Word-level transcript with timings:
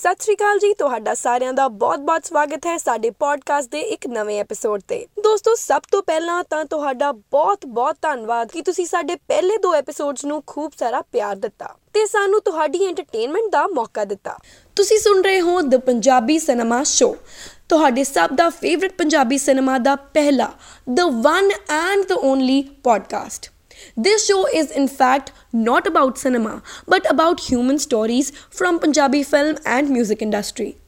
ਸਤਿ 0.00 0.22
ਸ਼੍ਰੀ 0.24 0.34
ਅਕਾਲ 0.34 0.58
ਜੀ, 0.58 0.72
ਤੁਹਾਡਾ 0.74 1.14
ਸਾਰਿਆਂ 1.14 1.52
ਦਾ 1.52 1.66
ਬਹੁਤ-ਬਹੁਤ 1.68 2.24
ਸਵਾਗਤ 2.24 2.66
ਹੈ 2.66 2.76
ਸਾਡੇ 2.76 3.10
ਪੋਡਕਾਸਟ 3.10 3.70
ਦੇ 3.70 3.80
ਇੱਕ 3.94 4.06
ਨਵੇਂ 4.06 4.38
ਐਪੀਸੋਡ 4.40 4.80
ਤੇ। 4.88 4.98
ਦੋਸਤੋ, 5.24 5.54
ਸਭ 5.54 5.82
ਤੋਂ 5.92 6.02
ਪਹਿਲਾਂ 6.02 6.42
ਤਾਂ 6.50 6.64
ਤੁਹਾਡਾ 6.64 7.10
ਬਹੁਤ-ਬਹੁਤ 7.12 7.96
ਧੰਨਵਾਦ 8.02 8.52
ਕਿ 8.52 8.62
ਤੁਸੀਂ 8.62 8.86
ਸਾਡੇ 8.86 9.16
ਪਹਿਲੇ 9.28 9.56
ਦੋ 9.56 9.74
ਐਪੀਸੋਡਸ 9.74 10.24
ਨੂੰ 10.24 10.42
ਖੂਬ 10.46 10.72
ਸਾਰਾ 10.78 11.00
ਪਿਆਰ 11.12 11.36
ਦਿੱਤਾ 11.36 11.68
ਤੇ 11.94 12.06
ਸਾਨੂੰ 12.06 12.40
ਤੁਹਾਡੀ 12.40 12.84
ਐਂਟਰਟੇਨਮੈਂਟ 12.86 13.50
ਦਾ 13.52 13.66
ਮੌਕਾ 13.66 14.04
ਦਿੱਤਾ। 14.04 14.36
ਤੁਸੀਂ 14.76 14.98
ਸੁਣ 14.98 15.22
ਰਹੇ 15.22 15.40
ਹੋ 15.40 15.60
ਦ 15.60 15.76
ਪੰਜਾਬੀ 15.76 16.38
ਸਿਨੇਮਾ 16.38 16.82
ਸ਼ੋ 16.86 17.14
ਤੁਹਾਡੇ 17.68 18.04
ਸਭ 18.04 18.34
ਦਾ 18.34 18.48
ਫੇਵਰਿਟ 18.50 18.94
ਪੰਜਾਬੀ 18.98 19.38
ਸਿਨੇਮਾ 19.38 19.78
ਦਾ 19.78 19.96
ਪਹਿਲਾ 20.14 20.50
the 20.90 21.00
one 21.22 21.50
and 21.70 22.06
the 22.08 22.12
only 22.12 22.62
podcast 22.84 23.50
This 23.96 24.26
show 24.26 24.46
is 24.48 24.70
in 24.70 24.88
fact 24.88 25.32
not 25.52 25.86
about 25.86 26.18
cinema 26.18 26.62
but 26.86 27.10
about 27.10 27.40
human 27.40 27.78
stories 27.78 28.32
from 28.50 28.78
Punjabi 28.78 29.22
film 29.22 29.58
and 29.64 29.90
music 29.90 30.22
industry. 30.22 30.79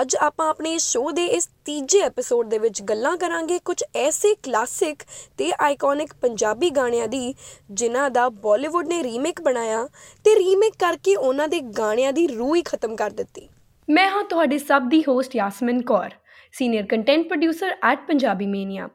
ਅੱਜ 0.00 0.16
ਆਪਾਂ 0.16 0.48
ਆਪਣੇ 0.48 0.78
ਸ਼ੋਅ 0.78 1.12
ਦੇ 1.12 1.24
ਇਸ 1.26 1.48
ਤੀਜੇ 1.64 2.00
ਐਪੀਸੋਡ 2.00 2.48
ਦੇ 2.48 2.58
ਵਿੱਚ 2.58 2.82
ਗੱਲਾਂ 2.82 3.16
ਕਰਾਂਗੇ 3.16 3.58
ਕੁਝ 3.58 3.82
ਐਸੇ 3.96 4.34
ਕਲਾਸਿਕ 4.34 5.02
ਤੇ 5.38 5.52
ਆਈਕੋਨਿਕ 5.60 6.14
ਪੰਜਾਬੀ 6.14 6.70
ਗਾਣਿਆਂ 6.70 7.08
ਦੀ 7.08 7.34
ਜਿਨ੍ਹਾਂ 7.70 8.10
ਦਾ 8.10 8.28
ਬਾਲੀਵੁੱਡ 8.28 8.88
ਨੇ 8.88 9.02
ਰੀਮੇਕ 9.02 9.40
ਬਣਾਇਆ 9.40 9.86
ਤੇ 10.24 10.34
ਰੀਮੇਕ 10.34 10.74
ਕਰਕੇ 10.78 11.16
ਉਹਨਾਂ 11.16 11.48
ਦੇ 11.48 11.60
ਗਾਣਿਆਂ 11.78 12.12
ਦੀ 12.12 12.26
ਰੂਹ 12.26 12.56
ਹੀ 12.56 12.62
ਖਤਮ 12.62 12.96
ਕਰ 12.96 13.10
ਦਿੱਤੀ। 13.10 13.48
ਮੈਂ 13.88 14.08
ਹਾਂ 14.10 14.22
ਤੁਹਾਡੀ 14.24 14.58
ਸਭ 14.58 14.88
ਦੀ 14.88 15.02
host 15.08 15.36
Yasmin 15.36 15.82
Kaur 15.82 16.10
senior 16.52 16.86
content 16.86 17.26
producer 17.26 17.76
at 17.82 18.06
Punjabi 18.08 18.46
Mania. 18.46 18.88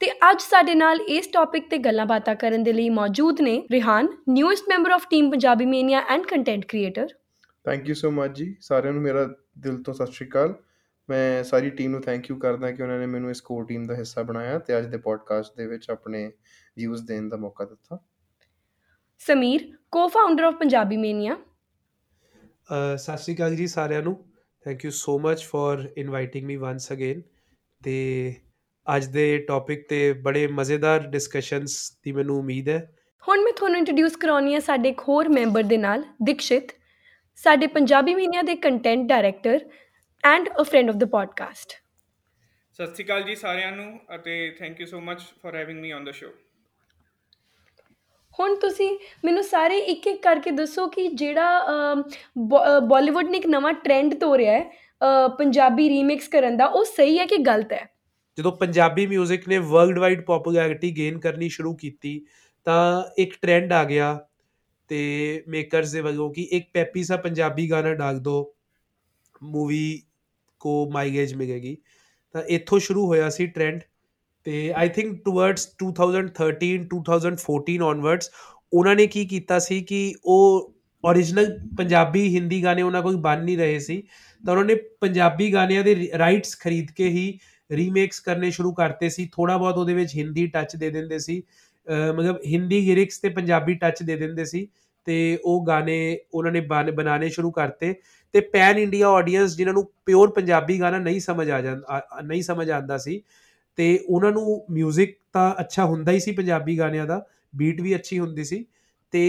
ਤੇ 0.00 0.10
ਅੱਜ 0.30 0.40
ਸਾਡੇ 0.40 0.74
ਨਾਲ 0.74 1.00
ਇਸ 1.00 1.26
ਟੌਪਿਕ 1.26 1.70
ਤੇ 1.70 1.78
ਗੱਲਾਂ 1.78 2.06
ਬਾਤਾਂ 2.06 2.34
ਕਰਨ 2.34 2.62
ਦੇ 2.62 2.72
ਲਈ 2.72 2.88
ਮੌਜੂਦ 2.88 3.40
ਨੇ 3.40 3.62
Rihan 3.72 4.08
newest 4.28 4.68
member 4.68 4.90
of 4.90 5.06
team 5.10 5.30
Punjabi 5.30 5.66
Mania 5.66 6.02
and 6.08 6.26
content 6.26 6.64
creator 6.66 7.08
thank 7.66 7.88
you 7.88 7.94
so 7.94 8.10
much 8.10 8.36
ਜੀ 8.36 8.54
ਸਾਰਿਆਂ 8.60 8.92
ਨੂੰ 8.92 9.02
ਮੇਰਾ 9.02 9.28
ਦਿਲ 9.58 9.82
ਤੋਂ 9.82 9.94
ਸਤਿ 9.94 10.12
ਸ਼੍ਰੀ 10.12 10.28
ਅਕਾਲ। 10.28 10.54
ਮੈਂ 11.10 11.44
ਸਾਰੀ 11.44 11.70
ਟੀਮ 11.70 11.90
ਨੂੰ 11.90 12.00
ਥੈਂਕ 12.02 12.30
ਯੂ 12.30 12.36
ਕਰਦਾ 12.36 12.70
ਕਿ 12.70 12.82
ਉਹਨਾਂ 12.82 12.98
ਨੇ 12.98 13.06
ਮੈਨੂੰ 13.06 13.30
ਇਸ 13.30 13.40
ਕੋਰ 13.40 13.66
ਟੀਮ 13.66 13.86
ਦਾ 13.86 13.94
ਹਿੱਸਾ 13.94 14.22
ਬਣਾਇਆ 14.22 14.58
ਤੇ 14.58 14.78
ਅੱਜ 14.78 14.86
ਦੇ 14.86 14.96
ਪੋਡਕਾਸਟ 14.96 15.56
ਦੇ 15.56 15.66
ਵਿੱਚ 15.66 15.90
ਆਪਣੇ 15.90 16.32
ਵਿਊਜ਼ 16.76 17.06
ਦੇਣ 17.06 17.28
ਦਾ 17.28 17.36
ਮੌਕਾ 17.36 17.64
ਦਿੱਤਾ। 17.64 17.98
Sameer 19.18 19.72
cofounder 19.90 20.44
of 20.44 20.54
Punjabi 20.54 20.96
Mania 20.96 21.36
ਸਤਿ 22.96 23.18
ਸ਼੍ਰੀ 23.18 23.34
ਅਕਾਲ 23.34 23.56
ਜੀ 23.56 23.66
ਸਾਰਿਆਂ 23.66 24.02
ਨੂੰ। 24.02 24.24
Thank 24.64 24.84
you 24.84 24.90
so 24.90 25.18
much 25.18 25.42
for 25.42 25.88
inviting 25.98 26.46
me 26.46 26.56
once 26.56 26.92
again 26.92 27.22
ਤੇ 27.84 28.34
ਅੱਜ 28.96 29.04
ਦੇ 29.04 29.38
ਟੌਪਿਕ 29.38 29.88
ਤੇ 29.88 30.12
ਬੜੇ 30.12 30.46
ਮਜ਼ੇਦਾਰ 30.46 31.06
ਡਿਸਕਸ਼ਨਸ 31.06 31.98
ਦੀ 32.04 32.12
ਮੈਨੂੰ 32.12 32.38
ਉਮੀਦ 32.38 32.68
ਹੈ। 32.68 32.96
ਹੁਣ 33.28 33.42
ਮੈਂ 33.42 33.52
ਤੁਹਾਨੂੰ 33.52 33.78
ਇੰਟਰੋਡਿਊਸ 33.78 34.16
ਕਰਾਉਣੀ 34.16 34.54
ਹੈ 34.54 34.60
ਸਾਡੇ 34.60 34.88
ਇੱਕ 34.88 35.00
ਹੋਰ 35.00 35.28
ਮੈਂਬਰ 35.28 35.62
ਦੇ 35.62 35.76
ਨਾਲ 35.76 36.04
ਦਿਕਸ਼ਿਤ 36.22 36.68
ਸਾਡੇ 37.38 37.66
ਪੰਜਾਬੀ 37.66 38.14
ਮੀਡੀਆ 38.14 38.42
ਦੇ 38.42 38.54
content 38.56 39.08
director 39.08 39.60
and 40.24 40.48
a 40.60 40.62
friend 40.62 40.90
of 40.90 40.96
the 40.96 41.04
podcast 41.04 41.72
ਸਤਿ 42.72 42.86
ਸ਼੍ਰੀ 42.86 43.04
ਅਕਾਲ 43.04 43.22
ਜੀ 43.22 43.34
ਸਾਰਿਆਂ 43.34 43.72
ਨੂੰ 43.72 44.00
ਅਤੇ 44.14 44.50
thank 44.58 44.80
you 44.80 44.86
so 44.86 45.00
much 45.00 45.20
for 45.42 45.54
having 45.56 45.80
me 45.80 45.92
on 45.92 46.04
the 46.04 46.10
show 46.10 46.28
ਹੁਣ 48.38 48.54
ਤੁਸੀਂ 48.54 48.88
ਮੈਨੂੰ 49.24 49.42
ਸਾਰੇ 49.42 49.76
ਇੱਕ 49.78 50.06
ਇੱਕ 50.06 50.22
ਕਰਕੇ 50.22 50.50
ਦੱਸੋ 50.50 50.86
ਕਿ 50.86 51.06
ਜਿਹੜਾ 51.08 51.64
ਬਾਲੀਵੁੱਡ 52.82 53.28
ਨੇ 53.30 53.38
ਇੱਕ 53.38 53.46
ਨਵਾਂ 53.46 53.72
ਟ੍ਰੈਂਡ 53.72 54.14
ਤੋਂ 54.14 54.36
ਰਿਹਾ 54.38 54.52
ਹੈ 54.52 55.28
ਪੰਜਾਬੀ 55.28 55.88
ਰੀਮਿਕਸ 55.88 56.28
ਕਰਨ 56.28 56.56
ਦਾ 56.56 56.66
ਉਹ 56.66 56.84
ਸਹੀ 56.84 57.18
ਹੈ 57.18 57.26
ਕਿ 57.26 57.36
ਗਲਤ 57.36 57.72
ਹੈ? 57.72 57.84
ਜਦੋਂ 58.38 58.52
ਪੰਜਾਬੀ 58.52 59.06
뮤직 59.06 59.42
ਨੇ 59.48 59.58
ਵਰਲਡ 59.58 59.98
ਵਾਈਡ 59.98 60.24
ਪਪੂਲੈਰਿਟੀ 60.24 60.90
ਗੇਨ 60.96 61.18
ਕਰਨੀ 61.18 61.48
ਸ਼ੁਰੂ 61.48 61.74
ਕੀਤੀ 61.76 62.20
ਤਾਂ 62.66 63.02
ਇੱਕ 63.18 63.34
ਟ੍ਰੈਂਡ 63.42 63.72
ਆ 63.72 63.84
ਗਿਆ 63.84 64.18
ਤੇ 64.88 65.42
ਮੇਕਰਸ 65.48 65.92
ਦੇ 65.92 66.00
ਵੱਲੋਂ 66.00 66.32
ਕਿ 66.32 66.42
ਇੱਕ 66.42 66.70
ਪੈਪੀ 66.72 67.04
ਸਾ 67.04 67.16
ਪੰਜਾਬੀ 67.16 67.70
ਗਾਣਾ 67.70 67.94
ਡਾਲ 67.94 68.20
ਦੋ 68.20 68.54
ਮੂਵੀ 69.42 70.02
ਕੋ 70.58 70.90
ਮਾਈਲੇਜ 70.90 71.34
ਮਿਲੇਗੀ। 71.34 71.76
ਤਾਂ 72.32 72.42
ਇੱਥੋਂ 72.42 72.78
ਸ਼ੁਰੂ 72.78 73.06
ਹੋਇਆ 73.06 73.30
ਸੀ 73.30 73.46
ਟ੍ਰੈਂਡ 73.46 73.80
ਤੇ 74.44 74.72
ਆਈ 74.76 74.88
ਥਿੰਕ 74.88 75.24
ਟੁਵਰਡਸ 75.24 75.68
2013 75.78 76.78
2014 76.78 77.78
ਔਨਵਰਡਸ 77.82 78.30
ਉਹਨਾਂ 78.72 78.96
ਨੇ 78.96 79.06
ਕੀ 79.06 79.26
ਕੀਤਾ 79.26 79.58
ਸੀ 79.58 79.80
ਕਿ 79.80 80.14
ਉਹ 80.24 80.74
origignal 81.10 81.76
ਪੰਜਾਬੀ 81.78 82.34
ਹਿੰਦੀ 82.34 82.64
ਗਾਣੇ 82.64 82.82
ਉਹਨਾਂ 82.82 83.02
ਕੋਲ 83.02 83.16
ਬਣ 83.16 83.44
ਨਹੀਂ 83.44 83.58
ਰਹੇ 83.58 83.78
ਸੀ। 83.78 84.02
ਤਾਂ 84.46 84.52
ਉਹਨਾਂ 84.52 84.64
ਨੇ 84.64 84.74
ਪੰਜਾਬੀ 84.74 85.52
ਗਾਣਿਆਂ 85.52 85.84
ਦੇ 85.84 86.10
ਰਾਈਟਸ 86.18 86.58
ਖਰੀਦ 86.58 86.90
ਕੇ 86.96 87.08
ਹੀ 87.08 87.38
ਰੀਮੇਕਸ 87.72 88.20
ਕਰਨੇ 88.20 88.50
ਸ਼ੁਰੂ 88.50 88.72
ਕਰਤੇ 88.72 89.08
ਸੀ। 89.08 89.28
ਥੋੜਾ 89.32 89.56
ਬਹੁਤ 89.56 89.78
ਉਹਦੇ 89.78 89.94
ਵਿੱਚ 89.94 90.16
ਹਿੰਦੀ 90.16 90.46
ਟੱਚ 90.46 90.76
ਦੇ 90.76 90.90
ਦਿੰਦੇ 90.90 91.18
ਸੀ। 91.18 91.40
ਅਹ 91.40 91.44
ਮਤਲਬ 91.90 92.38
ਹਿੰਦੀ 92.46 92.80
ਲਿਰਿਕਸ 92.80 93.18
ਤੇ 93.18 93.28
ਪੰਜਾਬੀ 93.28 93.74
ਟੱਚ 93.74 94.02
ਦੇ 94.02 94.16
ਦਿੰਦੇ 94.16 94.44
ਸੀ 94.44 94.68
ਤੇ 95.04 95.38
ਉਹ 95.44 95.66
ਗਾਣੇ 95.66 96.18
ਉਹਨਾਂ 96.34 96.52
ਨੇ 96.52 96.60
ਬਣਾਉਣੇ 96.60 97.28
ਸ਼ੁਰੂ 97.28 97.50
ਕਰਤੇ 97.50 97.94
ਤੇ 98.32 98.40
ਪੈਨ 98.40 98.78
ਇੰਡੀਆ 98.78 99.08
ਆਡੀਅנס 99.08 99.56
ਜਿਨ੍ਹਾਂ 99.56 99.74
ਨੂੰ 99.74 99.92
ਪਿਓਰ 100.06 100.30
ਪੰਜਾਬੀ 100.30 100.80
ਗਾਣਾ 100.80 100.98
ਨਹੀਂ 100.98 101.20
ਸਮਝ 101.20 101.50
ਆ 101.50 101.60
ਜਾਂਦਾ 101.60 102.02
ਨਹੀਂ 102.24 102.42
ਸਮਝ 102.42 102.70
ਆਂਦਾ 102.70 102.98
ਸੀ 102.98 103.22
ਤੇ 103.76 104.00
ਉਹਨਾਂ 104.08 104.32
ਨੂੰ 104.32 104.66
뮤직 104.78 105.06
ਤਾਂ 105.32 105.54
ਅੱਛਾ 105.60 105.84
ਹੁੰਦਾ 105.84 106.12
ਹੀ 106.12 106.20
ਸੀ 106.20 106.32
ਪੰਜਾਬੀ 106.32 106.78
ਗਾਣਿਆਂ 106.78 107.06
ਦਾ 107.06 107.26
ਬੀਟ 107.56 107.80
ਵੀ 107.80 107.94
ਅੱਛੀ 107.94 108.18
ਹੁੰਦੀ 108.18 108.44
ਸੀ 108.44 108.66
ਤੇ 109.12 109.24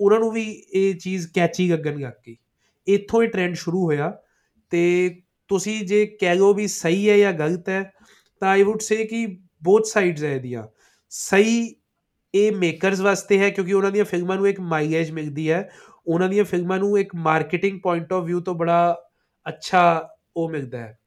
ਉਹਨਾਂ 0.00 0.20
ਨੂੰ 0.20 0.32
ਵੀ 0.32 0.64
ਇਹ 0.72 0.94
ਚੀਜ਼ 0.94 1.28
ਕੈਚੀ 1.34 1.68
ਲੱਗਣ 1.68 2.00
ਲੱਗ 2.00 2.12
ਗਈ। 2.26 2.36
ਇੱਥੋਂ 2.86 3.22
ਹੀ 3.22 3.26
ਟ੍ਰੈਂਡ 3.26 3.54
ਸ਼ੁਰੂ 3.54 3.84
ਹੋਇਆ 3.84 4.18
ਤੇ 4.70 5.20
ਤੁਸੀਂ 5.48 5.84
ਜੇ 5.86 6.06
ਕਹਿ 6.06 6.34
ਲਓ 6.34 6.54
ਵੀ 6.54 6.66
ਸਹੀ 6.66 7.08
ਹੈ 7.10 7.18
ਜਾਂ 7.18 7.32
ਗਲਤ 7.32 7.68
ਹੈ 7.68 7.92
ਤਾਂ 8.40 8.48
ਆਈ 8.48 8.62
ਊਡ 8.62 8.80
ਸੇ 8.80 9.04
ਕਿ 9.04 9.26
ਬੋਥ 9.62 9.86
ਸਾਈਡਸ 9.86 10.22
ਹੈ 10.22 10.34
ਇਹਦੀਆਂ। 10.34 10.66
ਸਹੀ 11.16 11.74
ਇਹ 12.34 12.52
ਮੇਕਰਸ 12.52 13.00
ਵਾਸਤੇ 13.00 13.38
ਹੈ 13.38 13.50
ਕਿਉਂਕਿ 13.50 13.72
ਉਹਨਾਂ 13.72 13.90
ਦੀਆਂ 13.90 14.04
ਫਿਲਮਾਂ 14.04 14.36
ਨੂੰ 14.36 14.48
ਇੱਕ 14.48 14.60
ਮਾਈਲੇਜ 14.60 15.10
ਮਿਲਦੀ 15.10 15.50
ਹੈ। 15.50 15.68
ਉਹਨਾਂ 16.06 16.28
ਦੀਆਂ 16.28 16.44
ਫਿਲਮਾਂ 16.44 16.78
ਨੂੰ 16.78 16.98
ਇੱਕ 16.98 17.14
ਮਾਰਕੀਟਿੰਗ 17.14 17.80
ਪੁਆਇੰਟ 17.80 18.12
ਆਫ 18.12 18.24
View 18.24 18.40
ਤੋਂ 18.40 18.54
ਬੜਾ 18.54 19.02
ਅੱਛਾ 19.48 19.82
ਉਹ 20.36 20.50
ਮਿਲਦਾ 20.50 20.78
ਹੈ। 20.78 20.98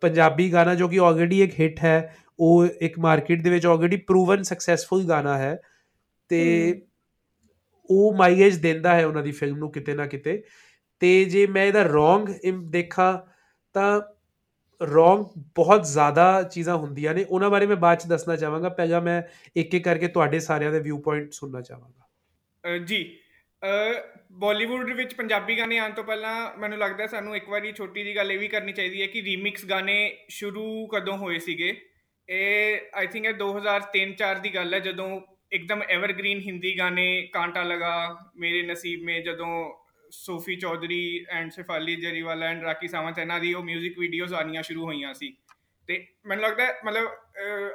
ਪੰਜਾਬੀ 0.00 0.52
ਗਾਣਾ 0.52 0.74
ਜੋ 0.74 0.88
ਕਿ 0.88 0.98
ਆਲਰੇਡੀ 0.98 1.42
ਇੱਕ 1.42 1.60
ਹਿੱਟ 1.60 1.78
ਹੈ 1.84 2.16
ਉਹ 2.38 2.66
ਇੱਕ 2.80 2.98
ਮਾਰਕੀਟ 2.98 3.42
ਦੇ 3.42 3.50
ਵਿੱਚ 3.50 3.66
ਆਲਰੇਡੀ 3.66 3.96
ਪ੍ਰੂਵਨ 3.96 4.42
ਸਕਸੈਸਫੁਲ 4.42 5.08
ਗਾਣਾ 5.08 5.38
ਹੈ 5.38 5.56
ਤੇ 6.28 6.42
ਉਹ 7.90 8.14
ਮਾਈਲੇਜ 8.14 8.56
ਦਿੰਦਾ 8.56 8.94
ਹੈ 8.94 9.06
ਉਹਨਾਂ 9.06 9.22
ਦੀ 9.22 9.32
ਫਿਲਮ 9.32 9.56
ਨੂੰ 9.56 9.72
ਕਿਤੇ 9.72 9.94
ਨਾ 9.94 10.06
ਕਿਤੇ। 10.06 10.42
ਤੇ 11.00 11.24
ਜੇ 11.24 11.46
ਮੈਂ 11.46 11.64
ਇਹਦਾ 11.64 11.82
ਰੋਂਗ 11.82 12.28
ਦੇਖਾਂ 12.70 13.18
ਤਾਂ 13.74 14.00
ਰੋਂਗ 14.82 15.26
ਬਹੁਤ 15.36 15.84
ਜ਼ਿਆਦਾ 15.84 16.42
ਚੀਜ਼ਾਂ 16.42 16.76
ਹੁੰਦੀਆਂ 16.76 17.14
ਨੇ। 17.14 17.24
ਉਹਨਾਂ 17.24 17.50
ਬਾਰੇ 17.50 17.66
ਮੈਂ 17.66 17.76
ਬਾਅਦ 17.76 17.98
ਚ 17.98 18.06
ਦੱਸਣਾ 18.06 18.36
ਚਾਹਾਂਗਾ। 18.36 18.68
ਪਹਿਲਾਂ 18.68 19.00
ਮੈਂ 19.00 19.22
ਇੱਕ 19.56 19.74
ਇੱਕ 19.74 19.84
ਕਰਕੇ 19.84 20.08
ਤੁਹਾਡੇ 20.08 20.40
ਸਾਰਿਆਂ 20.40 20.72
ਦੇ 20.72 20.80
ਵਿਊ 20.80 20.98
ਪੁਆਇੰਟ 20.98 21.32
ਸੁਣਨਾ 21.32 21.60
ਚਾਹਾਂਗਾ। 21.60 22.08
ਅ, 22.74 22.78
ਜੀ 22.78 23.18
ਬਾਲੀਵੁੱਡ 24.32 24.92
ਵਿੱਚ 24.92 25.14
ਪੰਜਾਬੀ 25.14 25.58
ਗਾਣੇ 25.58 25.78
ਆਉਣ 25.78 25.90
ਤੋਂ 25.92 26.04
ਪਹਿਲਾਂ 26.04 26.58
ਮੈਨੂੰ 26.58 26.78
ਲੱਗਦਾ 26.78 27.06
ਸਾਨੂੰ 27.06 27.36
ਇੱਕ 27.36 27.48
ਵਾਰੀ 27.48 27.72
ਛੋਟੀ 27.72 28.04
ਜੀ 28.04 28.16
ਗੱਲ 28.16 28.32
ਇਹ 28.32 28.38
ਵੀ 28.38 28.48
ਕਰਨੀ 28.48 28.72
ਚਾਹੀਦੀ 28.72 29.02
ਹੈ 29.02 29.06
ਕਿ 29.06 29.22
ਰੀਮਿਕਸ 29.22 29.64
ਗਾਣੇ 29.64 30.16
ਸ਼ੁਰੂ 30.28 30.86
ਕਦੋਂ 30.86 31.16
ਹੋਏ 31.16 31.38
ਸੀਗੇ? 31.38 31.80
ਇਹ 32.28 32.80
ਆਈ 32.94 33.06
ਥਿੰਕ 33.06 33.26
ਇਹ 33.26 33.34
2003-4 33.34 34.38
ਦੀ 34.38 34.54
ਗੱਲ 34.54 34.74
ਹੈ। 34.74 34.78
ਜਦੋਂ 34.78 35.20
ਇੱਕਦਮ 35.52 35.82
ਐਵਰਗ੍ਰੀਨ 35.88 36.40
ਹਿੰਦੀ 36.40 36.78
ਗਾਣੇ 36.78 37.22
ਕਾਂਟਾ 37.32 37.62
ਲਗਾ 37.62 38.18
ਮੇਰੇ 38.36 38.62
ਨਸੀਬ 38.62 39.02
ਮੇ 39.02 39.20
ਜਦੋਂ 39.20 39.72
Sophie 40.10 40.56
Chaudhary 40.56 41.26
and 41.30 41.50
Shefali 41.50 41.96
Jariwala 41.96 42.46
and 42.46 42.62
Rakhi 42.62 42.88
Sawant 42.88 43.18
ਇਹਨਾਂ 43.18 43.40
ਦੀ 43.40 43.52
ਉਹ 43.54 43.62
뮤직 43.62 43.98
ਵੀਡੀਓਜ਼ 43.98 44.34
ਆਣੀਆਂ 44.34 44.62
ਸ਼ੁਰੂ 44.62 44.84
ਹੋਈਆਂ 44.84 45.14
ਸੀ। 45.14 45.36
ਤੇ 45.88 46.06
ਮੈਨੂੰ 46.26 46.44
ਲੱਗਦਾ 46.44 46.66
ਮਤਲਬ 46.84 47.08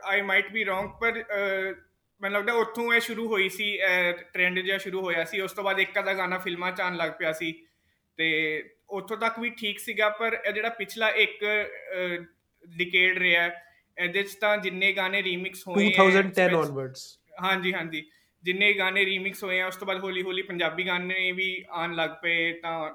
ਆਈ 0.06 0.22
ਮਾਈਟ 0.22 0.52
ਬੀ 0.52 0.64
ਰੋਂਗ 0.64 0.90
ਪਰ 1.02 1.24
ਮੈਨੂੰ 2.22 2.38
ਲੱਗਦਾ 2.40 2.54
ਉੱਥੋਂ 2.54 2.94
ਇਹ 2.94 3.00
ਸ਼ੁਰੂ 3.00 3.28
ਹੋਈ 3.28 3.50
ਸੀ 3.50 3.78
ਟ੍ਰੈਂਡ 4.34 4.60
ਜਿਹਾ 4.60 4.78
ਸ਼ੁਰੂ 4.78 5.02
ਹੋਇਆ 5.02 5.24
ਸੀ। 5.24 5.42
ਉਸ 5.42 5.52
ਤੋਂ 5.52 5.64
ਬਾਅਦ 5.64 5.80
ਇੱਕ 5.80 6.00
ਅੱਧਾ 6.00 6.14
ਗਾਣਾ 6.14 6.38
ਫਿਲਮਾਂ 6.38 6.72
ਚ 6.72 6.82
ਆਉਣ 6.82 6.96
ਲੱਗ 6.96 7.12
ਪਿਆ 7.20 7.32
ਸੀ। 7.32 7.54
ਤੇ 8.18 8.30
ਉੱਥੋਂ 8.90 9.18
ਤੱਕ 9.18 9.40
ਵੀ 9.40 9.50
ਠੀਕ 9.50 9.80
ਸੀਗਾ 9.80 10.10
ਪਰ 10.10 10.38
ਇਹ 10.48 10.54
ਜਿਹੜਾ 10.54 10.70
ਪਿਛਲਾ 10.70 11.10
ਇੱਕ 11.10 11.46
ਡਿਕੇਡ 12.64 13.18
ਰਿਹਾ 13.18 13.50
ਇਹਦੇ 13.98 14.24
ਚ 14.24 14.36
ਤਾਂ 14.36 14.58
ਜਿੰਨੇ 14.58 14.92
ਗਾਣੇ 14.94 15.24
ਰੀਮਿਕਸ 15.24 15.68
ਹੋਏ 15.68 15.86
ਹੈ, 15.86 15.98
2010 15.98 16.50
spec- 16.50 16.62
onwards 16.62 17.02
ਹਾਂਜੀ 17.44 17.74
ਹਾਂਜੀ। 17.74 18.04
ਜਿੰਨੇ 18.44 18.72
ਗਾਣੇ 18.74 19.06
ਰੀਮਿਕਸ 19.06 19.44
ਹੋਏ 19.44 19.60
ਆ, 19.62 19.68
ਉਸ 19.68 19.76
ਤੋਂ 19.76 19.88
ਬਾਅਦ 19.88 20.04
ਹੌਲੀ 20.04 20.22
ਹੌਲੀ 20.24 20.42
ਪੰਜਾਬੀ 20.42 20.88
ਗਾਣੇ 20.88 21.32
ਵੀ 21.32 21.66
ਆਉਣ 21.70 21.96
ਲੱਗ 21.96 22.10
ਪਏ 22.24 22.52
ਤਾਂ 22.54 22.90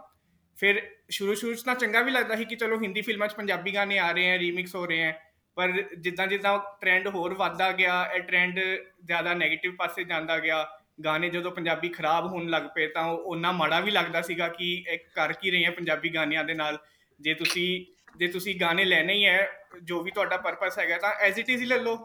ਫਿਰ 0.59 0.81
ਸ਼ੁਰੂ 1.11 1.35
ਸ਼ੁਰੂ 1.35 1.55
'ਚ 1.55 1.63
ਤਾਂ 1.63 1.75
ਚੰਗਾ 1.75 2.03
ਵੀ 2.03 2.11
ਲੱਗਦਾ 2.11 2.37
ਸੀ 2.37 2.45
ਕਿ 2.45 2.57
ਚਲੋ 2.57 2.81
ਹਿੰਦੀ 2.81 3.03
ਫਿਲਮਾਂ 3.03 3.29
'ਚ 3.29 3.35
ਪੰਜਾਬੀ 3.35 3.75
ਗਾਣੇ 3.75 3.99
ਆ 3.99 4.11
ਰਹੇ 4.13 4.31
ਆ 4.31 4.39
ਰੀਮਿਕਸ 4.39 4.75
ਹੋ 4.75 4.85
ਰਹੇ 4.87 5.05
ਆ, 5.05 5.13
ਪਰ 5.57 5.73
ਜਿੱਦਾਂ 5.99 6.27
ਜਿੱਦਾਂ 6.27 6.59
ਟ੍ਰੈਂਡ 6.81 7.09
ਹੋਰ 7.09 7.35
ਵੱਧਦਾ 7.35 7.71
ਗਿਆ, 7.73 8.05
ਇਹ 8.15 8.21
ਟ੍ਰੈਂਡ 8.23 8.61
ਜ਼ਿਆਦਾ 9.05 9.33
네ਗੇਟਿਵ 9.35 9.75
ਪਾਸੇ 9.77 10.05
ਜਾਂਦਾ 10.05 10.39
ਗਿਆ, 10.39 10.67
ਗਾਣੇ 11.05 11.29
ਜਦੋਂ 11.31 11.51
ਪੰਜਾਬੀ 11.53 11.89
ਖਰਾਬ 11.89 12.27
ਹੋਣ 12.27 12.49
ਲੱਗ 12.49 12.63
ਪਏ 12.75 12.87
ਤਾਂ 12.87 13.05
ਉਹ 13.05 13.19
ਉਹਨਾਂ 13.19 13.53
ਮਾੜਾ 13.53 13.81
ਵੀ 13.81 13.91
ਲੱਗਦਾ 13.91 14.23
ਸੀਗਾ 14.23 14.49
ਕਿ 14.49 14.73
ਇਹ 14.89 14.99
ਕਰ 15.15 15.33
ਕੀ 15.33 15.51
ਰਹੇ 15.51 15.65
ਆ 15.65 15.71
ਪੰਜਾਬੀ 15.71 16.15
ਗਾਣਿਆਂ 16.15 16.45
ਦੇ 16.45 16.55
ਨਾਲ। 16.55 16.79
ਜੇ 17.21 17.35
ਤੁਸੀਂ 17.35 17.85
ਜੇ 18.19 18.27
ਤੁਸੀਂ 18.29 18.55
ਗਾਣੇ 18.61 18.85
ਲੈਣੇ 18.85 19.15
ਹੀ 19.15 19.25
ਹੈ 19.25 19.49
ਜੋ 19.83 20.01
ਵੀ 20.03 20.11
ਤੁਹਾਡਾ 20.11 20.37
ਪਰਪਸ 20.37 20.79
ਹੈਗਾ 20.79 20.97
ਤਾਂ 20.99 21.13
ਐਜ਼ 21.21 21.39
ਇਟ 21.41 21.51
ਇਜ਼ 21.51 21.61
ਹੀ 21.63 21.67
ਲੈ 21.67 21.77
ਲਓ। 21.77 21.97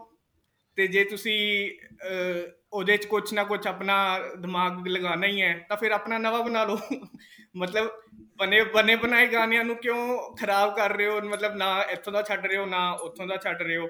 ਤੇ 0.76 0.86
ਜੇ 0.86 1.04
ਤੁਸੀਂ 1.04 1.70
ਅਹ, 2.10 2.50
ਉਹਦੇ 2.72 2.96
ਚ 2.96 3.06
ਕੁਝ 3.06 3.34
ਨਾ 3.34 3.44
ਕੁਝ 3.44 3.66
ਆਪਣਾ 3.66 4.18
ਦਿਮਾਗ 4.38 4.86
ਲਗਾਉਣਾ 4.88 5.26
ਹੀ 5.26 5.42
ਹੈ 5.42 5.66
ਤਾਂ 5.68 5.76
ਫਿਰ 5.76 5.90
ਆਪਣਾ 5.90 6.18
ਨਵਾਂ 6.18 6.44
ਬਣਾ 6.44 6.64
ਲਓ। 6.64 6.76
ਮਤਲਬ 7.56 7.90
ਬਨੇ 8.38 8.64
ਬਨੇ 8.64 8.96
ਬਣਾਏ 8.96 9.26
ਗਾਣਿਆਂ 9.26 9.64
ਨੂੰ 9.64 9.76
ਕਿਉਂ 9.76 10.18
ਖਰਾਬ 10.36 10.76
ਕਰ 10.76 10.96
ਰਹੇ 10.96 11.06
ਹੋ? 11.06 11.20
ਮਤਲਬ 11.20 11.54
ਨਾ 11.54 11.82
ਇੱਥੋਂ 11.82 12.12
ਦਾ 12.12 12.22
ਛੱਡ 12.22 12.46
ਰਹੇ 12.46 12.56
ਹੋ 12.56 12.66
ਨਾ 12.66 12.90
ਉੱਥੋਂ 12.90 13.26
ਦਾ 13.26 13.36
ਛੱਡ 13.36 13.62
ਰਹੇ 13.62 13.76
ਹੋ? 13.76 13.88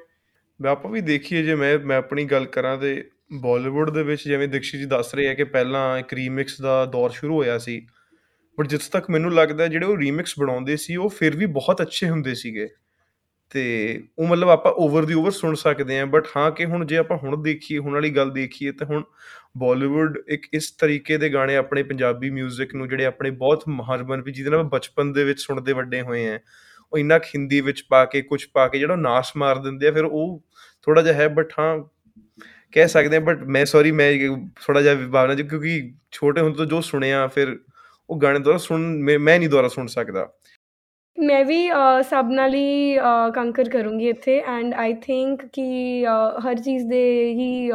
ਮੈਂ 0.61 0.71
ਆਪਾਂ 0.73 0.91
ਵੀ 0.91 1.01
ਦੇਖੀਏ 1.01 1.43
ਜੇ 1.43 1.55
ਮੈਂ 1.55 1.79
ਮੈਂ 1.79 1.97
ਆਪਣੀ 1.97 2.25
ਗੱਲ 2.25 2.45
ਕਰਾਂ 2.45 2.79
ਤੇ 2.79 3.11
ਬਾਲੀਵੁੱਡ 3.33 3.91
ਦੇ 3.91 4.03
ਵਿੱਚ 4.03 4.29
ਜਿਵੇਂ 4.29 4.49
ਦੀਕਸ਼ਿਤ 4.49 4.81
ਜੀ 4.81 4.87
ਦੱਸ 4.87 5.15
ਰਹੇ 5.15 5.29
ਆ 5.29 5.35
ਕਿ 5.35 5.45
ਪਹਿਲਾਂ 5.45 5.99
ਇੱਕ 5.99 6.15
ਰੀਮਿਕਸ 6.15 6.61
ਦਾ 6.61 6.85
ਦੌਰ 6.85 7.11
ਸ਼ੁਰੂ 7.11 7.35
ਹੋਇਆ 7.35 7.59
ਸੀ। 7.59 7.87
ਬਟ 8.61 8.67
ਜਿੱਥੇ 8.67 8.89
ਤੱਕ 8.93 9.11
ਮੈਨੂੰ 9.11 9.35
ਲੱਗਦਾ 9.35 9.67
ਜਿਹੜੇ 9.67 9.87
ਉਹ 9.87 9.99
ਰੀਮਿਕਸ 9.99 10.35
ਬਣਾਉਂਦੇ 10.39 10.77
ਸੀ 10.77 10.97
ਉਹ 10.97 11.09
ਫਿਰ 11.09 11.37
ਵੀ 11.37 11.47
ਬਹੁਤ 11.47 11.83
ਅੱਛੇ 11.83 12.09
ਹੁੰਦੇ 12.09 12.35
ਸੀਗੇ। 12.35 12.69
ਤੇ 13.55 14.03
ਉਹ 14.19 14.27
ਮਤਲਬ 14.27 14.49
ਆਪਾਂ 14.49 14.71
ਓਵਰ 14.73 15.05
ਦੀ 15.05 15.15
ਓਵਰ 15.15 15.31
ਸੁਣ 15.31 15.55
ਸਕਦੇ 15.55 15.99
ਆ 16.01 16.05
ਬਟ 16.05 16.27
ਹਾਂ 16.37 16.51
ਕਿ 16.51 16.65
ਹੁਣ 16.65 16.85
ਜੇ 16.87 16.97
ਆਪਾਂ 16.97 17.17
ਹੁਣ 17.19 17.43
ਦੇਖੀਏ, 17.43 17.79
ਹੁਣ 17.79 17.93
ਵਾਲੀ 17.95 18.11
ਗੱਲ 18.11 18.31
ਦੇਖੀਏ, 18.31 18.73
ਤਾਂ 18.73 18.87
ਹੁਣ 18.87 19.03
ਬਾਲੀਵੁੱਡ 19.59 20.17
ਇੱਕ 20.29 20.47
ਇਸ 20.53 20.71
ਤਰੀਕੇ 20.71 21.19
ਦੇ 21.19 21.29
ਗਾਣੇ 21.29 21.57
ਆਪਣੇ 21.57 21.83
ਪੰਜਾਬੀ 21.83 22.31
뮤직 22.31 22.75
ਨੂੰ 22.75 22.89
ਜਿਹੜੇ 22.89 23.05
ਆਪਣੇ 23.05 23.31
ਬਹੁਤ 23.31 23.65
ਹਰਮਨ 23.91 24.23
ਵੀ, 24.23 24.33
ਜਿਹਦੇ 24.33 24.51
ਨਾਲ 24.51 24.63
ਬਚਪਨ 24.63 25.13
ਦੇ 25.13 25.25
ਵਿੱਚ 25.25 25.41
ਸੁਣਦੇ 25.41 25.73
ਵੱਡੇ 25.73 26.01
ਹੋਏ 26.03 26.27
ਆ 26.29 26.39
ਉਹ 26.93 26.99
ਇੰਨਾ 26.99 27.19
ਹਿੰਦੀ 27.27 27.61
ਵਿੱਚ 27.61 27.85
ਪਾ 27.91 28.05
ਕੇ 28.05 28.23
ਕੁਝ 28.23 28.45
ਪਾ 28.55 28.67
ਕੇ 28.69 28.79
ਜਿਹੜਾ 28.79 28.97
ਨਾਸ਼ 28.97 29.33
ਮਾਰ 29.37 29.59
ਦਿੰਦੇ 29.59 29.89
ਆ, 29.89 29.93
ਫਿਰ 29.93 30.05
ਉਹ 30.05 30.43
ਥੋੜਾ 30.83 31.03
ਜਿਹਾ 31.03 31.15
ਹੈ 31.15 31.29
ਬਟ 31.29 31.53
ਹਾਂ 31.59 31.79
ਕਹਿ 32.73 32.89
ਸਕਦੇ 32.89 33.17
ਆ 33.17 33.21
ਬਟ 33.21 33.43
ਮੈਂ 33.47 33.65
ਸੌਰੀ 33.65 33.93
ਮੈਂ 33.93 34.13
ਥੋੜਾ 34.67 34.81
ਜਿਹਾ 34.83 34.95
ਵਿਭਾਵਨਾ 34.95 35.35
ਜੀ 35.35 35.43
ਕਿਉਂਕਿ 35.43 35.93
ਛੋਟੇ 36.13 36.41
ਹੁੰਦੇ 36.41 36.57
ਤੋਂ 36.59 36.67
ਜੋ 36.67 36.81
ਸੁਣਿਆ, 36.81 37.27
ਫਿਰ 37.27 37.59
ਉਹ 38.11 38.21
ਗਾਣੇ 38.21 38.39
ਦੁਆਰਾ 38.39 38.59
ਸੁਣ 38.59 38.81
ਮੈਂ 39.03 39.39
ਨਹੀਂ 39.39 39.49
ਦੁਆਰਾ 39.49 39.69
ਸੁਣ 39.69 39.87
ਸਕਦਾ। 39.87 40.29
ਮੈਂ 41.19 41.45
ਵੀ 41.45 41.69
ਸਭ 42.03 42.31
ਨਾਲ 42.31 42.55
ਹੀ 42.55 42.99
ਕੰਕਰ 43.35 43.69
ਕਰੂੰਗੀ 43.69 44.09
ਇੱਥੇ 44.09 44.39
ਐਂਡ 44.47 44.75
ਆਈ 44.75 44.95
ਥਿੰਕ 44.95 45.45
ਕਿ 45.53 46.07
ਹਰ 46.47 46.55
ਚੀਜ਼ 46.55 46.87
ਦੇ 46.87 47.03
ਹੀ 47.33 47.71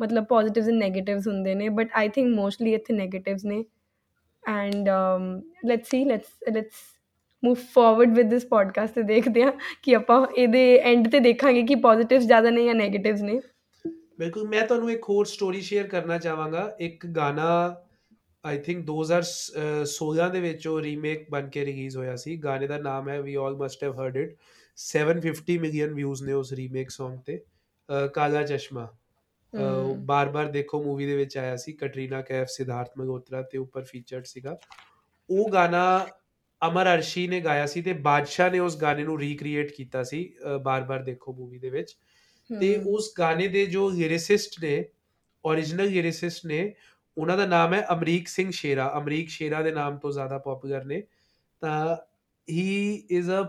ਮਤਲਬ 0.00 0.24
ਪੋਜ਼ਿਟਿਵਸ 0.24 0.68
ਐਂਡ 0.68 0.76
ਨੈਗੇਟਿਵਸ 0.76 1.26
ਹੁੰਦੇ 1.26 1.54
ਨੇ 1.54 1.68
ਬਟ 1.68 1.88
ਆਈ 1.94 2.08
ਥਿੰਕ 2.08 2.34
ਮੋਸਟਲੀ 2.36 2.74
ਇੱਥੇ 2.74 2.94
ਨੈਗੇਟਿਵਸ 2.94 3.44
ਨੇ 3.44 3.64
and 4.48 4.88
let's 5.66 5.90
see 5.90 6.04
let's 6.04 6.50
let's 6.52 6.82
move 7.44 7.56
forward 7.74 8.14
with 8.14 8.30
this 8.30 8.46
podcast 8.46 8.94
ਤੇ 8.94 9.02
ਦੇਖਦੇ 9.02 9.42
ਹਾਂ 9.42 9.52
ਕਿ 9.82 9.94
ਆਪਾਂ 9.94 10.26
ਇਹਦੇ 10.36 10.76
ਐਂਡ 10.78 11.08
ਤੇ 11.08 11.20
ਦੇਖਾਂਗੇ 11.20 11.62
ਕਿ 11.62 11.74
ਪੋਜ਼ਿਟਿਵਸ 11.74 12.24
ਜ਼ਿਆਦਾ 12.24 12.50
ਨੇ 12.50 12.64
ਜਾਂ 12.64 12.74
ਨੈਗੇਟਿਵਸ 12.74 13.22
ਨੇ। 13.22 13.40
ਬਿਲਕੁਲ, 14.18 14.48
ਮੈਂ 14.48 14.66
ਤੁਹਾਨੂੰ 14.66 14.90
ਇੱਕ 14.90 15.08
ਹੋਰ 15.08 15.26
ਸਟੋਰੀ 15.26 15.60
ਸ਼ੇਅਰ 15.60 15.86
ਕਰਨਾ 15.86 16.18
ਚਾਹਾਂਗਾ। 16.18 16.76
ਇੱਕ 16.80 17.06
ਗਾਣਾ 17.06 17.76
ਆਈ 18.44 18.58
ਥਿੰਕ 18.58 18.84
2016 18.86 20.28
ਦੇ 20.32 20.40
ਵਿੱਚ 20.40 20.66
ਉਹ 20.68 20.80
ਰੀਮੇਕ 20.82 21.26
ਬਣ 21.30 21.48
ਕੇ 21.48 21.64
ਰਿਲੀਜ਼ 21.64 21.96
ਹੋਇਆ 21.96 22.14
ਸੀ। 22.16 22.36
ਗਾਣੇ 22.36 22.66
ਦਾ 22.66 22.78
ਨਾਮ 22.78 23.08
ਹੈ 23.08 23.20
we 23.22 23.34
all 23.36 23.56
must 23.56 23.82
have 23.84 24.00
heard 24.00 24.16
it 24.16 24.36
750 24.78 25.56
million 25.60 25.92
views 25.94 26.22
ਨੇ 26.22 26.32
ਉਸ 26.32 26.52
ਰੀਮੇਕ 26.52 26.90
Song 26.92 27.18
ਤੇ। 27.26 27.40
ਕਾਲਾ 28.14 28.42
ਚਸ਼ਮਾ। 28.42 28.88
ਬਾਰ-ਬਾਰ 30.06 30.46
ਦੇਖੋ 30.50 30.82
ਮੂਵੀ 30.82 31.06
ਦੇ 31.06 31.16
ਵਿੱਚ 31.16 31.36
ਆਇਆ 31.38 31.56
ਸੀ। 31.56 31.72
ਕਟਰੀਨਾ 31.72 32.20
ਕੈਫ 32.22 32.48
ਸਿਧਾਰਥ 32.48 32.98
ਮਗੋਤਰਾ 32.98 33.42
ਤੇ 33.42 33.58
ਉੱਪਰ 33.58 33.84
ਫੀਚਰਡ 33.84 34.24
ਸੀਗਾ। 34.24 34.56
ਉਹ 35.28 35.48
ਗਾਣਾ 35.52 35.84
ਅਮਰ 36.62 36.94
ਅਰਸ਼ੀ 36.94 37.26
ਨੇ 37.28 37.40
ਗਾਇਆ 37.40 37.66
ਸੀ 37.66 37.82
ਤੇ 37.82 37.92
ਬਾਦਸ਼ਾਹ 38.06 38.50
ਨੇ 38.50 38.58
ਉਸ 38.58 38.76
ਗਾਣੇ 38.76 39.04
ਨੂੰ 39.04 39.18
ਰੀਕ੍ਰੀਏਟ 39.20 39.72
ਕੀਤਾ 39.72 40.02
ਸੀ। 40.02 40.22
ਬਾਰ-ਬਾਰ 40.62 41.02
ਦੇਖੋ 41.02 41.32
ਮੂਵੀ 41.32 41.58
ਦੇ 41.58 41.70
ਵਿੱਚ। 41.70 41.96
ਤੇ 42.50 42.74
ਉਸ 42.86 43.12
ਗਾਣੇ 43.18 43.46
ਦੇ 43.48 43.66
ਜੋ 43.66 43.88
ਲਿਰਿਸਿਸਟ 43.90 44.60
ਨੇ 44.62 44.84
origignal 45.44 45.90
ਲਿਰਿਸਿਸਟ 45.90 46.46
ਨੇ 46.46 46.60
ਉਹਨਾਂ 47.18 47.36
ਦਾ 47.36 47.46
ਨਾਮ 47.46 47.74
ਹੈ 47.74 47.86
ਅਮਰੀਕ 47.92 48.28
ਸਿੰਘ 48.28 48.50
ਸ਼ੇਰਾ। 48.50 48.92
ਅਮਰੀਕ 48.98 49.28
ਸ਼ੇਰਾ 49.28 49.62
ਦੇ 49.62 49.72
ਨਾਮ 49.72 49.98
ਤੋਂ 49.98 50.12
ਜ਼ਿਆਦਾ 50.12 50.38
ਪਪੂਲਰ 50.38 50.84
ਨੇ। 50.84 51.02
ਤਾਂ 51.60 51.96
ਹੀ 52.48 52.94
ਇਜ਼ 53.10 53.30
ਅ 53.30 53.42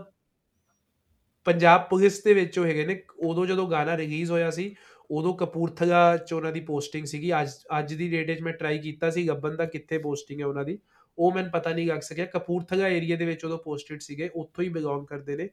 ਪੰਜਾਬ 1.46 1.88
ਪੁਲਿਸ 1.90 2.22
ਦੇ 2.24 2.34
ਵਿੱਚ 2.34 2.58
ਉਹ 2.58 2.66
ਹੈਗੇ 2.66 2.86
ਨੇ। 2.86 3.02
ਉਦੋਂ 3.18 3.46
ਜਦੋਂ 3.46 3.70
ਗਾਣਾ 3.70 3.96
ਰਿਲੀਜ਼ 3.96 4.30
ਹੋਇਆ 4.30 4.50
ਸੀ, 4.50 4.74
ਉਦੋਂ 5.10 5.34
ਕਪੂਰਥਲਾ 5.34 6.16
ਚ 6.16 6.32
ਉਹਨਾਂ 6.32 6.52
ਦੀ 6.52 6.60
ਪੋਸਟਿੰਗ 6.60 7.06
ਸੀਗੀ। 7.06 7.32
ਅੱਜ 7.42 7.50
ਅੱਜ 7.78 7.94
ਦੀ 7.94 8.08
ਡੇਟ 8.10 8.38
'ਚ 8.38 8.42
ਮੈਂ 8.42 8.52
ਟਰਾਈ 8.52 8.78
ਕੀਤਾ 8.78 9.10
ਸੀ 9.10 9.28
ਗੱਬਨ 9.28 9.56
ਦਾ 9.56 9.64
ਕਿੱਥੇ 9.64 9.98
ਪੋਸਟਿੰਗ 9.98 10.40
ਹੈ 10.40 10.46
ਉਹਨਾਂ 10.46 10.64
ਦੀ। 10.64 10.78
ਉਹ 11.18 11.32
ਮੈਨੂੰ 11.32 11.50
ਪਤਾ 11.50 11.70
ਨਹੀਂ 11.72 11.86
ਲੱਗ 11.86 12.00
ਸਕਿਆ। 12.00 12.24
ਕਪੂਰਥਲਾ 12.24 12.88
ਏਰੀਆ 12.88 13.16
ਦੇ 13.16 13.24
ਵਿੱਚ 13.24 13.44
ਉਦੋਂ 13.44 13.58
ਪੋਸਟਡ 13.58 14.00
ਸੀਗੇ, 14.00 14.30
ਉੱਥੋਂ 14.34 14.64
ਹੀ 14.64 14.68
ਬਿਲੋਂਗ 14.68 15.06
ਕਰਦੇ 15.06 15.36
ਨੇ। 15.36 15.48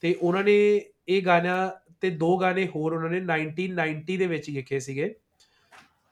ਤੇ 0.00 0.14
ਉਹਨਾਂ 0.22 0.44
ਨੇ 0.44 0.56
ਇਹ 1.08 1.22
ਗਾਣਾ 1.26 1.80
ਤੇ 2.00 2.10
ਦੋ 2.10 2.38
ਗਾਣੇ 2.38 2.66
ਹੋਰ 2.66 2.92
ਉਹਨਾਂ 2.92 3.10
ਨੇ 3.10 3.20
1990 3.20 4.16
ਦੇ 4.16 4.26
ਵਿੱਚ 4.26 4.50
ਲਿਖੇ 4.50 4.80
ਸੀਗੇ। 4.80 5.14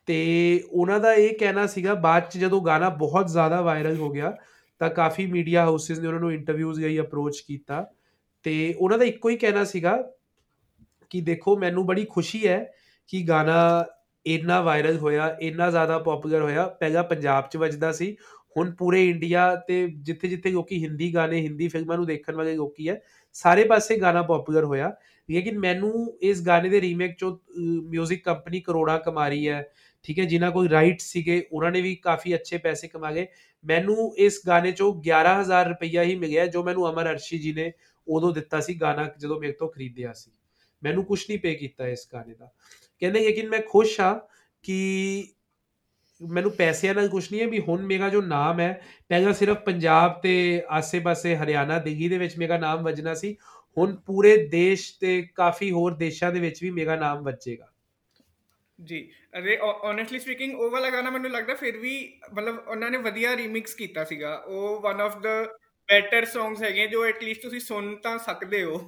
ਤੇ 0.06 0.64
ਉਹਨਾਂ 0.70 1.00
ਦਾ 1.00 1.14
ਇਹ 1.14 1.38
ਕਹਿਣਾ 1.38 1.66
ਸੀਗਾ, 1.66 1.94
ਬਾਅਦ 1.94 2.22
ਚ 2.22 2.38
ਜਦੋਂ 2.38 2.60
ਗਾਣਾ 2.62 2.88
ਬਹੁਤ 2.88 3.30
ਜ਼ਿਆਦਾ 3.30 3.60
ਵਾਇਰਲ 3.60 3.96
ਹੋ 3.96 4.10
ਗਿਆ, 4.10 4.36
ਤਾਂ 4.78 4.90
ਕਾਫੀ 4.90 5.26
ਮੀਡੀਆ 5.26 5.64
ਹਾਊਸਸ 5.64 5.98
ਨੇ 5.98 6.06
ਉਹਨਾਂ 6.06 6.20
ਨੂੰ 6.20 6.32
ਇੰਟਰਵਿਊਜ਼ 6.32 6.80
ਲਈ 6.80 7.00
ਅਪਰੋਚ 7.00 7.40
ਕੀਤਾ। 7.40 7.92
ਤੇ 8.42 8.74
ਉਹਨਾਂ 8.78 8.98
ਦਾ 8.98 9.04
ਇੱਕੋ 9.04 9.28
ਹੀ 9.28 9.36
ਕਹਿਣਾ 9.36 9.64
ਸੀਗਾ 9.64 10.12
ਕਿ 11.10 11.20
ਦੇਖੋ, 11.20 11.56
ਮੈਨੂੰ 11.56 11.86
ਬੜੀ 11.86 12.04
ਖੁਸ਼ੀ 12.04 12.46
ਹੈ 12.46 12.72
ਕਿ 13.08 13.22
ਗਾਣਾ 13.22 13.84
ਇੰਨਾ 14.26 14.60
ਵਾਇਰਲ 14.60 14.98
ਹੋਇਆ, 14.98 15.36
ਇੰਨਾ 15.40 15.70
ਜ਼ਿਆਦਾ 15.70 15.98
ਪਪੂਲਰ 15.98 16.42
ਹੋਇਆ। 16.42 16.66
ਪਹਿਲਾਂ 16.66 17.04
ਪੰਜਾਬ 17.04 17.48
'ਚ 17.48 17.56
ਵੱਜਦਾ 17.56 17.92
ਸੀ, 17.92 18.16
ਹੁਣ 18.56 18.70
ਪੂਰੇ 18.70 19.10
ਇੰਡੀਆ 19.10 19.54
ਤੇ 19.56 19.88
ਜਿੱਥੇ 19.88 20.28
ਜਿੱਥੇ 20.28 20.50
ਲੋਕੀ 20.50 20.84
ਹਿੰਦੀ 20.84 21.14
ਗਾਣੇ, 21.14 21.40
ਹਿੰਦੀ 21.40 21.68
ਫਿਲਮਾਂ 21.68 21.96
ਨੂੰ 21.96 22.06
ਦੇਖਣ 22.06 22.34
ਵਾਲੇ 22.34 22.54
ਲੋਕੀ 22.56 22.88
ਹੈ, 22.88 23.00
ਸਾਰੇ 23.32 23.64
ਪਾਸੇ 23.64 23.96
ਗਾਣਾ 23.96 24.22
ਪਪੂਲਰ 24.22 24.64
ਹੋਇਆ। 24.64 24.92
ਲੇਕਿਨ 25.30 25.58
ਮੈਨੂੰ 25.58 26.18
ਇਸ 26.22 26.46
ਗਾਣੇ 26.46 26.68
ਦੇ 26.68 26.80
ਰੀਮੇਕ 26.80 27.16
ਚੋਂ 27.18 27.38
뮤직 27.96 28.18
ਕੰਪਨੀ 28.24 28.60
ਕਰੋੜਾ 28.60 28.98
ਕਮਾ 28.98 29.28
ਰਹੀ 29.28 29.48
ਹੈ। 29.48 29.70
ਠੀਕ 30.04 30.18
ਹੈ, 30.18 30.24
ਜਿਨ੍ਹਾਂ 30.24 30.50
ਕੋਲ 30.50 30.68
ਰਾਈਟ 30.68 31.00
ਸੀਗੇ, 31.00 31.46
ਉਹਨਾਂ 31.52 31.70
ਨੇ 31.70 31.80
ਵੀ 31.80 31.94
ਕਾਫੀ 31.94 32.34
ਅੱਛੇ 32.34 32.58
ਪੈਸੇ 32.58 32.88
ਕਮਾ 32.88 33.12
ਗਏ 33.12 33.26
ਮੈਨੂੰ 33.64 34.14
ਇਸ 34.18 34.40
ਗਾਣੇ 34.46 34.72
ਚੋਂ 34.72 35.02
11000 35.02 35.68
ਰੁਪਈਆ 35.68 36.02
ਹੀ 36.02 36.16
ਮਿਲਿਆ, 36.16 36.46
ਜੋ 36.46 36.64
ਮੈਨੂੰ 36.64 36.90
ਅਮਰ 36.90 37.10
ਅਰਸ਼ੀ 37.10 37.38
ਜੀ 37.38 37.52
ਨੇ 37.52 37.72
ਉਦੋਂ 38.08 38.32
ਦਿੱਤਾ 38.32 38.60
ਸੀ 38.60 38.74
ਗਾਣਾ, 38.74 39.10
ਜਦੋਂ 39.18 39.40
ਮੇਰੇ 39.40 39.52
ਤੋਂ 39.52 39.68
ਖਰੀਦਿਆ 39.68 40.12
ਸੀ। 40.12 40.30
ਮੈਨੂੰ 40.82 41.04
ਕੁਝ 41.04 41.24
ਨਹੀਂ 41.30 41.38
ਪੇ 41.38 41.54
ਕੀਤਾ 41.54 41.88
ਇਸ 41.88 42.08
ਗਾਣੇ 42.12 42.34
ਦਾ। 42.34 42.50
ਕਹਿੰਦੇ 43.00 43.20
ਲੇਕਿਨ 43.20 43.48
ਮੈਂ 43.48 43.60
ਖੁਸ਼ 43.68 44.00
ਹਾਂ 44.00 44.20
ਕਿ 44.62 45.28
ਮੈਨੂੰ 46.22 46.50
ਪੈਸਿਆਂ 46.50 46.94
ਨਾਲ 46.94 47.08
ਕੁਝ 47.08 47.32
ਨਹੀਂ 47.32 47.42
ਹੈ 47.42 47.46
ਵੀ 47.46 47.58
ਹੁਣ 47.58 47.82
ਮੇਰਾ 47.82 48.08
ਜੋ 48.08 48.22
ਨਾਮ 48.22 48.60
ਹੈ, 48.60 48.82
ਪਹਿਲਾਂ 49.08 49.32
ਸਿਰਫ 49.32 49.56
ਪੰਜਾਬ 49.56 50.20
ਤੇ 50.22 50.62
ਆਸੇ-ਪਾਸੇ 50.68 51.36
ਹਰਿਆਣਾ, 51.36 51.78
ਦਿੱਲੀ 51.78 52.08
ਦੇ 52.08 52.18
ਵਿੱਚ 52.18 52.38
ਮੇਰਾ 52.38 52.58
ਨਾਮ 52.58 52.82
ਵੱਜਣਾ 52.82 53.14
ਸੀ, 53.14 53.36
ਹੁਣ 53.78 53.96
ਪੂਰੇ 53.96 54.46
ਦੇਸ਼ 54.46 54.98
ਤੇ 55.00 55.22
ਕਾਫੀ 55.34 55.70
ਹੋਰ 55.70 55.94
ਦੇਸ਼ਾਂ 55.94 56.32
ਦੇ 56.32 56.40
ਵਿੱਚ 56.40 56.62
ਵੀ 56.62 56.70
ਮੇਰਾ 56.70 56.96
ਨਾਮ 56.96 57.22
ਵੱਜੇਗਾ। 57.22 57.73
ਜੀ। 58.78 59.10
ਅਰੇ 59.38 59.58
ਓਨੈਸਟਲੀ 59.62 60.18
ਸਪੀਕਿੰਗ 60.18 60.60
ਉਹ 60.60 60.70
ਵਾਲਾ 60.70 60.90
ਗਾਣਾ 60.90 61.10
ਮੈਨੂੰ 61.10 61.30
ਲੱਗਦਾ 61.30 61.54
ਫਿਰ 61.54 61.76
ਵੀ 61.76 61.96
ਮਤਲਬ 62.34 62.58
ਉਹਨਾਂ 62.68 62.90
ਨੇ 62.90 62.98
ਵਧੀਆ 62.98 63.36
ਰੀਮਿਕਸ 63.36 63.74
ਕੀਤਾ 63.74 64.04
ਸੀਗਾ। 64.04 64.34
ਉਹ 64.46 64.80
one 64.80 65.00
of 65.00 65.18
the 65.18 65.26
better 65.88 66.24
songs 66.24 66.62
ਹੈਗੇ 66.62 66.86
ਜੋ 66.86 67.04
ਐਟ 67.06 67.22
ਲੀਸਟ 67.22 67.42
ਤੁਸੀਂ 67.42 67.60
ਸੁਣ 67.60 67.94
ਤਾਂ 67.96 68.18
ਸਕਦੇ 68.18 68.62
ਹੋ। 68.64 68.80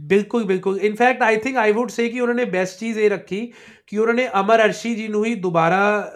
ਬਿਲਕੁਲ 0.00 0.44
ਬਿਲਕੁਲ। 0.44 0.78
In fact 0.82 1.22
I 1.22 1.36
think 1.36 1.56
I 1.56 1.72
would 1.72 1.90
say 1.90 2.08
ਕਿ 2.08 2.20
ਉਹਨਾਂ 2.20 2.34
ਨੇ 2.34 2.44
ਬੈਸਟ 2.44 2.80
ਚੀਜ਼ 2.80 2.98
ਇਹ 2.98 3.10
ਰੱਖੀ 3.10 3.52
ਕਿ 3.86 3.98
ਉਹਨਾਂ 3.98 4.14
ਨੇ 4.14 4.28
ਅਮਰ 4.40 4.64
ਅਰਸ਼ੀ 4.64 4.94
ਜੀ 4.94 5.08
ਨੂੰ 5.08 5.24
ਹੀ 5.24 5.34
ਦੁਬਾਰਾ 5.34 6.12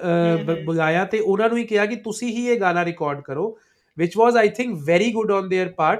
ਬੁਲਾਇਆ 0.65 1.05
ਤੇ 1.05 1.21
ਉਹਨਾਂ 1.21 1.49
ਨੂੰ 1.49 1.59
ਹੀ 1.59 1.65
ਕਿਹਾ 1.65 1.87
ਕਿ 1.87 1.97
ਤੁਸੀਂ 1.97 2.29
ਹੀ 2.29 2.47
ਇਹ 2.49 2.61
ਗਾਣਾ 2.61 2.85
ਰਿਕਾਰਡ 2.85 3.21
ਕਰੋ 3.21 3.59
which 4.01 4.15
was 4.19 4.37
i 4.41 4.49
think 4.59 4.77
very 4.89 5.07
good 5.15 5.33
on 5.37 5.49
their 5.53 5.69
part 5.81 5.99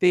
ਤੇ 0.00 0.10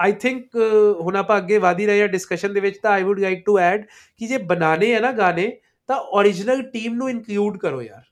ਆਈ 0.00 0.12
ਥਿੰਕ 0.12 0.56
ਹੁਣ 1.00 1.16
ਆਪਾਂ 1.16 1.36
ਅੱਗੇ 1.36 1.58
ਵਧੀ 1.58 1.86
ਰਹੇ 1.86 2.02
ਆ 2.02 2.06
ਡਿਸਕਸ਼ਨ 2.06 2.52
ਦੇ 2.52 2.60
ਵਿੱਚ 2.60 2.78
ਤਾਂ 2.78 2.90
I 2.90 3.02
would 3.02 3.20
like 3.20 3.44
to 3.46 3.58
add 3.58 3.84
ਕਿ 4.18 4.26
ਜੇ 4.26 4.38
ਬਣਾਣੇ 4.38 4.94
ਆ 4.94 5.00
ਨਾ 5.00 5.12
ਗਾਣੇ 5.12 5.60
ਤਾਂ 5.90 6.20
origignal 6.20 6.62
ਟੀਮ 6.70 6.94
ਨੂੰ 6.94 7.10
ਇਨਕਲੂਡ 7.10 7.58
ਕਰੋ 7.58 7.82
ਯਾਰ। 7.82 8.02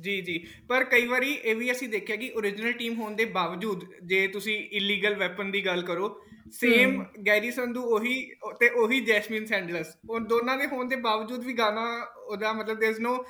ਜੀ 0.00 0.20
ਜੀ। 0.20 0.46
ਪਰ 0.68 0.84
ਕਈ 0.84 1.06
ਵਾਰੀ 1.06 1.32
ਇਹ 1.32 1.56
ਵੀ 1.56 1.72
ਅਸੀਂ 1.72 1.88
ਦੇਖਿਆ 1.88 2.16
ਕਿ 2.16 2.32
origignal 2.38 2.72
ਟੀਮ 2.72 2.94
ਹੋਣ 2.94 3.16
ਦੇ 3.16 3.24
ਬਾਵਜੂਦ 3.24 3.84
ਜੇ 4.04 4.28
ਤੁਸੀਂ 4.28 4.68
ਇਲੀਗਲ 4.72 5.14
ਵੈਪਨ 5.14 5.50
ਦੀ 5.50 5.66
ਗੱਲ 5.66 5.82
ਕਰੋ 5.82 6.24
ਸੇਮ 6.52 7.04
ਗੈਰੀ 7.26 7.50
ਸੰਧੂ 7.50 7.82
ਉਹੀ 7.82 8.32
ਤੇ 8.60 8.68
ਉਹੀ 8.68 9.00
ਜੈਸਮਿਨ 9.00 9.46
ਸੈਂਡਲਸ 9.46 9.86
ਉਹ 10.10 10.20
ਦੋਨਾਂ 10.20 10.58
ਦੇ 10.58 10.66
ਹੋਣ 10.66 10.88
ਦੇ 10.88 10.96
ਬਾਵਜੂਦ 10.96 11.44
ਵੀ 11.44 11.52
ਗਾਣਾ 11.52 12.06
ਉਹਦਾ 12.26 12.52
ਮਤਲਬ 12.52 12.78
there 12.78 12.90
is 12.90 13.00
no 13.00 13.24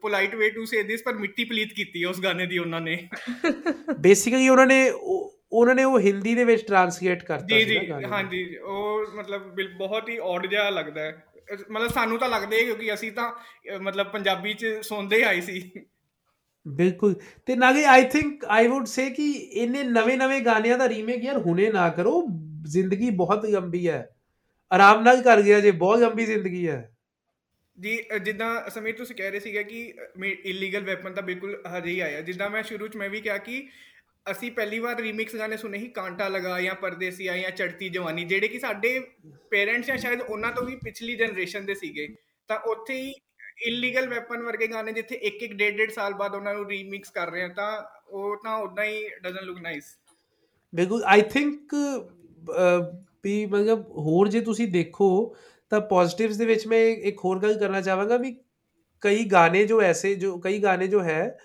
polite 0.00 0.34
way 0.34 0.50
to 0.50 0.64
say 0.64 0.82
this 0.82 1.02
ਪਰ 1.02 1.12
ਮਿੱਟੀ 1.12 1.44
ਪਲੀਤ 1.44 1.72
ਕੀਤੀ 1.72 2.04
ਹੈ 2.04 2.08
ਉਸ 2.08 2.20
ਗਾਣੇ 2.20 2.46
ਦੀ 2.46 2.58
ਉਹਨਾਂ 2.58 2.80
ਨੇ। 2.80 3.08
ਬੇਸਿਕਲੀ 4.00 4.48
ਉਹਨਾਂ 4.48 4.66
ਨੇ 4.66 4.90
ਉਹਨਾਂ 5.52 5.74
ਨੇ 5.74 5.84
ਉਹ 5.84 6.00
ਹਿੰਦੀ 6.00 6.34
ਦੇ 6.34 6.44
ਵਿੱਚ 6.44 6.66
ਟਰਾਂਸਲੇਟ 6.66 7.24
ਕਰਤਾ 7.24 7.58
ਸੀ 7.58 7.64
ਜੀ। 7.64 7.78
ਜੀ 7.78 8.04
ਹਾਂਜੀ। 8.10 8.56
ਉਹ 8.56 9.06
ਮਤਲਬ 9.16 9.56
ਬਹੁਤ 9.78 10.08
ਹੀ 10.08 10.18
ਔਡ 10.18 10.46
ਜਿਹਾ 10.46 10.70
ਲੱਗਦਾ 10.70 11.00
ਹੈ। 11.00 11.24
ਮਤਲਬ 11.70 11.90
ਸਾਨੂੰ 11.90 12.18
ਤਾਂ 12.18 12.28
ਲੱਗਦੇ 12.28 12.64
ਕਿਉਂਕਿ 12.64 12.94
ਅਸੀਂ 12.94 13.12
ਤਾਂ 13.12 13.32
ਮਤਲਬ 13.78 14.12
ਪੰਜਾਬੀ 14.12 14.54
ਚ 14.54 14.66
ਸੁਣਦੇ 14.82 15.24
ਆਏ 15.24 15.40
ਸੀ। 15.40 15.72
ਬਿਲਕੁਲ। 16.68 17.14
ਤੇ 17.46 17.56
ਨਾਲੇ 17.56 17.84
ਆਈ 17.84 18.04
ਥਿੰਕ 18.04 18.44
ਆਈ 18.44 18.66
ਊਡ 18.66 18.84
ਸੇ 18.84 19.10
ਕਿ 19.10 19.32
ਇਹਨੇ 19.32 19.82
ਨਵੇਂ-ਨਵੇਂ 19.82 20.40
ਗਾਣਿਆਂ 20.40 20.78
ਦਾ 20.78 20.88
ਰੀਮੇਕ 20.88 21.24
ਯਾਰ 21.24 21.38
ਹੁਣੇ 21.38 21.72
ਨਾ 21.72 21.88
ਕਰੋ 21.88 22.26
ਜ਼ਿੰਦਗੀ 22.64 23.10
ਬਹੁਤ 23.10 23.46
ਲੰਬੀ 23.46 23.88
ਹੈ। 23.88 24.08
ਆਰਾਮ 24.72 25.02
ਨਾਲ 25.02 25.22
ਕਰ 25.22 25.42
ਗਿਆ 25.42 25.60
ਜੇ 25.60 25.70
ਬਹੁਤ 25.70 25.98
ਲੰਬੀ 25.98 26.26
ਜ਼ਿੰਦਗੀ 26.26 26.68
ਹੈ। 26.68 26.94
ਜੀ 27.80 28.04
ਜਿੱਦਾਂ 28.22 28.70
ਸਮੀਰ 28.70 28.96
ਤੁਸੀਂ 28.96 29.16
ਕਹਿ 29.16 29.30
ਰਹੇ 29.30 29.40
ਸੀਗੇ 29.40 29.64
ਕਿ 29.64 29.94
ਇਲੀਗਲ 30.44 30.84
ਵੈਪਨ 30.84 31.12
ਤਾਂ 31.12 31.22
ਬਿਲਕੁਲ 31.22 31.62
ਹਜੇ 31.78 31.90
ਹੀ 31.90 32.00
ਆਇਆ। 32.00 32.20
ਜਿੱਦਾਂ 32.20 32.50
ਮੈਂ 32.50 32.62
ਸ਼ੁਰੂ 32.62 32.88
ਚ 32.88 32.96
ਮੈਂ 32.96 33.10
ਵੀ 33.10 33.20
ਕਿਹਾ 33.20 33.38
ਕਿ 33.38 33.68
ਅਸੀਂ 34.30 34.50
ਪਹਿਲੀ 34.52 34.78
ਵਾਰ 34.78 35.00
ਰੀਮਿਕਸ 35.02 35.36
ਗਾਣੇ 35.36 35.56
ਸੁਨੇ 35.56 35.78
ਹੀ 35.78 35.88
ਕਾਂਟਾ 35.90 36.28
ਲਗਾ 36.28 36.60
ਜਾਂ 36.60 36.74
ਪਰਦੇਸੀ 36.74 37.24
ਜਾਂ 37.24 37.50
ਚੜਤੀ 37.50 37.88
ਜਵਾਨੀ, 37.88 38.24
ਜਿਹੜੇ 38.24 38.48
ਕਿ 38.48 38.58
ਸਾਡੇ 38.58 38.98
ਪੇਰੈਂਟਸ 39.50 39.86
ਜਾਂ 39.86 39.96
ਸ਼ਾਇਦ 39.96 40.20
ਉਹਨਾਂ 40.20 40.52
ਤੋਂ 40.52 40.64
ਵੀ 40.64 40.76
ਪਿਛਲੀ 40.84 41.14
ਜਨਰੇਸ਼ਨ 41.16 41.66
ਦੇ 41.66 41.74
ਸੀਗੇ। 41.74 42.08
ਤਾਂ 42.50 42.58
ਉੱਥੇ 42.66 42.94
ਹੀ 42.94 43.12
ਇਲੀਗਲ 43.66 44.08
ਵੈਪਨ 44.08 44.42
ਵਰਗੇ 44.42 44.66
ਗਾਣੇ 44.66 44.92
ਜਿੱਥੇ 44.92 45.14
ਇੱਕ 45.14 45.42
ਇੱਕ 45.42 45.52
ਡੇਢ 45.52 45.76
ਡੇਢ 45.76 45.90
ਸਾਲ 45.90 46.14
ਬਾਅਦ 46.14 46.34
ਉਹਨਾਂ 46.34 46.54
ਨੂੰ 46.54 46.68
ਰੀਮਿਕਸ 46.68 47.10
ਕਰ 47.10 47.30
ਰਹੇ 47.30 47.42
ਆ 47.42 47.48
ਤਾਂ 47.48 47.82
ਉਹ 48.08 48.36
ਤਾਂ 48.44 48.56
ਉਦਾਂ 48.58 48.84
ਹੀ 48.84 49.08
ਡਸਨਟ 49.22 49.42
ਲੁੱਕ 49.42 49.60
ਨਾਈਸ 49.60 49.84
ਬਿਲਕੁਲ 50.72 51.02
ਆਈ 51.06 51.22
ਥਿੰਕ 51.22 51.74
ਵੀ 53.24 53.44
ਮਤਲਬ 53.46 53.88
ਹੋਰ 53.98 54.28
ਜੇ 54.28 54.40
ਤੁਸੀਂ 54.40 54.68
ਦੇਖੋ, 54.68 55.34
ਤਾਂ 55.72 55.80
ਪੋਜ਼ਿਟਿਵਸ 55.80 56.36
ਦੇ 56.36 56.46
ਵਿੱਚ 56.46 56.66
ਮੈਂ 56.66 56.78
ਇੱਕ 56.80 57.18
ਹੋਰ 57.24 57.38
ਗੱਲ 57.38 57.58
ਕਰਨਾ 57.58 57.80
ਚਾਹਾਂਗਾ 57.80 58.16
ਵੀ 58.16 58.34
ਕਈ 59.02 59.24
ਗਾਣੇ 59.24 59.64
ਜੋ 59.66 59.80
ਐਸੇ 59.82 60.14
ਜੋ 60.14 60.38
ਕਈ 60.38 60.58
ਗਾਣੇ 60.58 60.86
ਜੋ 60.86 61.02
ਹੈ, 61.02 61.38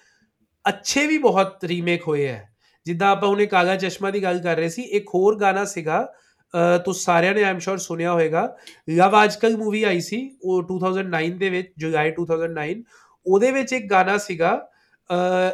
ਅੱਛੇ 0.66 1.06
ਵੀ 1.08 1.18
ਬਹੁਤ 1.18 1.64
ਰੀਮੇਕ 1.66 2.08
ਹੋਏ 2.08 2.28
ਹੈ। 2.28 2.53
ਜਿੱਦਾਂ 2.86 3.10
ਆਪਾਂ 3.10 3.30
ਉਹਨੇ 3.30 3.46
ਕਾਗਾ 3.46 3.76
ਚਸ਼ਮਾ 3.76 4.12
ਦੀ 4.12 4.24
ਗੱਲ 4.24 4.40
ਕਰ 4.40 4.56
ਰਹੇ 4.56 4.70
ਸੀ, 4.70 4.82
ਇੱਕ 4.82 5.08
ਹੋਰ 5.08 5.40
ਗਾਣਾ 5.40 5.66
ਸੀਗਾ, 5.66 6.14
ਅਹ, 6.54 6.78
ਤੁਸੀਂ 6.78 7.02
ਸਾਰਿਆਂ 7.02 7.34
ਨੇ 7.34 7.44
ਆਮ 7.44 7.60
ਸ਼ੋਰ 7.60 7.78
ਸੁਣਿਆ 7.78 8.14
ਹੋਵੇਗਾ 8.14 8.58
ਲਵ 8.90 9.24
ਅੱਜਕੱਲ 9.24 9.58
ਮੂਵੀ 9.58 9.84
ਆਈ 9.84 10.00
ਸੀ, 10.00 10.38
ਉਹ 10.44 10.64
2009 10.64 11.38
ਦੇ 11.38 11.50
ਵਿੱਚ, 11.50 11.74
ਜੁਲਾਈ 11.78 12.12
2009 12.12 12.84
ਉਹਦੇ 13.26 13.52
ਵਿੱਚ 13.52 13.74
ਇੱਕ 13.74 13.90
ਗਾਣਾ 13.90 14.18
ਸੀਗਾ 14.18 14.70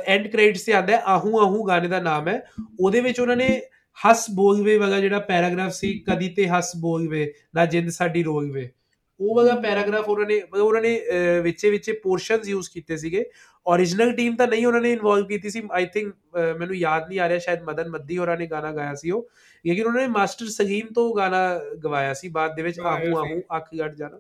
ਐਂਡ 0.06 0.28
ਕ੍ਰੈਡਿਟਸ 0.28 0.66
ਤੇ 0.66 0.74
ਆਂਦਾ 0.74 1.06
ਆਹੂ 1.06 1.40
ਆਹੂ 1.40 1.64
ਗਾਣੇ 1.64 1.88
ਦਾ 1.88 2.00
ਨਾਮ 2.00 2.28
ਹੈ। 2.28 2.44
ਉਹਦੇ 2.80 3.02
ਵਿੱਚ 3.02 3.20
ਉਹਨਾਂ 3.20 3.36
ਨੇ 3.36 3.62
ਹੱਸ 4.08 4.26
ਬੋਲਵੇ 4.32 4.78
ਵਾਲਾ 4.78 5.00
ਜਿਹੜਾ 5.00 5.20
ਪੈਰਾਗ੍ਰਾਫ 5.20 5.72
ਸੀ, 5.72 6.00
ਕਦੀ 6.00 6.30
ਤੇ 6.30 6.48
ਹੱਸ 6.48 6.72
ਬੋਲਵੇ 6.78 7.34
ਨਾ 7.56 7.66
ਜਿੰਦ 7.66 7.90
ਸਾਡੀ 7.90 8.24
ਰੋਲਵੇ 8.24 8.70
ਉਹ 9.20 9.36
ਵਾਲਾ 9.36 9.56
ਪੈਰਾਗ੍ਰਾਫ 9.56 10.10
ਉਹਨਾਂ 10.10 10.26
ਨੇ, 10.26 10.42
ਮਤਲਬ 10.52 10.66
ਉਹਨਾਂ 10.66 10.82
ਨੇ 10.82 11.02
ਵਿੱਚੇ 11.44 11.70
ਵਿੱਚੇ 11.70 11.92
ਪੋਰਸ਼ਨਸ 11.92 12.48
ਯੂਜ਼ 12.48 12.70
ਕੀਤੇ 12.74 12.98
ਸੀਗੇ। 12.98 13.26
Origignal 13.66 14.16
ਟੀਮ 14.18 14.36
ਤਾਂ 14.36 14.48
ਨਹੀਂ 14.48 14.66
ਉਹਨਾਂ 14.68 14.82
ਨੇ 14.82 14.92
ਇਨਵੋਲਵ 14.94 15.26
ਕੀਤੀ 15.28 15.50
ਸੀ। 15.50 15.62
ਆਈ 15.72 15.86
ਥਿੰਕ 15.86 16.14
ਮੈਨੂੰ 16.60 16.76
ਯਾਦ 16.76 17.08
ਨਹੀਂ 17.08 17.20
ਆ 17.20 17.28
ਰਿਹਾ 17.30 17.40
ਸ਼ਾਇਦ 17.40 17.64
ਮਦਨ 17.64 17.90
ਮੱਦੀ 17.90 18.18
ਹੋਰਾਂ 18.18 18.38
ਨੇ 18.38 18.48
ਗਾਣਾ 18.48 18.72
ਗਾਇਆ 18.72 18.96
ਸੀ 18.96 19.12
ਉਹ। 19.12 19.30
ਲੇਕਿਨ 19.66 19.86
ਉਹਨਾਂ 19.86 20.02
ਨੇ 20.02 20.08
ਮਾਸਟਰ 20.08 20.48
ਸਲੀਮ 20.50 20.88
ਤੋਂ 20.94 21.14
ਗਾਣਾ 21.16 21.40
ਗਵਾਇਆ 21.84 22.14
ਸੀ 22.14 22.30
ਬਾਅਦ 22.30 22.56
ਦੇ 22.56 22.64
ਵਿੱਚ 22.64 22.80
ਆਹੂ 22.80 23.18
ਆਹੂ 23.18 23.42
ਅੱਖ 23.58 23.70
ਗੱਡ 23.80 23.96
ਜਾਣਾ। 23.96 24.20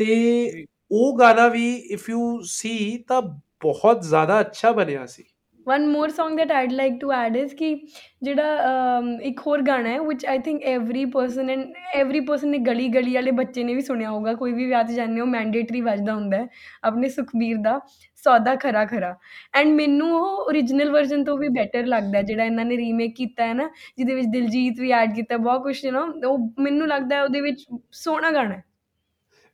ਤੇ 0.00 0.64
ਉਹ 0.90 1.18
ਗਾਣਾ 1.18 1.48
ਵੀ 1.48 1.74
ਇਫ 1.74 2.08
ਯੂ 2.10 2.40
ਸੀ 2.44 2.96
ਤਾਂ 3.08 3.20
ਬਹੁਤ 3.62 4.02
ਜ਼ਿਆਦਾ 4.02 4.40
ਅੱਛਾ 4.40 4.72
ਬਣਿਆ 4.72 5.06
ਸੀ। 5.06 5.24
One 5.66 5.86
more 5.92 6.08
song 6.08 6.36
that 6.36 6.50
I'd 6.50 6.72
like 6.72 6.98
to 7.00 7.10
add 7.12 7.36
is 7.36 7.54
ਕਿ 7.56 7.74
ਜਿਹੜਾ 8.22 9.00
ਇੱਕ 9.22 9.40
ਹੋਰ 9.46 9.62
ਗਾਣਾ 9.62 9.88
ਹੈ 9.88 9.98
which 10.08 10.24
I 10.32 10.36
think 10.46 10.64
every 10.72 11.04
person 11.16 11.52
and 11.54 11.78
every 12.00 12.22
person 12.30 12.50
ਨੇ 12.50 12.58
ਗਲੀ 12.68 12.88
ਗਲੀ 12.94 13.14
ਵਾਲੇ 13.14 13.30
ਬੱਚੇ 13.40 13.64
ਨੇ 13.64 13.74
ਵੀ 13.74 13.80
ਸੁਣਿਆ 13.80 14.10
ਹੋਊਗਾ 14.10 14.34
ਕੋਈ 14.34 14.52
ਵੀ 14.52 14.66
ਵਿਆਹ 14.66 14.84
'ਤੇ 14.84 14.94
ਜਾਂਦੇ 14.94 15.20
ਹੋ 15.20 15.26
ਮੈਂਡੇਟਰੀ 15.26 15.80
ਵੱਜਦਾ 15.80 16.14
ਹੁੰਦਾ 16.14 16.36
ਹੈ 16.36 16.48
ਆਪਣੇ 16.84 17.08
ਸੁਖਬੀਰ 17.08 17.56
ਦਾ, 17.62 17.78
ਸੌਦਾ 18.24 18.54
ਖਰਾ 18.62 18.84
ਖਰਾ। 18.84 19.14
ਐਂਡ 19.54 19.72
ਮੈਨੂੰ 19.74 20.10
ਉਹ 20.20 20.44
ਓਰੀਜਨਲ 20.48 20.90
ਵਰਜ਼ਨ 20.90 21.24
ਤੋਂ 21.24 21.36
ਵੀ 21.38 21.48
ਬੈਟਰ 21.58 21.86
ਲੱਗਦਾ 21.86 22.22
ਜਿਹੜਾ 22.22 22.44
ਇਹਨਾਂ 22.44 22.64
ਨੇ 22.64 22.76
ਰੀਮੇਕ 22.76 23.14
ਕੀਤਾ 23.16 23.46
ਹੈ 23.46 23.54
ਨਾ, 23.54 23.68
ਜਿਹਦੇ 23.98 24.14
ਵਿੱਚ 24.14 24.28
ਦਿਲਜੀਤ 24.32 24.80
ਵੀ 24.80 24.90
ਐਡ 24.92 25.14
ਕੀਤਾ, 25.14 25.36
ਬਹੁਤ 25.36 25.62
ਕੁਝ 25.62 25.84
ਯੂ 25.84 25.90
نو 25.92 26.28
ਉਹ 26.28 26.50
ਮੈਨੂੰ 26.62 26.88
ਲੱਗਦਾ 26.88 27.22
ਉਹਦੇ 27.22 27.40
ਵਿੱਚ 27.40 27.64
ਸੋਹਣਾ 27.92 28.30
ਗਾਣਾ 28.30 28.54
ਹੈ। 28.54 28.62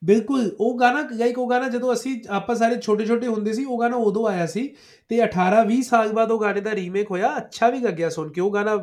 ਬਿਲਕੁਲ, 0.03 0.51
ਉਹ 0.61 0.79
ਗਾਣਾ 0.81 1.03
ਲਾਈਕ 1.13 1.39
ਉਹ 1.39 1.49
ਗਾਣਾ 1.51 1.69
ਜਦੋਂ 1.69 1.93
ਅਸੀਂ 1.93 2.17
ਆਪਾਂ 2.29 2.55
ਸਾਰੇ 2.55 2.77
ਛੋਟੇ 2.83 3.05
ਛੋਟੇ 3.07 3.27
ਹੁੰਦੇ 3.27 3.53
ਸੀ, 3.53 3.65
ਉਹ 3.65 3.81
ਗਾਣਾ 3.81 3.97
ਉਦੋਂ 3.97 4.27
ਆਇਆ 4.29 4.47
ਸੀ 4.47 4.69
ਤੇ 5.11 5.23
18 5.23 5.63
20 5.65 5.83
ਸਾਲ 5.83 6.13
ਬਾਅਦ 6.13 6.31
ਉਹ 6.31 6.41
ਗਾਣੇ 6.41 6.61
ਦਾ 6.61 6.75
ਰੀਮੇਕ 6.75 7.11
ਹੋਇਆ, 7.11 7.37
ਅੱਛਾ 7.37 7.71
ਵੀ 7.71 7.79
ਲੱਗਿਆ 7.81 8.09
ਸੁਣ 8.09 8.33
ਕੇ, 8.33 8.41
ਉਹ 8.41 8.53
ਗਾਣਾ 8.55 8.79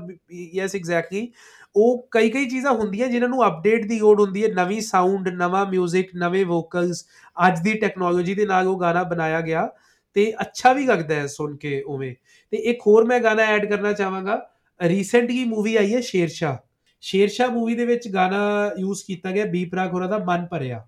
ਯੈਸ 0.55 0.75
ਐਗਜ਼ੈਕਟਲੀ 0.75 1.31
ਉਹ 1.75 2.07
ਕਈ 2.11 2.29
ਕਈ 2.29 2.45
ਚੀਜ਼ਾਂ 2.45 2.71
ਹੁੰਦੀਆਂ 2.73 3.07
ਜਿਨ੍ਹਾਂ 3.07 3.29
ਨੂੰ 3.29 3.45
ਅਪਡੇਟ 3.47 3.85
ਦੀ 3.85 3.99
ਲੋੜ 3.99 4.19
ਹੁੰਦੀ 4.21 4.43
ਹੈ, 4.43 4.47
ਨਵੀਂ 4.53 4.81
ਸਾਊਂਡ 4.81 5.29
ਨਵਾਂ 5.29 5.65
뮤직 5.65 6.09
ਨਵੇਂ 6.15 6.45
ਵੋਕਲਸ 6.45 7.05
ਅੱਜ 7.47 7.59
ਦੀ 7.59 7.73
ਟੈਕਨੋਲੋਜੀ 7.73 8.35
ਦੇ 8.35 8.45
ਨਾਲ 8.45 8.67
ਉਹ 8.67 8.79
ਗਾਣਾ 8.79 9.03
ਬਣਾਇਆ 9.03 9.41
ਗਿਆ 9.41 9.69
ਤੇ 10.15 10.33
ਅੱਛਾ 10.41 10.73
ਵੀ 10.73 10.85
ਲੱਗਦਾ 10.85 11.15
ਹੈ 11.15 11.27
ਸੁਣ 11.27 11.55
ਕੇ 11.57 11.81
ਉਵੇਂ। 11.81 12.13
ਤੇ 12.51 12.57
ਇੱਕ 12.57 12.81
ਹੋਰ 12.87 13.05
ਮੈਂ 13.05 13.19
ਗਾਣਾ 13.19 13.43
ਐਡ 13.43 13.65
ਕਰਨਾ 13.65 13.93
ਚਾਹਾਂਗਾ 13.93 14.39
ਰੀਸੈਂਟਲੀ 14.79 15.43
ਮੂਵੀ 15.45 15.75
ਆਈ 15.75 15.93
ਹੈ 15.95 16.01
ਸ਼ੇਰਸ਼ਾ 16.01 16.57
ਸ਼ੇਰਸ਼ਾ 17.03 17.47
ਮੂਵੀ 17.47 17.75
ਦੇ 17.75 17.85
ਵਿੱਚ 17.85 18.07
ਗਾਣਾ 18.07 18.71
ਯੂਜ਼ 18.79 19.03
ਕੀਤਾ 19.07 19.31
ਗਿਆ 19.31 19.45
ਬੀ 19.45 19.65
ਪ੍ਰਾਗ 19.65 19.93
ਹੋਰਾਂ 19.93 20.09
ਦਾ 20.09 20.17
ਮਨ 20.17 20.45
ਭਰਿਆ। 20.51 20.85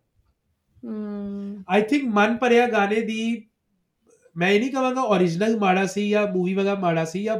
ਆਈ 1.68 1.82
ਥਿੰਕ 1.82 2.04
ਮਨ 2.14 2.36
ਭਰਿਆ 2.36 2.66
ਗਾਣੇ 2.66 3.00
ਦੀ 3.00 3.46
ਮੈਂ 4.36 4.50
ਇਹ 4.50 4.60
ਨਹੀਂ 4.60 4.70
ਕਹਾਂਗਾ 4.70 5.02
origignal 5.16 5.58
ਮਾੜਾ 5.60 5.86
ਸੀ 5.86 6.08
ਜਾਂ 6.10 6.26
ਮੂਵੀ 6.26 6.54
ਵਾਲਾ 6.54 6.74
ਮਾੜਾ 6.74 7.04
ਸੀ 7.04 7.22
ਜਾਂ 7.24 7.36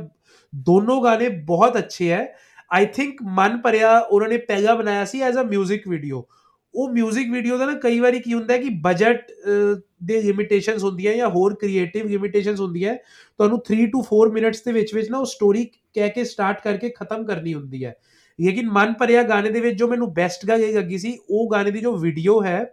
ਦੋਨੋਂ 0.53 1.03
ਗਾਣੇ 1.05 1.29
ਬਹੁਤ 1.29 1.79
ਅੱਛੇ 1.79 2.11
ਹੈ 2.11 2.27
ਆਈ 2.71 2.87
ਥਿੰਕ 2.87 3.23
ਮਨ 3.37 3.57
ਭਰਿਆ 3.61 3.99
ਉਹਨਾਂ 3.99 4.29
ਨੇ 4.29 4.37
ਪਹਿਲਾਂ 4.39 4.77
ਬਣਾਇਆ 4.77 5.05
ਸੀ 5.05 5.21
ਐਜ਼ 5.21 5.39
ਅ 5.39 5.45
뮤직 5.45 5.89
ਵੀਡੀਓ 5.89 6.27
ਉਹ 6.75 6.91
뮤직 6.91 7.33
ਵੀਡੀਓ 7.33 7.57
ਦਾ 7.59 7.67
ਨਾ 7.67 7.75
ਕਈ 7.75 7.99
ਵਾਰੀ 8.01 8.19
ਕੀ 8.21 8.35
ਹੁੰਦਾ 8.35 8.55
ਹੈ 8.55 8.59
ਕਿ 8.59 8.69
ਬਜਟ 8.83 9.31
ਦੇ 10.03 10.21
ਲਿਮਿਟੇਸ਼ਨਸ 10.23 10.85
ਹੁੰਦੀਆਂ 10.85 11.15
ਜਾਂ 11.15 11.29
ਹੋਰ 11.29 11.55
ਕ੍ਰੀਏਟਿਵ 11.55 12.07
ਲਿਮਿਟੇਸ਼ਨਸ 12.07 12.61
ਹੁੰਦੀਆਂ 12.61 12.95
ਤੁਹਾਨੂੰ 12.95 13.61
3 13.73 13.87
ਟੂ 13.87 14.05
4 14.11 14.31
ਮਿੰਟਸ 14.33 14.63
ਦੇ 14.63 14.73
ਵਿੱਚ 14.73 14.95
ਵਿੱਚ 14.95 15.11
ਨਾ 15.11 15.19
ਉਹ 15.19 15.25
ਸਟੋਰੀ 15.25 15.65
ਕਹਿ 15.95 16.09
ਕੇ 16.09 16.25
ਸਟਾਰਟ 16.25 16.61
ਕਰਕੇ 16.61 16.91
ਖਤਮ 16.91 17.25
ਕਰਨੀ 17.25 17.55
ਹੁੰਦੀ 17.55 17.85
ਹੈ 17.85 17.95
ਲੇਕਿਨ 18.39 18.71
ਮਨ 18.71 18.93
ਭਰਿਆ 18.93 19.23
ਗਾਣੇ 19.23 19.51
ਦੇ 19.51 19.61
ਵਿੱਚ 19.61 19.79
ਜੋ 19.79 19.89
ਮੈਨੂੰ 19.89 20.13
ਬੈਸਟ 20.15 20.47
ਗੱਲ 20.47 20.61
ਇਹ 20.61 20.77
ਲੱਗੀ 20.77 20.99
ਸੀ 20.99 21.19
ਉਹ 21.31 21.51
ਗਾਣੇ 21.53 21.71
ਦੀ 21.71 21.81
ਜੋ 21.81 21.97
ਵੀਡੀਓ 21.97 22.43
ਹੈ 22.43 22.65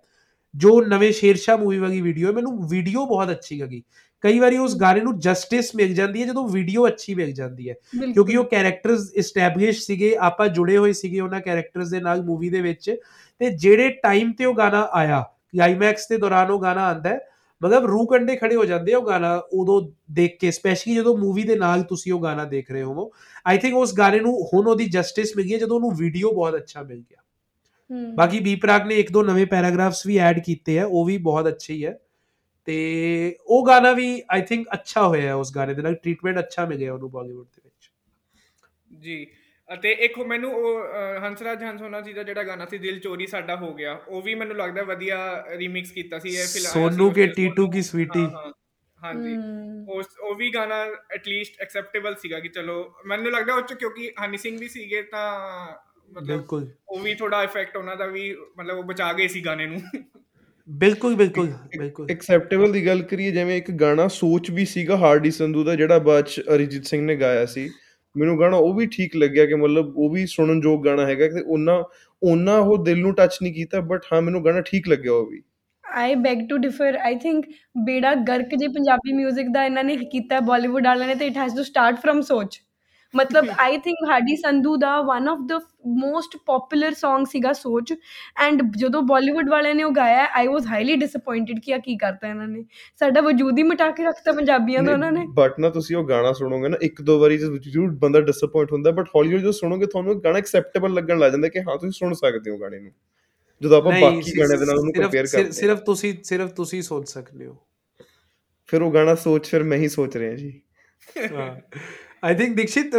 ਜੋ 0.55 0.81
ਨਵੇਂ 0.83 1.13
ਸ਼ੇਰਸ਼ਾ 1.13 1.57
ਮੂਵੀ 1.57 1.79
ਵਾਲੀ 1.79 2.01
ਵੀਡੀਓ 2.01 2.29
ਹੈ 2.29 2.33
ਮੈਨੂੰ 2.33 2.69
ਵੀਡੀਓ 2.69 3.07
ਬਹੁਤ 3.07 3.31
ਅੱਛੀ 3.31 3.59
ਲੱਗੀ। 3.59 3.83
ਕਈ 4.25 4.39
ਵਾਰੀ 4.39 4.57
ਉਸ 4.57 4.77
ਗਾਣੇ 4.77 5.01
ਨੂੰ 5.01 5.19
ਜਸਟਿਸ 5.19 5.75
ਮਿਲ 5.75 5.95
ਜਾਂਦੀ 5.95 6.21
ਹੈ 6.23 6.27
ਜਦੋਂ 6.27 6.49
ਵੀਡੀਓ 6.49 6.87
ਅੱਛੀ 6.87 7.15
ਮਿਲ 7.15 7.33
ਜਾਂਦੀ 7.33 7.69
ਹੈ। 7.69 7.75
ਕਿਉਂਕਿ 7.95 8.37
ਉਹ 8.37 8.45
ਕੈਰੈਕਟਰਸ 8.45 9.11
ਐਸਟੈਬਲਿਸ਼ 9.19 9.83
ਸੀਗੇ 9.87 10.15
ਆਪਾਂ 10.21 10.49
ਜੁੜੇ 10.49 10.77
ਹੋਏ 10.77 10.93
ਸੀਗੇ 10.93 11.21
ਉਹਨਾਂ 11.21 11.41
ਕੈਰੈਕਟਰਸ 11.41 11.89
ਦੇ 11.89 12.01
ਨਾਲ 12.01 12.23
ਮੂਵੀ 12.23 12.51
ਦੇ 12.51 12.61
ਵਿੱਚ। 12.61 12.91
ਤੇ 13.41 13.51
ਜਿਹੜੇ 13.51 13.89
ਟਾਈਮ 14.03 14.33
ਤੇ 14.33 14.45
ਉਹ 14.45 14.55
ਗਾਣਾ 14.55 14.89
ਆਇਆ 14.93 15.21
ਕਲਾਈਮੈਕਸ 15.21 16.09
ਦੇ 16.09 16.17
ਦੌਰਾਨ 16.17 16.51
ਉਹ 16.51 16.61
ਗਾਣਾ 16.63 16.87
ਆਂਦਾ 16.89 17.11
ਹੈ 17.11 17.19
ਮਤਲਬ 17.63 17.85
ਰੂਹ 17.87 18.07
ਕੰਡੇ 18.07 18.37
ਖੜੇ 18.37 18.57
ਹੋ 18.57 18.65
ਜਾਂਦੇ 18.65 18.95
ਉਹ 18.95 19.07
ਗਾਣਾ 19.07 19.35
ਉਦੋਂ 19.53 19.81
ਦੇਖ 20.13 20.39
ਕੇ 20.41 20.51
ਸਪੈਸ਼ਲੀ 20.51 20.95
ਜਦੋਂ 20.95 21.17
ਮੂਵੀ 21.19 21.43
ਦੇ 21.43 21.57
ਨਾਲ 21.57 21.83
ਤੁਸੀਂ 21.83 22.13
ਉਹ 22.13 22.23
ਗਾਣਾ 22.23 22.45
ਦੇਖ 22.45 22.71
ਰਹੇ 22.71 22.83
ਹੋਵੋ। 22.83 23.11
ਆਈ 23.47 23.59
ਥਿੰਕ 23.59 23.75
ਉਸ 23.75 23.95
ਗਾਣੇ 23.95 24.21
ਨੂੰ 24.21 24.33
ਹੁਣ 24.55 24.67
ਉਹਦੀ 24.67 24.85
ਜਸਟਿਸ 24.85 25.37
ਮਿਲ 25.37 25.47
ਗਈ 25.47 25.59
ਜਦੋਂ 25.59 25.77
ਉਹਨੂੰ 25.77 25.95
ਵੀਡੀਓ 25.97 26.33
ਬਹੁਤ 26.33 26.57
ਅੱਛਾ 26.57 26.83
ਮਿਲ 26.83 26.99
ਗਿਆ। 26.99 27.22
ਬਾਕੀ 28.15 28.41
ਬੀ 28.41 28.55
ਪ੍ਰਾਗ 28.55 28.87
ਨੇ 28.87 28.95
ਇੱਕ 28.97 29.13
ਦੋ 29.13 29.23
ਨਵੇਂ 29.23 29.47
ਪੈਰਾਗ੍ਰਾਫਸ 29.47 30.07
ਵੀ 30.07 30.17
ਐਡ 30.19 30.39
ਕੀਤੇ 30.39 30.79
ਆ 30.79 30.85
ਉਹ 30.87 31.05
ਵੀ 31.05 31.19
ਬਹੁਤ 31.19 31.49
ਅੱਛੇ 31.49 31.75
ਹੀ 31.75 31.85
ਹੈ 31.85 31.99
ਤੇ 32.69 33.37
ਉਹ 33.47 33.67
ਗਾਣਾ 33.67 33.93
ਵੀ 33.93 34.23
ਆਈ 34.31 34.43
ਥਿੰਕ 34.43 34.67
ਅੱਛਾ 34.75 35.07
ਹੋਇਆ 35.07 35.23
ਹੈ 35.23 35.35
ਉਸ 35.35 35.55
ਗਾਣੇ 35.55 35.75
ਦੇ 35.75 35.83
ਨਾਲ 35.83 35.95
ਟ੍ਰੀਟਮੈਂਟ 35.95 36.39
ਅੱਛਾ 36.39 36.65
ਮਿਲ 36.65 36.79
ਗਿਆ 36.79 36.93
ਉਹਨੂੰ 36.95 37.11
ਬਾਲੀਵੁੱਡ 37.11 37.47
ਦੇ 37.47 37.61
ਵਿੱਚ। 37.65 37.91
ਜੀ 38.91 39.27
ਅਤੇ 39.69 39.93
ਇੱਕ 39.93 40.19
ਮੈਨੂੰ 40.19 40.53
ਉਹ 40.55 40.85
ਹੰਸਰਾਜ 41.25 41.63
ਹੰਸੋਨਾ 41.65 42.01
ਜੀ 42.01 42.13
ਦਾ 42.13 42.23
ਜਿਹੜਾ 42.23 42.43
ਗਾਣਾ 42.43 42.67
ਸੀ 42.67 42.79
ਦਿਲ 42.79 42.99
ਚੋਰੀ 43.01 43.27
ਸਾਡਾ 43.27 43.57
ਹੋ 43.57 43.73
ਗਿਆ 43.75 43.93
ਉਹ 44.09 44.23
ਵੀ 44.23 44.35
ਮੈਨੂੰ 44.35 44.57
ਲੱਗਦਾ 44.57 44.83
ਵਧੀਆ 44.83 45.19
ਰੀਮਿਕਸ 45.57 45.91
ਕੀਤਾ 45.93 46.19
ਸੀ 46.19 46.29
ਇਹ 46.29 46.47
ਫਿਲਹਾਲ। 46.47 46.73
ਸੋਨੂ 46.73 47.11
ਕੇ 47.11 47.27
ਟੀਟੂ 47.27 47.71
ਕੀ 47.71 47.83
ਸਵੀਟੀ 47.83 48.27
ਹਾਂਜੀ। 48.99 49.37
ਉਸ 49.89 50.07
ਉਹ 50.21 50.35
ਵੀ 50.35 50.51
ਗਾਣਾ 50.55 50.75
ਐਟਲੀਸਟ 51.11 51.61
ਐਕਸੈਪਟੇਬਲ 51.61 52.15
ਸੀਗਾ 52.15 52.41
ਕਿ 52.41 52.49
ਚਲੋ 52.49 52.95
ਮੈਨੂੰ 53.07 53.33
ਲੱਗਦਾ 53.33 53.55
ਉਹ 53.55 53.63
ਚ 53.63 53.75
ਕਿਉਂਕਿ 53.75 54.13
ਹਨੀ 54.25 54.37
ਸਿੰਘ 54.37 54.59
ਵੀ 54.59 54.69
ਸੀਗੇ 54.69 55.03
ਤਾਂ 55.03 55.27
ਬਿਲਕੁਲ। 56.21 56.69
ਉਹ 56.89 56.99
ਵੀ 56.99 57.15
ਥੋੜਾ 57.15 57.43
ਇਫੈਕਟ 57.43 57.77
ਉਹਨਾਂ 57.77 57.97
ਦਾ 57.97 58.07
ਵੀ 58.07 58.37
ਮਤਲਬ 58.59 58.79
ਉਹ 58.79 58.85
ਬਚਾ 58.85 59.13
ਗਏ 59.13 59.29
ਸੀ 59.29 59.45
ਗਾਣੇ 59.45 59.67
ਨੂੰ। 59.67 59.81
ਬਿਲਕੁਲ 60.69 61.15
ਬਿਲਕੁਲ 61.15 61.53
ਬਿਲਕੁਲ। 61.79 62.11
ਐਕਸੈਪਟੇਬਲ 62.11 62.73
ਦੀ 62.73 62.87
ਗੱਲ 62.87 63.03
ਕਰੀਏ 63.03 63.31
ਜਿਵੇਂ 63.31 63.57
ਇੱਕ 63.57 63.71
ਗਾਣਾ 63.71 64.09
ਸੋਚ 64.09 64.51
ਵੀ 64.51 64.65
ਸੀਗਾ 64.65 64.97
ਹਾਰਡੀ 64.97 65.31
ਸੰਧੂ 65.31 65.65
ਦਾ 65.65 65.75
ਜਿਹੜਾ 65.75 65.99
ਬਾਅਦ 65.99 66.25
ਚ 66.25 66.43
ਅਰਿਜੀਤ 66.55 66.85
ਸਿੰਘ 66.85 67.03
ਨੇ 67.03 67.17
ਗਾਇਆ 67.17 67.47
ਸੀ। 67.47 67.71
ਮੈਨੂੰ 68.17 68.41
ਗਾਣਾ 68.41 68.57
ਉਹ 68.57 68.75
ਵੀ 68.75 68.87
ਠੀਕ 68.87 69.17
ਲੱਗਿਆ 69.17 69.47
ਕਿ 69.47 69.55
ਮਤਲਬ 69.55 69.97
ਉਹ 69.97 70.11
ਵੀ 70.11 70.27
ਸੁਣਨ 70.27 70.61
ਯੋਗ 70.65 70.85
ਗਾਣਾ 70.85 71.07
ਹੈਗਾ 71.07 71.29
ਕਿ 71.29 71.41
ਉਹਨਾਂ 71.47 71.83
ਉਹਨਾਂ 72.23 72.59
ਉਹ 72.59 72.85
ਦਿਲ 72.85 72.99
ਨੂੰ 72.99 73.15
ਟੱਚ 73.15 73.39
ਨਹੀਂ 73.43 73.55
ਕੀਤਾ 73.55 73.81
ਬਟ 73.81 74.01
ਹਾਂ 74.13 74.23
ਮੈਨੂੰ 74.23 74.45
ਗਾਣਾ 74.45 74.61
ਠੀਕ 74.61 74.89
ਲੱਗਿਆ 74.89 75.13
ਉਹ 75.13 75.27
ਵੀ। 75.27 75.43
I 75.85 76.15
beg 76.15 76.49
to 76.49 76.57
differ 76.57 76.95
I 76.95 77.17
think 77.17 77.47
ਬੇੜਾ 77.85 78.15
ਗਰਕ 78.15 78.55
ਜੇ 78.55 78.69
ਪੰਜਾਬੀ 78.69 79.25
뮤직 79.25 79.53
ਦਾ 79.53 79.65
ਇਹਨਾਂ 79.65 79.85
ਨੇ 79.85 79.97
ਕੀਤਾ 79.97 80.41
ਬਾਲੀਵੁੱਡ 80.41 80.87
ਵਾਲਿਆਂ 80.87 81.09
ਨੇ 81.09 81.15
ਤੇ 81.15 81.27
it 81.27 81.37
has 81.37 81.57
to 81.57 81.63
start 81.63 82.01
from 82.01 82.21
Soch. 82.21 82.63
ਮਤਲਬ 83.17 83.47
I 83.59 83.79
think 83.79 83.97
Hardy 84.11 84.37
Sandhu 84.37 84.77
the 84.77 85.01
one 85.03 85.29
of 85.29 85.39
the 85.47 85.59
most 85.87 86.37
popular 86.47 86.93
Song 86.93 87.25
ਸੀਗਾ 87.25 87.53
ਸੋਚ। 87.53 87.93
ਐਂਡ 88.37 88.63
ਜਦੋਂ 88.77 89.03
ਬਾਲੀਵੁੱਡ 89.03 89.49
ਵਾਲਿਆਂ 89.51 89.75
ਨੇ 89.75 89.83
ਉਹ 89.83 89.91
ਗਾਇਆ 89.91 90.27
ਆਈ 90.35 90.47
ਵਾਸ 90.47 90.67
ਹਾਈਲੀ 90.67 90.97
ਡਿਸਪਾਇੰਟਡ 90.97 91.59
ਕਿ 91.61 91.75
ਆ 91.75 91.79
ਕੀ 91.79 91.97
ਕਰਤਾ 91.97 92.29
ਇਹਨਾਂ 92.29 92.49
ਨੇ। 92.49 92.65
ਸਾਡਾ 93.01 93.21
ਵਜੂਦ 93.21 93.59
ਹੀ 93.59 93.63
ਮਿਟਾ 93.63 93.91
ਕੇ 93.91 94.05
ਰੱਖਤਾ 94.05 94.33
ਪੰਜਾਬੀਆਂ 94.33 94.83
ਦਾ 94.83 94.93
ਉਹਨਾਂ 94.93 95.13
ਨੇ। 95.13 95.27
ਬਟ 95.29 95.59
ਨਾ 95.61 95.71
ਤੁਸੀਂ 95.71 95.97
ਉਹ 95.97 96.09
ਗਾਣਾ 96.09 96.33
ਸੁਣੋਗੇ 96.33 96.69
ਨਾ 96.69 96.77
ਇੱਕ 96.83 97.03
ਦੋ 97.03 97.19
ਵਾਰੀ 97.21 97.39
ਜ਼ਰੂਰ 97.39 97.91
ਬੰਦਾ 97.91 98.21
ਡਿਸਪਾਇੰਟ 98.21 98.73
ਹੁੰਦਾ 98.73 98.91
ਬਟ 98.91 99.09
ਹੌਲੀ 99.09 99.29
ਹੌਲੀ 99.29 99.41
ਜਦੋਂ 99.41 99.53
ਸੁਣੋਗੇ 99.53 99.87
ਤੁਹਾਨੂੰ 99.87 100.23
ਗਾਣਾ 100.25 100.39
ਐਕਸੈਪਟੇਬਲ 100.39 100.95
ਲੱਗਣ 100.95 101.19
ਲੱਗ 101.19 101.33
ਜਾਂਦਾ 101.33 101.49
ਕਿ 101.49 101.61
ਹਾਂ 101.61 101.77
ਤੁਸੀਂ 101.79 101.91
ਸੁਣ 101.91 102.15
ਸਕਦੇ 102.15 102.51
ਹੋ 102.51 102.59
ਗਾਣੇ 102.59 102.81
ਨੂੰ। 102.81 102.93
ਜਦੋਂ 103.61 103.79
ਆਪਾਂ 103.79 103.93
ਬਾਕੀ 104.01 104.39
ਗਾਣੇ 104.39 104.57
ਦੇ 104.57 104.67
ਨਾਲ 104.67 104.79
ਉਹਨੂੰ 104.79 104.93
ਕੰਪੇਅਰ 104.93 105.27
ਕਰਦੇ 105.27 105.53
ਸਿਰਫ 105.53 105.81
ਤੁਸੀਂ 105.81 106.15
ਸਿਰਫ 106.25 106.51
ਤੁਸੀਂ 106.53 106.83
ਸੋਚ 106.83 107.09
ਸਕਦੇ 107.09 107.47
ਹੋ। 107.47 107.57
ਫਿਰ 108.69 108.83
ਉਹ 108.83 108.93
ਗਾਣਾ 108.93 109.15
ਸੋਚ 109.15 109.47
ਫਿਰ 109.47 109.63
ਮੈਂ 109.63 109.79
ਹੀ 109.79 109.89
ਸੋਚ 109.89 110.17
ਰਿਹਾ 110.17 110.35
ਜੀ। 110.35 110.61
ਹਾਂ। 111.33 111.55
ਆਈ 112.23 112.35
ਥਿੰਕ 112.35 112.57
ਦੀਕਸ਼ਿਤ 112.57 112.95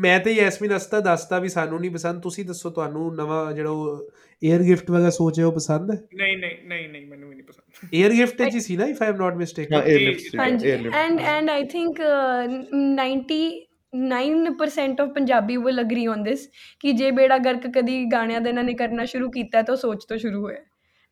ਮੈਂ 0.00 0.18
ਤੇ 0.20 0.32
ਯੈਸਮੀਨ 0.32 0.76
ਅਸਤਾ 0.76 1.00
ਦੱਸਤਾ 1.00 1.38
ਵੀ 1.38 1.48
ਸਾਨੂੰ 1.48 1.80
ਨਹੀਂ 1.80 1.90
ਪਸੰਦ। 1.90 2.20
ਤੁਸੀਂ 2.22 2.44
ਦੱਸੋ 2.44 2.70
ਤੁਹਾਨੂੰ 2.70 3.14
ਨਵਾਂ 3.14 3.52
ਜਿਹੜਾ 3.52 3.70
ਉਹ 3.70 4.10
에ਅਰ 4.42 4.62
ਗਿਫਟ 4.62 4.90
ਵਗੈਰਾ 4.90 5.10
ਸੋਚੇ 5.10 5.42
ਉਹ 5.42 5.52
ਪਸੰਦ 5.52 5.90
ਹੈ? 5.90 5.96
ਨਹੀਂ 6.14 6.36
ਨਹੀਂ 6.38 6.56
ਨਹੀਂ 6.68 6.88
ਨਹੀਂ 6.88 7.06
ਮੈਨੂੰ 7.06 7.28
ਵੀ 7.28 7.34
ਨਹੀਂ 7.34 7.44
ਪਸੰਦ। 7.44 7.88
에ਅਰ 7.94 8.12
ਗਿਫਟ 8.12 8.42
ਜੀ 8.42 8.60
ਸੀ 8.60 8.76
ਨਾ 8.76 8.86
if 8.86 9.02
I 9.02 9.08
I'm 9.08 9.16
not 9.16 9.36
mistaken 9.36 9.74
ਹਾਂ 9.74 9.82
air 9.82 9.98
lift 9.98 10.20
C 10.20 10.38
and 10.94 11.20
and 11.20 11.50
I 11.50 11.64
think 11.64 12.00
99% 13.92 15.00
of 15.00 15.08
Punjabi 15.08 15.56
will 15.56 15.80
agree 15.80 16.06
on 16.06 16.24
this 16.24 16.48
ਕਿ 16.80 16.92
ਜੇ 16.92 17.10
ਬੇੜਾ 17.10 17.38
ਗਰਕ 17.38 17.66
ਕਦੀ 17.66 18.04
ਗਾਣਿਆਂ 18.12 18.40
ਦੇ 18.40 18.48
ਇਹਨਾਂ 18.50 18.64
ਨੇ 18.64 18.74
ਕਰਨਾ 18.74 19.04
ਸ਼ੁਰੂ 19.04 19.30
ਕੀਤਾ 19.30 19.62
ਤਾਂ 19.62 19.76
ਸੋਚ 19.76 20.04
ਤੋਂ 20.04 20.18
ਸ਼ੁਰੂ 20.18 20.42
ਹੋਇਆ 20.42 20.60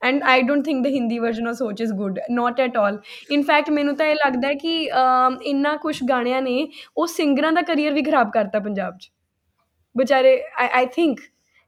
and 0.05 0.23
I 0.25 0.43
don't 0.43 0.65
think 0.65 0.83
the 0.85 0.91
Hindi 0.95 1.19
version 1.19 1.49
of 1.49 1.55
Soch 1.57 1.81
is 1.81 1.93
good 1.93 2.19
not 2.31 2.61
at 2.61 2.77
all 2.77 2.99
in 3.31 3.43
fact 3.43 3.71
ਮੈਨੂੰ 3.71 3.95
ਤਾਂ 3.97 4.07
ਇਹ 4.07 4.15
ਲੱਗਦਾ 4.17 4.49
ਹੈ 4.49 4.55
ਕਿ 4.55 4.91
ਇੰਨਾ 5.45 5.77
ਕੁਝ 5.77 5.97
ਗਾਣਿਆਂ 6.09 6.43
ਨੇ 6.43 6.67
ਉਹ 6.97 7.07
ਸਿੰਗਰਾਂ 7.07 7.53
ਦਾ 7.53 7.63
ਕੈਰੀਅਰ 7.63 7.93
ਵੀ 7.93 8.03
ਖਰਾਬ 8.03 8.31
ਕਰਤਾ 8.31 8.59
ਪੰਜਾਬ 8.61 8.99
'ਚ। 8.99 9.11
ਵਿਚਾਰੇ 9.95 10.41
ਆਈ 10.59 10.87
ਥਿੰਕ 10.95 11.21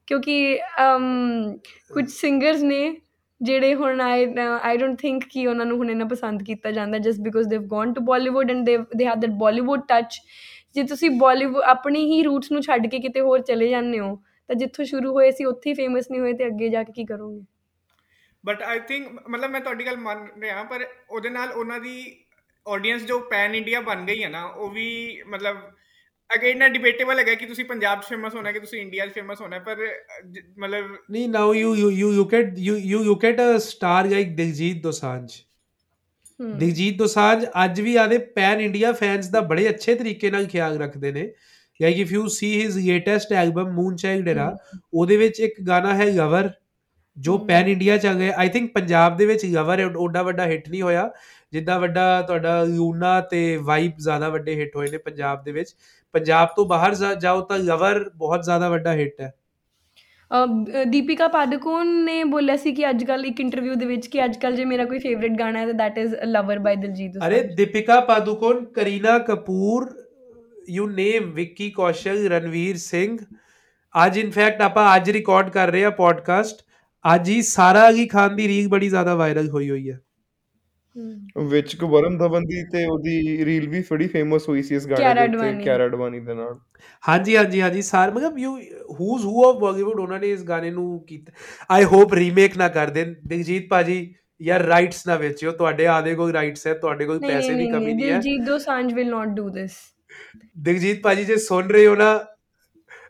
ਕਿਉਂਕਿ 0.08 0.58
ਕੁਝ 1.92 2.08
ਸਿੰਗਰਸ 2.10 2.62
ਨੇ 2.62 2.96
ਜਿਹੜੇ 3.40 3.74
ਹੁਣ 3.74 4.00
ਆਈ 4.00 4.26
ਆਈ 4.62 4.76
ਡੋਂਟ 4.76 4.98
ਥਿੰਕ 4.98 5.24
ਕਿ 5.30 5.46
ਉਹਨਾਂ 5.46 5.66
ਨੂੰ 5.66 5.76
ਹੁਣ 5.78 5.90
ਇਹਨਾਂ 5.90 6.06
ਪਸੰਦ 6.06 6.42
ਕੀਤਾ 6.42 6.70
ਜਾਂਦਾ 6.70 6.98
just 6.98 7.20
because 7.20 7.48
they 7.48 7.56
have 7.56 7.64
gone 7.68 7.92
to 7.92 8.00
Bollywood 8.04 8.50
and 8.50 8.64
they 8.66 8.76
they 8.96 9.06
have 9.06 9.18
that 9.20 9.30
Bollywood 9.38 9.82
touch 9.88 10.20
ਜੇ 10.76 10.82
ਤੁਸੀਂ 10.82 11.10
ਬਾਲੀਵੁੱਡ 11.18 11.64
ਆਪਣੀ 11.64 12.04
ਹੀ 12.12 12.22
ਰੂਟਸ 12.22 12.52
ਨੂੰ 12.52 12.62
ਛੱਡ 12.62 12.86
ਕੇ 12.86 12.98
ਕਿਤੇ 12.98 13.20
ਹੋਰ 13.20 13.40
ਚਲੇ 13.42 13.68
ਜਾਂਦੇ 13.68 13.98
ਹੋ, 14.00 14.14
ਤਾਂ 14.50 14.56
ਜਿੱਥੋਂ 14.56 14.84
ਸ਼ੁਰੂ 14.84 15.12
ਹੋਏ 15.12 15.30
ਸੀ, 15.30 15.44
ਉੱਥੇ 15.44 15.70
ਹੀ 15.70 15.74
ਫੇਮਸ 15.74 16.10
ਨਹੀਂ 16.10 16.20
ਹੋਏ 16.20 16.32
ਤੇ 16.32 16.46
ਅੱਗੇ 16.46 16.68
ਜਾ 16.68 16.82
ਕੇ 16.82 16.92
ਕੀ 16.92 17.04
ਕਰੋਗੇ? 17.04 17.40
ਬਟ 18.46 18.62
ਆਈ 18.62 18.80
ਥਿੰਕ 18.80 19.28
ਮਤਲਬ 19.28 19.50
ਮੈਂ 19.50 19.60
ਤੁਹਾਡੀ 19.60 19.86
ਗੱਲ 19.86 19.96
ਮੰਨ 19.96 20.28
ਰਿਹਾ 20.40 20.62
ਪਰ 20.62 20.86
ਉਹਦੇ 21.10 21.30
ਨਾਲ 21.30 21.52
ਉਹਨਾਂ 21.52 21.80
ਦੀ 21.80 22.24
ਆਡੀਅנס 22.68 23.06
ਜੋ 23.06 23.18
ਪੈਨ 23.18 23.54
ਇੰਡੀਆ 23.54 23.80
ਬਣ 23.80 24.06
ਗਈ 24.06 24.22
ਹੈ 24.22 24.28
ਨਾ 24.28 24.44
ਉਹ 24.44 24.70
ਵੀ 24.70 25.22
ਮਤਲਬ 25.26 25.56
ਅਗੇਨ 26.34 26.58
ਨਾ 26.58 26.68
ਡਿਬੇਟੇਬਲ 26.68 27.18
ਹੈਗਾ 27.18 27.34
ਕਿ 27.34 27.46
ਤੁਸੀਂ 27.46 27.64
ਪੰਜਾਬ 27.64 28.00
'ਚ 28.00 28.04
ਫੇਮਸ 28.04 28.34
ਹੋਣਾ 28.34 28.52
ਕਿ 28.52 28.60
ਤੁਸੀਂ 28.60 28.80
ਇੰਡੀਆ 28.80 29.06
'ਚ 29.06 29.12
ਫੇਮਸ 29.12 29.40
ਹੋਣਾ 29.40 29.58
ਪਰ 29.58 29.76
ਮਤਲਬ 30.58 30.96
ਨਹੀਂ 31.10 31.28
now 31.28 31.54
you 31.54 31.74
you 31.74 31.90
you 31.90 32.12
you 32.12 32.24
get 32.24 32.58
you 32.58 32.76
you 32.76 33.04
you 33.04 33.14
get 33.14 33.40
a 33.40 33.58
star 33.58 34.08
like 34.08 34.36
Diljit 34.36 34.82
Dosanjh 34.82 35.32
Diljit 36.56 36.98
Dosanjh 36.98 37.44
ਅੱਜ 37.64 37.80
ਵੀ 37.80 37.96
ਆਦੇ 37.96 38.18
ਪੈਨ 38.18 38.60
ਇੰਡੀਆ 38.60 38.92
ਫੈਨਸ 38.92 39.28
ਦਾ 39.28 39.40
ਬੜੇ 39.40 39.68
ਅੱਛੇ 39.68 39.94
ਤਰੀਕੇ 39.94 40.30
ਨਾਲ 40.30 40.46
ਖਿਆਲ 40.46 40.78
ਰੱਖਦੇ 40.78 41.12
ਨੇ। 41.12 41.32
Like 41.82 41.98
if 41.98 42.12
you 42.12 42.28
see 42.28 42.64
his 42.64 42.76
latest 42.76 43.32
album 43.32 43.70
moon 43.70 43.96
child 43.96 44.28
era 44.28 44.56
ਉਹਦੇ 44.94 45.16
ਵਿੱਚ 45.16 45.40
ਇੱਕ 45.40 45.60
ਗਾਣਾ 45.60 45.94
ਹੈ 45.94 46.04
ਲਵਰ 46.04 46.50
ਜੋ 47.16 47.36
ਪੈਨ 47.38 47.68
ਇੰਡੀਆ 47.68 47.96
ਚ 47.96 48.06
ਆ 48.06 48.12
ਗਿਆ 48.14 48.34
ਆਈ 48.38 48.48
ਥਿੰਕ 48.48 48.72
ਪੰਜਾਬ 48.72 49.16
ਦੇ 49.16 49.26
ਵਿੱਚ 49.26 49.44
ਲਵਰ 49.46 49.82
ਓਡਾ 49.96 50.22
ਵੱਡਾ 50.22 50.46
ਹਿੱਟ 50.46 50.68
ਨਹੀਂ 50.68 50.82
ਹੋਇਆ। 50.82 51.10
ਜਿੱਦਾਂ 51.52 51.78
ਵੱਡਾ 51.80 52.22
ਤੁਹਾਡਾ 52.22 52.62
ਲੂਨਾ 52.64 53.20
ਤੇ 53.30 53.56
ਵਾਈਬ 53.62 53.92
ਜ਼ਿਆਦਾ 53.98 54.28
ਵੱਡੇ 54.28 54.54
ਹਿੱਟ 54.54 54.76
ਹੋਏ 54.76 54.90
ਨੇ 54.90 54.98
ਪੰਜਾਬ 54.98 55.42
ਦੇ 55.44 55.52
ਵਿੱਚ। 55.52 55.74
ਪੰਜਾਬ 56.14 56.48
ਤੋਂ 56.56 56.66
ਬਾਹਰ 56.66 56.94
ਜਾਓ 57.20 57.40
ਤਾਂ 57.40 57.58
ਲਵਰ 57.58 58.08
ਬਹੁਤ 58.16 58.44
ਜ਼ਿਆਦਾ 58.44 58.68
ਵੱਡਾ 58.68 58.92
ਹਿੱਟ 58.94 59.20
ਹੈ। 59.20 59.32
ਦੀਪਿਕਾ 60.86 61.28
ਪਾਦੂਕੋਨ 61.28 61.94
ਨੇ 62.04 62.22
ਬੋਲਿਆ 62.24 62.56
ਸੀ 62.56 62.72
ਕਿ 62.74 62.88
ਅੱਜ 62.90 63.04
ਕੱਲ 63.04 63.24
ਇੱਕ 63.26 63.40
ਇੰਟਰਵਿਊ 63.40 63.74
ਦੇ 63.74 63.86
ਵਿੱਚ 63.86 64.06
ਕਿ 64.06 64.24
ਅੱਜ 64.24 64.36
ਕੱਲ 64.38 64.56
ਜੇ 64.56 64.64
ਮੇਰਾ 64.64 64.84
ਕੋਈ 64.84 64.98
ਫੇਵਰਿਟ 64.98 65.38
ਗਾਣਾ 65.38 65.60
ਹੈ 65.60 65.66
ਤਾਂ 65.66 65.74
that 65.74 65.98
is 65.98 66.14
lover 66.26 66.58
by 66.58 66.76
Diljit 66.76 67.18
ਅਰੇ 67.26 67.42
ਦੀਪਿਕਾ 67.56 68.00
ਪਾਦੂਕੋਨ 68.02 68.64
ਕਰੀਨਾ 68.74 69.18
ਕਪੂਰ 69.18 69.88
ਯੂ 70.70 70.86
ਨੇਮ 70.88 71.30
ਵਿੱਕੀ 71.32 71.70
ਕੌਸ਼ਲ 71.70 72.26
ਰਣਵੀਰ 72.28 72.76
ਸਿੰਘ। 72.76 73.16
ਅੱਜ 73.94 74.18
ਇਨਫੈਕਟ 74.18 74.62
ਆਪਾਂ 74.62 74.94
ਅੱਜ 74.96 75.10
ਰਿਕਾਰਡ 75.10 75.50
ਕਰ 75.50 75.70
ਰਹੇ 75.70 75.84
ਆ 75.84 75.90
ਪੋਡਕਾਸਟ 75.92 76.64
ਅੱਜ 77.04 77.28
ਹੀ 77.28 77.40
ਸਾਰਾ 77.42 77.88
ਅਲੀ 77.88 78.06
ਖਾਨ 78.08 78.36
ਦੀ 78.36 78.48
ਰੀਲ 78.48 78.68
ਬੜੀ 78.68 78.88
ਜ਼ਿਆਦਾ 78.88 79.14
ਵਾਇਰਲ 79.14 79.48
ਹੋਈ 79.50 79.70
ਹੋਈ 79.70 79.90
ਹੈ। 79.90 79.98
ਵਿੱਚ 81.46 81.74
ਕੋ 81.76 81.88
ਵਰਨ 81.88 82.16
ਧਵਨ 82.18 82.44
ਦੀ 82.44 82.62
ਤੇ 82.72 82.84
ਉਹਦੀ 82.84 83.44
ਰੀਲ 83.44 83.68
ਵੀ 83.68 83.82
ਬੜੀ 83.90 84.06
ਫੇਮਸ 84.08 84.48
ਹੋਈ 84.48 84.62
ਸੀ 84.62 84.74
ਇਸ 84.76 84.86
ਗਾਣੇ 84.88 85.14
ਦੇ 85.14 85.24
ਉੱਤੇ 85.26 85.52
ਕਿਆਰਾ 85.64 85.86
ਅਡਵਾਨੀ 85.86 86.20
ਦੇ 86.20 86.34
ਨਾਲ। 86.34 86.58
ਹਾਂਜੀ 87.02 87.36
ਹਾਂਜੀ 87.36 87.60
ਹਾਂਜੀ 87.60 87.82
ਸਾਰ 87.82 88.10
ਮਤਲਬ 88.10 88.38
you 88.38 88.56
who's 89.00 89.24
who 89.26 89.44
of 89.44 89.56
Bollywood 89.60 90.00
ਉਹਨਾਂ 90.00 90.18
ਨੇ 90.20 90.30
ਇਸ 90.30 90.42
ਗਾਣੇ 90.44 90.70
ਨੂੰ 90.70 91.04
ਕੀਤਾ। 91.08 91.32
ਆਈ 91.70 91.84
ਹੋਪ 91.84 92.14
ਰੀਮੇਕ 92.14 92.56
ਨਾ 92.58 92.68
ਕਰ 92.68 92.90
ਦੇਣ। 92.90 93.14
ਦਿਲਜੀਤ 93.26 93.68
ਪਾਜੀ 93.70 93.98
ਯਾਰ 94.40 94.62
ਰਾਈਟਸ 94.64 95.06
ਨਾ 95.06 95.14
ਵੇਚਿਓ। 95.16 95.52
ਤੁਹਾਡੇ 95.52 95.86
ਆਦੇ 95.88 96.14
ਕੋਈ 96.14 96.32
ਰਾਈਟਸ 96.32 96.66
ਹੈ 96.66 96.74
ਤੁਹਾਡੇ 96.74 97.06
ਕੋਲ 97.06 97.18
ਪੈਸੇ 97.20 97.54
ਦੀ 97.54 97.66
ਕਮੀ 97.66 97.92
ਨਹੀਂ 97.94 98.04
ਹੈ। 98.04 98.10
Diljit 98.12 98.44
Dosanjh 98.46 98.92
will 98.94 99.10
not 99.10 99.28
do 99.36 99.48
this 99.50 99.76
Diljit 100.58 101.02
ਪਾਜੀ 101.02 101.24
ਜੇ 101.24 101.36
ਸੁਣ 101.38 101.68
ਰਹੇ 101.68 101.86
ਹੋ 101.86 101.94
ਨਾ 101.96 102.18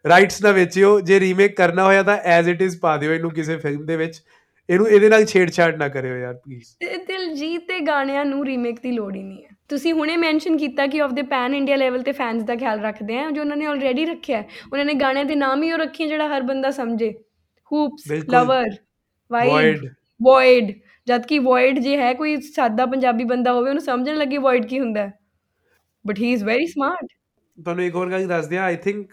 ਰਾਈਟਸ 0.08 0.42
ਨਾ 0.42 0.50
ਵੇਚਿਓ 0.52 0.98
ਜੇ 1.00 1.18
ਰੀਮੇਕ 1.20 1.56
ਕਰਨਾ 1.56 1.84
ਹੋਇਆ 1.84 2.02
ਤਾਂ 2.02 2.16
ਐਜ਼ 2.34 2.48
ਇਟ 2.48 2.62
ਇਜ਼ 2.62 2.78
ਪਾ 2.80 2.96
ਦਿਓ 2.96 3.12
ਇਹਨੂੰ 3.12 3.30
ਕਿਸੇ 3.30 3.56
ਫਿਲਮ 3.56 3.84
ਦੇ 3.86 3.96
ਵਿੱਚ। 3.96 4.20
ਇਹਨੂੰ 4.68 4.88
ਇਹਦੇ 4.88 5.08
ਨਾਲ 5.08 5.24
ਛੇੜਛਾੜ 5.24 5.74
ਨਾ 5.76 5.88
ਕਰਿਓ 5.88 6.16
ਯਾਰ 6.16 6.34
ਪਲੀਜ਼ 6.34 6.68
ਦਿਲਜੀਤ 7.06 7.66
ਦੇ 7.68 7.78
ਗਾਣਿਆਂ 7.80 8.24
ਨੂੰ 8.24 8.44
ਰੀਮੇਕ 8.46 8.80
ਦੀ 8.82 8.92
ਲੋੜ 8.92 9.14
ਹੀ 9.16 9.22
ਨਹੀਂ 9.22 9.42
ਹੈ। 9.44 9.54
ਤੁਸੀਂ 9.68 9.92
ਹੁਣੇ 9.92 10.16
ਮੈਂਸ਼ਨ 10.16 10.56
ਕੀਤਾ 10.56 10.86
ਕਿ 10.86 11.00
of 11.02 11.12
the 11.12 11.22
pan 11.22 11.54
India 11.54 11.76
level 11.76 12.02
ਤੇ 12.02 12.12
ਫੈਨਸ 12.12 12.42
ਦਾ 12.42 12.54
ਖਿਆਲ 12.56 12.80
ਰੱਖਦੇ 12.80 13.18
ਆ 13.18 13.30
ਜੋ 13.30 13.40
ਉਹਨਾਂ 13.42 13.56
ਨੇ 13.56 13.66
ਆਲਰੇਡੀ 13.66 14.04
ਰੱਖਿਆ 14.04 14.42
ਉਹਨਾਂ 14.72 14.84
ਨੇ 14.84 14.94
ਗਾਣਿਆਂ 14.94 15.24
ਦੇ 15.24 15.34
ਨਾਮ 15.34 15.62
ਹੀ 15.62 15.72
ਉਹ 15.72 15.78
ਰੱਖੇ 15.78 16.06
ਜਿਹੜਾ 16.06 16.28
ਹਰ 16.28 16.42
ਬੰਦਾ 16.42 16.70
ਸਮਝੇ। 16.70 17.12
ਹੂਪਸ 17.72 18.10
ਲਵਰ 18.30 18.76
ਵਾਈਡ 19.30 19.86
ਵੋਇਡ 20.22 20.72
ਜਦ 21.06 21.26
ਕਿ 21.26 21.38
ਵੋਇਡ 21.38 21.78
ਜੇ 21.78 21.96
ਹੈ 21.96 22.12
ਕੋਈ 22.14 22.36
ਸਾਦਾ 22.40 22.86
ਪੰਜਾਬੀ 22.86 23.24
ਬੰਦਾ 23.24 23.52
ਹੋਵੇ 23.52 23.68
ਉਹਨੂੰ 23.68 23.82
ਸਮਝਣ 23.82 24.16
ਲੱਗੇ 24.16 24.38
ਵੋਇਡ 24.38 24.66
ਕੀ 24.66 24.80
ਹੁੰਦਾ 24.80 25.10
but 26.04 26.18
he 26.18 26.32
is 26.32 26.44
very 26.44 26.66
smart 26.66 27.06
ਤੁਹਾਨੂੰ 27.58 27.84
ਇੱਕ 27.84 27.94
ਹੋਰ 27.94 28.10
ਗੱਲ 28.10 28.26
ਦੱਸ 28.26 28.46
ਦਿਆਂ 28.46 28.62
ਆਈ 28.62 28.76
ਥਿੰਕ 28.76 29.12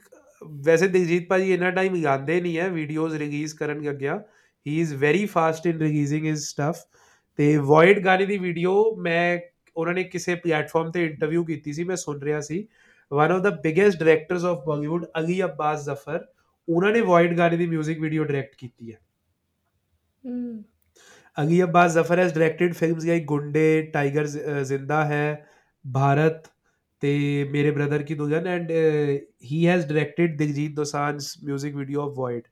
ਵੈਸੇ 0.66 0.88
ਦਿਲਜੀਤ 0.88 1.28
ਭਾਜੀ 1.28 1.54
ਇੰਨਾ 1.54 1.70
ਟਾਈਮ 1.72 1.96
ਲਗਾਉਂਦੇ 1.96 2.40
ਨਹੀਂ 2.42 2.58
ਹੈ 2.58 2.68
ਵੀਡੀਓਜ਼ 2.70 3.16
ਰਿਲੀਜ਼ 3.16 3.56
ਕਰਨ 3.56 3.82
ਲੱਗਿਆ 3.84 4.18
he 4.66 4.80
is 4.82 4.94
very 4.96 5.26
fast 5.26 5.68
in 5.68 5.78
releasing 5.78 6.26
his 6.26 6.50
stuff 6.50 6.86
ਤੇ 7.40 7.56
ਵੋਇਡ 7.58 8.00
ਗਾਣੇ 8.06 8.26
ਦੀ 8.26 8.38
ਵੀਡੀਓ 8.38 8.74
ਮੈਂ 8.96 9.40
ਉਹਨਾਂ 9.76 9.94
ਨੇ 9.94 10.04
ਕਿਸੇ 10.04 10.36
ਪਲੇਟਫਾਰਮ 10.36 10.92
ਤੇ 10.92 11.06
ਇੰਟਰਵਿਊ 11.06 11.44
ਕੀਤੀ 11.46 11.74
ਸੀ 11.74 11.84
ਮੈਂ 11.84 11.96
ਸੁਣ 11.96 12.22
ਰਿਹਾ 12.22 12.40
ਸੀ। 12.42 12.68
One 13.12 13.32
of 13.32 13.42
the 13.42 13.50
biggest 13.64 14.00
directors 14.00 14.46
of 14.46 14.64
Bollywood 14.68 15.06
Ali 15.20 15.42
Abbas 15.44 15.84
Zafar 15.86 16.26
ਉਹਨਾਂ 16.68 16.92
ਨੇ 16.92 17.02
ਵੋਇਡ 17.02 17.38
ਗਾਣੇ 17.38 17.58
ਦੀ 17.58 17.68
뮤직 17.68 18.02
ਵੀਡੀਓ 18.02 18.24
ਡਾਇਰੈਕਟ 18.24 18.56
ਕੀਤੀ 18.56 18.92
ਹੈ। 18.92 19.00
Ali 21.38 21.62
Abbas 21.64 21.94
Zafar 21.94 22.20
has 22.20 22.34
directed 22.34 22.74
films 22.74 23.06
like 23.06 23.26
Gunday 23.26 23.82
Tiger 23.94 24.25
Zinda 24.64 25.03
Hai 25.06 25.48
Bharat 25.86 26.48
ਤੇ 27.03 27.44
Mere 27.51 27.72
brother 27.72 28.03
Ki 28.03 28.16
Dulhan 28.16 28.46
and 28.48 28.70
he 29.44 29.66
has 29.68 29.85
directed 29.87 30.35
Diljit 30.37 30.75
Dosanjh 30.75 31.25
뮤직 31.46 31.75
video 31.75 32.01
of 32.01 32.13
Void 32.16 32.44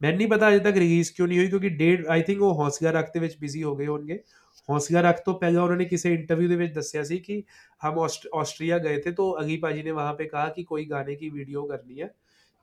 ਮੈਨੂੰ 0.00 0.18
ਨਹੀਂ 0.18 0.28
ਪਤਾ 0.28 0.48
ਅਜੇ 0.48 0.58
ਤੱਕ 0.58 0.76
ਰਿਲੀਜ਼ 0.76 1.12
ਕਿਉਂ 1.12 1.28
ਨਹੀਂ 1.28 1.38
ਹੋਈ 1.38 1.48
ਕਿਉਂਕਿ 1.48 1.68
ਡੇਟ 1.68 2.06
ਆਈ 2.06 2.22
ਥਿੰਕ 2.22 2.42
ਉਹ 2.42 2.54
ਹੌਸਲਾ 2.54 2.90
ਰੱਖ 2.90 3.08
ਦੇ 3.14 3.20
ਵਿੱਚ 3.20 3.36
ਬਿਜ਼ੀ 3.40 3.62
ਹੋ 3.62 3.74
ਗਏ 3.76 3.86
ਹੋਣਗੇ 3.86 4.18
ਹੌਸਲਾ 4.68 5.00
ਰੱਖ 5.00 5.22
ਤੋਂ 5.26 5.34
ਪਹਿਲਾਂ 5.40 5.62
ਉਹਨਾਂ 5.62 5.76
ਨੇ 5.76 5.84
ਕਿਸੇ 5.84 6.12
ਇੰਟਰਵਿਊ 6.14 6.48
ਦੇ 6.48 6.56
ਵਿੱਚ 6.56 6.74
ਦੱਸਿਆ 6.74 7.02
ਸੀ 7.04 7.18
ਕਿ 7.18 7.42
ਹਮ 7.80 7.98
ਆਸਟਰੀਆ 7.98 8.78
ਗਏ 8.78 9.00
थे 9.00 9.12
तो 9.12 9.30
अगी 9.38 9.58
पाजी 9.58 9.82
ने 9.82 9.94
वहाँ 9.94 10.14
पे 10.14 10.28
कहा 10.28 10.46
कि 10.50 10.64
कोई 10.66 10.86
गाने 10.86 11.16
की 11.16 11.30
वीडियो 11.32 11.66
करनी 11.66 11.98
है 11.98 12.12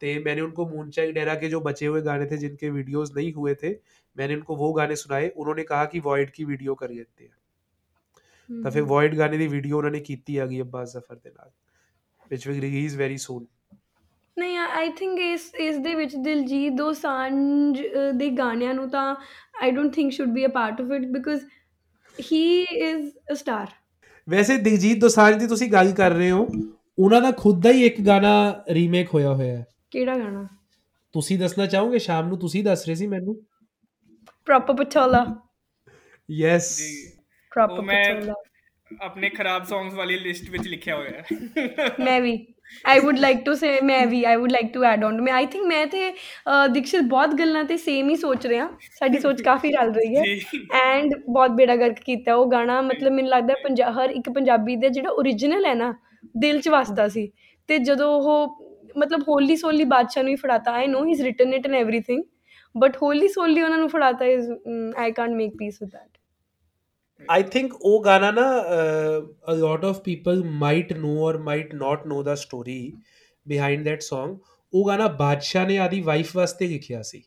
तो 0.02 0.16
मैंने 0.24 0.42
उनको 0.44 0.68
मूनचाई 0.70 1.12
डेरा 1.14 1.36
के 1.36 1.50
जो 1.50 1.62
बचे 1.64 1.86
हुए 1.88 2.02
गाने 2.04 2.26
थे 2.28 2.38
जिनके 2.40 2.70
वीडियोस 2.72 3.16
नहीं 3.16 3.34
हुए 3.36 3.56
थे 3.58 3.78
मैंने 4.16 4.36
उनको 4.36 4.56
वो 4.58 4.74
गाने 4.76 5.00
सुनाए 5.02 5.30
उन्होंने 5.36 5.64
कहा 5.68 5.86
कि 5.88 6.04
वॉइड 6.06 6.32
की 6.34 6.46
वीडियो 6.48 6.76
कर 6.78 6.94
लेते 6.94 7.24
हैं 7.24 7.36
ਤਾਂ 8.62 8.72
ਫਿਰ 8.72 8.82
ਵੋਇਡ 8.82 9.18
ਗਾਣੇ 9.18 9.38
ਦੀ 9.38 9.48
ਵੀਡੀਓ 9.48 9.78
ਉਹਨਾਂ 9.78 9.92
ਨੇ 9.92 10.00
ਕੀਤੀ 10.00 10.40
ਹੈਗੀ 10.40 10.62
ਅੱਬਾਸ 10.62 10.94
ਜ਼ਫਰ 10.94 11.16
ਦੇ 11.16 11.30
ਨਾਲ 11.30 11.52
ਵਿਚ 12.32 12.48
ਵਿਲ 12.48 12.62
ਰਿਲੀਜ਼ 12.62 12.98
ਵੈਰੀ 12.98 13.18
ਸੂਨ 13.18 13.46
ਨਹੀਂ 14.40 14.58
ਆਈ 14.58 14.90
ਥਿੰਕ 14.90 15.20
ਇਸ 15.20 15.56
ਇਸ 15.56 15.78
ਦੇ 15.78 15.96
ਵਿੱਚ 15.96 16.16
ਦਿਲਜੀਤ 16.16 16.74
ਦੋਸਾਂਝ 16.74 17.82
ਦੇ 18.16 18.30
ਗਾਣਿਆਂ 18.30 18.74
ਨੂੰ 18.74 18.90
ਤਾਂ 18.90 19.16
I 19.62 19.72
don't 19.72 19.94
think 19.94 20.12
should 20.12 20.30
be 20.30 20.46
a 20.46 20.50
part 20.50 20.82
of 20.82 20.92
it 20.92 21.06
because 21.08 21.44
he 22.32 22.62
is 22.62 23.12
a 23.32 23.34
star 23.34 23.68
ਵੈਸੇ 24.30 24.58
ਦਿਲਜੀਤ 24.58 24.98
ਦੋਸਾਂਝ 24.98 25.36
ਦੀ 25.36 25.48
ਤੁਸੀਂ 25.48 25.72
ਗੱਲ 25.72 25.92
ਕਰ 25.92 26.12
ਰਹੇ 26.12 26.32
ਹੋ 26.32 26.48
ਉਹਨਾਂ 27.00 27.22
ਦਾ 27.22 27.32
ਖੁਦ 27.32 27.62
ਦਾ 27.62 27.72
ਹੀ 27.72 27.86
ਇੱਕ 27.86 28.02
ਗਾਣਾ 28.02 28.64
ਰੀਮੇਕ 28.72 29.14
ਹੋਇਆ 29.14 29.34
ਹੋਇਆ 29.34 29.58
ਹੈ। 29.58 29.66
ਕਿਹੜਾ 29.92 30.16
ਗਾਣਾ? 30.16 30.48
ਤੁਸੀਂ 31.14 31.40
ਦੱਸਣਾ 31.40 31.66
ਚਾਹੋਗੇ? 31.66 32.00
ਸ਼ਾਮ 32.00 32.28
ਨੂੰ 32.28 32.40
ਤੁਸੀਂ 32.40 32.64
ਦੱਸ 32.64 32.86
ਰਹੇ 32.86 32.96
ਸੀ 32.96 33.08
ਮੈਨੂੰ? 33.08 33.36
Proper 34.46 34.74
Patola 34.74 35.26
yes 36.32 36.80
proper 37.54 37.82
Patola 37.82 38.34
ਆਪਣੇ 39.02 39.30
ਖਰਾਬ 39.30 39.64
ਸੌਂਗਸ 39.64 39.94
ਵਾਲੀ 39.94 40.20
ਲਿਸਟ 40.20 40.50
ਵਿੱਚ 40.50 40.68
ਲਿਖਿਆ 40.68 40.96
ਹੋਇਆ 40.96 41.10
ਹੈ। 41.10 41.24
ਮੈਂ 42.00 42.22
ਵੀ। 42.22 42.48
I 42.88 43.00
would 43.00 43.20
like 43.20 43.44
to 43.46 43.54
say 43.54 43.82
ਮੈਂ 43.82 44.08
ਵੀ 44.08 44.24
I 44.24 44.36
would 44.36 44.52
like 44.52 44.74
to 44.74 44.84
add 44.84 45.04
on 45.04 45.22
ਮੈਂ 45.22 45.34
ਆਈ 45.34 45.46
ਥਿੰਕ 45.46 45.66
ਮੈਂ 45.66 45.88
ਤੇ 45.88 46.12
ਦਿਕਸ਼ਿਤ 46.70 47.02
ਬਹੁਤ 47.02 47.30
ਗੱਲਾਂ 47.30 47.64
ਤੇ 47.64 47.78
ਸੇਮ 47.78 48.10
ਹੀ 48.10 48.16
ਸੋਚ 48.16 48.48
ਰਹੇ। 48.48 48.60
ਹਾਂ 48.60 48.70
ਸਾਡੀ 49.00 49.20
ਸੋਚ 49.20 49.42
ਕਾਫੀ 49.42 49.72
ਰਲ 49.72 49.92
ਰਹੀ 49.92 50.16
ਹੈ। 50.16 50.24
ਐਂਡ 50.84 51.14
ਬਹੁਤ 51.30 51.52
ਬੇੜਾ 51.52 51.76
ਗਰਕ 51.76 52.00
ਕੀਤਾ 52.00 52.36
ਉਹ 52.36 52.52
ਗਾਣਾ। 52.52 52.82
ਮਤਲਬ 52.82 53.12
ਮੈਨੂੰ 53.12 53.32
ਲੱਗਦਾ 53.32 53.54
ਪੰਜਾਬ 53.64 54.00
ਹਰ 54.00 54.10
ਇੱਕ 54.10 54.30
ਪੰਜਾਬੀ 54.30 54.76
ਦਾ 54.76 54.90
ਜਿਹੜਾ 54.90 55.10
origignal 55.10 55.66
ਹੈ 55.66 55.74
ਨਾ 55.74 55.94
ਦਿਲ 56.38 56.62
'ਚ 56.62 56.70
ਵਸਦਾ 56.70 57.08
ਸੀ। 57.08 57.32
ਤੇ 57.68 57.78
ਜਦੋਂ 57.80 58.22
ਉਹ 58.22 58.64
ਮਤਲਬ 58.98 59.22
ਹੋਲੀ 59.22 59.56
ਸੋਲੀ 59.56 59.84
ਬਾਦਸ਼ਾਹ 59.84 60.24
ਨੂੰ 60.24 60.32
ਹੀ 60.32 60.36
ਫੜਾਤਾ 60.36 60.72
I 60.72 60.88
know 60.88 61.06
he 61.06 61.12
is 61.12 61.22
written 61.22 61.54
it 61.54 61.68
and 61.68 61.76
everything 61.76 62.24
but 62.78 62.98
wholly 62.98 63.28
solely 63.28 63.62
ਉਹਨਾਂ 63.62 63.78
ਨੂੰ 63.78 63.90
ਫੜਾਤਾ 63.90 64.26
is 64.26 64.52
I 64.98 65.12
can't 65.12 65.30
make 65.30 65.52
peace 65.60 65.78
with 65.82 65.92
that 65.92 66.13
I 67.30 67.42
think 67.56 67.76
ਉਹ 67.82 68.04
ਗਾਣਾ 68.04 68.32
ਨਾ 68.32 68.46
a 69.54 69.56
lot 69.58 69.86
of 69.90 70.00
people 70.08 70.42
might 70.64 70.96
know 71.02 71.18
or 71.28 71.34
might 71.50 71.76
not 71.84 72.08
know 72.12 72.22
the 72.30 72.36
story 72.46 72.80
behind 73.46 73.90
that 73.90 74.08
song. 74.08 74.40
ਉਹ 74.74 74.88
ਗਾਣਾ 74.88 75.08
ਬਾਦਸ਼ਾਹ 75.20 75.68
ਨੇ 75.68 75.78
ਆਦੀ 75.80 76.02
ਵਾਈਫ 76.02 76.36
ਵਾਸਤੇ 76.36 76.68
ਲਿਖਿਆ 76.68 77.02
ਸੀ। 77.02 77.24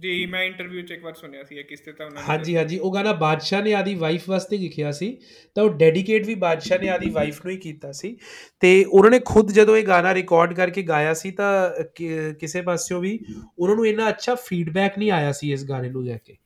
ਜੀ 0.00 0.24
ਮੈਂ 0.26 0.42
ਇੰਟਰਵਿਊ 0.44 0.82
ਚ 0.86 0.90
ਇੱਕ 0.90 1.02
ਵਾਰ 1.04 1.14
ਸੁਣਿਆ 1.14 1.42
ਸੀ 1.44 1.62
ਕਿਸ 1.62 1.80
ਤੇ 1.80 1.92
ਤਾਂ 1.92 2.06
ਉਹਨਾਂ 2.06 2.22
ਨੇ 2.22 2.26
ਹਾਂਜੀ 2.28 2.56
ਹਾਂਜੀ 2.56 2.78
ਉਹ 2.78 2.92
ਗਾਣਾ 2.94 3.12
ਬਾਦਸ਼ਾਹ 3.12 3.62
ਨੇ 3.62 3.74
ਆਦੀ 3.74 3.94
ਵਾਈਫ 3.94 4.28
ਵਾਸਤੇ 4.30 4.56
ਲਿਖਿਆ 4.58 4.90
ਸੀ। 4.92 5.10
ਤਾਂ 5.56 5.64
ਉਹ 5.64 5.70
ਡੈਡੀਕੇਟ 5.78 6.26
ਵੀ 6.26 6.34
ਬਾਦਸ਼ਾਹ 6.44 6.78
ਨੇ 6.78 6.88
ਆਦੀ 6.88 7.10
ਵਾਈਫ 7.10 7.44
ਨੂੰ 7.44 7.52
ਹੀ 7.52 7.58
ਕੀਤਾ 7.58 7.92
ਸੀ। 7.92 8.16
ਤੇ 8.60 8.84
ਉਹਨਾਂ 8.84 9.10
ਨੇ 9.10 9.20
ਖੁਦ 9.26 9.52
ਜਦੋਂ 9.52 9.76
ਇਹ 9.76 9.86
ਗਾਣਾ 9.86 10.14
ਰਿਕਾਰਡ 10.14 10.54
ਕਰਕੇ 10.54 10.82
ਗਾਇਆ 10.82 11.14
ਸੀ 11.14 11.30
ਤਾਂ 11.30 11.70
ਕਿਸੇ 12.40 12.62
ਪਾਸਿਓਂ 12.62 13.00
ਵੀ 13.00 13.18
ਉਹਨਾਂ 13.58 13.76
ਨੂੰ 13.76 13.86
ਇੰਨਾ 13.86 14.08
ਅੱਛਾ 14.08 14.34
ਫੀਡਬੈਕ 14.34 14.98
ਨਹੀਂ 14.98 15.10
ਆਇਆ 15.10 15.32
ਸੀ 15.32 15.52
ਇਸ 15.52 15.64
ਗਾਣੇ 15.68 15.90
ਨੂੰ 15.90 16.04
ਲੈ 16.04 16.18
ਕੇ। 16.24 16.36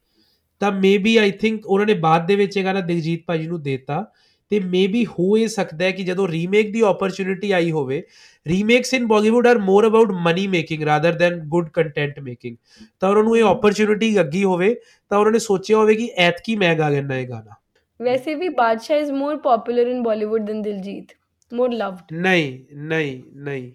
ਤਾਂ 0.60 0.72
ਮੇਬੀ 0.72 1.16
ਆਈ 1.16 1.30
ਥਿੰਕ 1.30 1.66
ਉਹਨਾਂ 1.66 1.86
ਨੇ 1.86 1.94
ਬਾਅਦ 1.94 2.26
ਦੇ 2.26 2.36
ਵਿੱਚ 2.36 2.56
ਇਹ 2.56 2.64
ਗਾਣਾ 2.64 2.80
ਦਿਗਜੀਤ 2.80 3.24
ਭਾਜੀ 3.26 3.46
ਨੂੰ 3.46 3.62
ਦਿੱਤਾ। 3.62 4.12
ਤੇ 4.50 4.60
ਮੇਬੀ 4.60 5.06
ਹੋ 5.06 5.36
ਇਹ 5.36 5.48
ਸਕਦਾ 5.48 5.84
ਹੈ 5.84 5.90
ਕਿ 5.90 6.04
ਜਦੋਂ 6.04 6.28
ਰੀਮੇਕ 6.28 6.72
ਦੀ 6.72 6.80
ਓਪਰਚ्युनिटी 6.82 7.52
ਆਈ 7.54 7.70
ਹੋਵੇ 7.70 8.02
remakes 8.46 8.94
in 8.94 9.06
Bollywood 9.06 9.46
are 9.46 9.58
more 9.58 9.86
about 9.86 10.12
money 10.12 10.46
making 10.46 10.82
rather 10.82 11.12
than 11.12 11.38
good 11.48 11.68
content 11.68 12.20
making 12.20 12.56
ਤਾਂ 13.00 13.10
ਉਹਨਾਂ 13.10 13.22
ਨੂੰ 13.22 13.36
ਇਹ 13.38 13.42
ਓਪਰਚ्युनिटी 13.42 14.20
ਅੱਗੀ 14.20 14.44
ਹੋਵੇ 14.44 14.74
ਤਾਂ 15.10 15.18
ਉਹਨਾਂ 15.18 15.32
ਨੇ 15.32 15.38
ਸੋਚਿਆ 15.38 15.76
ਹੋਵੇ 15.76 15.94
ਕਿ 15.94 16.10
ਐਤਕੀ 16.16 16.56
ਮੈਂ 16.56 16.74
ਗਾ 16.74 16.88
ਲੈਣਾ 16.88 17.18
ਇਹ 17.18 17.28
ਗਾਣਾ। 17.28 17.54
ਵੈਸੇ 18.00 18.34
ਵੀ 18.34 18.48
Badshah 18.48 18.96
is 18.96 19.12
more 19.12 19.36
popular 19.36 19.86
in 19.86 20.02
Bollywood 20.02 20.46
than 20.46 20.62
Diljit. 20.62 21.12
More 21.54 21.72
loved 21.72 22.12
ਨਹੀਂ 22.12 22.58
ਨਹੀਂ 22.74 23.22
ਨਹੀਂ। 23.34 23.72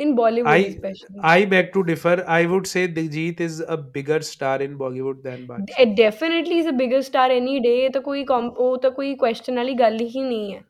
In 0.00 0.14
Bollywood 0.16 0.52
I, 0.52 0.56
especially. 0.68 1.20
I 1.22 1.44
beg 1.44 1.72
to 1.74 1.84
differ. 1.84 2.14
I 2.26 2.46
would 2.46 2.66
say 2.66 2.86
Diljit 2.88 3.40
is 3.40 3.60
a 3.66 3.76
bigger 3.96 4.20
star 4.22 4.56
in 4.66 4.78
Bollywood 4.78 5.22
than. 5.22 5.46
It 5.78 5.94
definitely 5.96 6.58
is 6.58 6.66
a 6.66 6.72
bigger 6.72 7.02
star 7.02 7.28
any 7.36 7.60
day. 7.60 7.78
ਤਾਂ 7.90 8.02
ਕੋਈ 8.02 8.24
ਉਹ 8.30 8.76
ਤਾਂ 8.82 8.90
ਕੋਈ 8.90 9.14
question 9.16 9.56
ਵਾਲੀ 9.56 9.74
ਗੱਲ 9.74 10.00
ਹੀ 10.00 10.22
ਨਹੀਂ 10.22 10.54
ਹੈ 10.54 10.62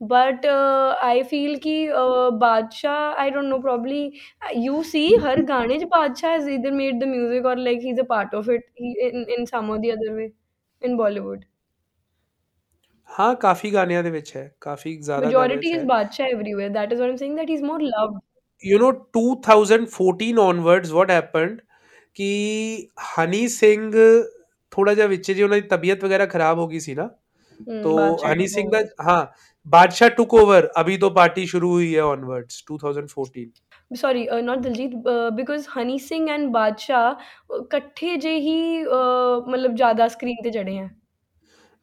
ਬਟ 0.00 0.46
ਆਈ 1.02 1.22
ਫੀਲ 1.22 1.58
ਕਿ 1.58 1.74
Badshah 2.38 3.20
I 3.20 3.30
don't 3.30 3.48
know 3.48 3.58
probably 3.58 4.10
you 4.64 4.82
see 4.90 5.06
ਹਰ 5.26 5.42
ਗਾਣੇ 5.48 5.78
'ਚ 5.78 5.84
Badshah 5.90 6.32
has 6.32 6.48
either 6.48 6.72
made 6.72 7.00
the 7.00 7.08
music 7.08 7.46
or 7.46 7.56
like 7.58 7.80
he 7.80 7.90
is 7.90 8.00
a 8.00 8.04
part 8.08 8.34
of 8.34 8.48
it 8.50 8.64
in 8.78 9.24
in 9.38 9.44
some 9.44 9.72
or 9.74 9.80
the 9.80 9.92
other 9.92 10.12
way 10.12 10.30
in 10.82 10.96
Bollywood 10.96 11.44
ਹਾਂ 13.08 13.34
ਕਾਫੀ 13.42 13.72
ਗਾਣਿਆਂ 13.72 14.02
ਦੇ 14.02 14.10
ਵਿੱਚ 14.10 14.36
ਹੈ 14.36 14.50
ਕਾਫੀ 14.60 14.96
ਜ਼ਿਆਦਾ 14.96 15.22
ਗਾਣਿਆਂ 15.22 15.38
Majority 15.38 15.56
ਵਿੱਚ 15.56 15.76
is 15.76 15.82
ਹੈ 15.82 15.88
Badshah 15.90 16.30
everywhere. 16.36 16.72
That 16.78 16.94
is 16.94 17.02
what 17.02 17.12
I'm 17.12 17.20
saying. 17.20 17.36
That 17.40 17.52
he's 17.52 17.68
more 17.68 17.82
loved. 17.82 18.22
you 18.63 18.79
know 18.79 18.91
2014 19.17 20.41
onwards 20.45 20.93
what 20.97 21.13
happened 21.13 21.59
ਕਿ 22.15 22.29
ਹਨੀ 23.17 23.47
ਸਿੰਘ 23.47 23.91
ਥੋੜਾ 24.71 24.93
ਜਿਹਾ 24.93 25.07
ਵਿੱਚ 25.07 25.31
ਜੇ 25.31 25.43
ਉਹਨਾਂ 25.43 25.57
ਦੀ 25.57 25.67
ਤਬੀਅਤ 25.67 26.03
ਵਗੈਰਾ 26.03 26.25
ਖਰਾਬ 26.25 26.59
ਹੋ 26.59 26.67
ਗਈ 26.67 26.79
ਸੀ 26.79 26.95
ਨਾ 26.95 27.09
Hmm, 27.59 27.81
तो 27.83 27.91
Badshah 27.95 28.29
हनी 28.29 28.45
took 28.45 28.53
सिंह 28.53 28.69
का 28.71 28.79
over. 28.79 29.03
हाँ 29.07 29.33
बादशाह 29.65 30.09
टुक 30.09 30.33
ओवर 30.33 30.67
अभी 30.75 30.97
तो 30.97 31.09
पार्टी 31.17 31.45
शुरू 31.47 31.69
हुई 31.71 31.91
है 31.91 32.05
onwards 32.05 32.63
2014 32.71 33.51
Sorry, 33.91 34.23
uh, 34.29 34.39
not 34.41 34.61
Diljit, 34.61 34.93
uh, 35.05 35.31
because 35.31 35.67
Honey 35.67 35.97
Singh 35.99 36.29
and 36.29 36.49
Badshah 36.55 37.03
uh, 37.03 37.59
ਇਕੱਠੇ 37.59 38.15
ਜੇ 38.17 38.33
ਹੀ 38.39 38.57
uh, 38.85 39.49
ਮਤਲਬ 39.49 39.75
ਜ਼ਿਆਦਾ 39.75 40.07
ਸਕਰੀਨ 40.07 40.43
ਤੇ 40.43 40.51
ਚੜੇ 40.51 40.77
ਆ 40.79 40.89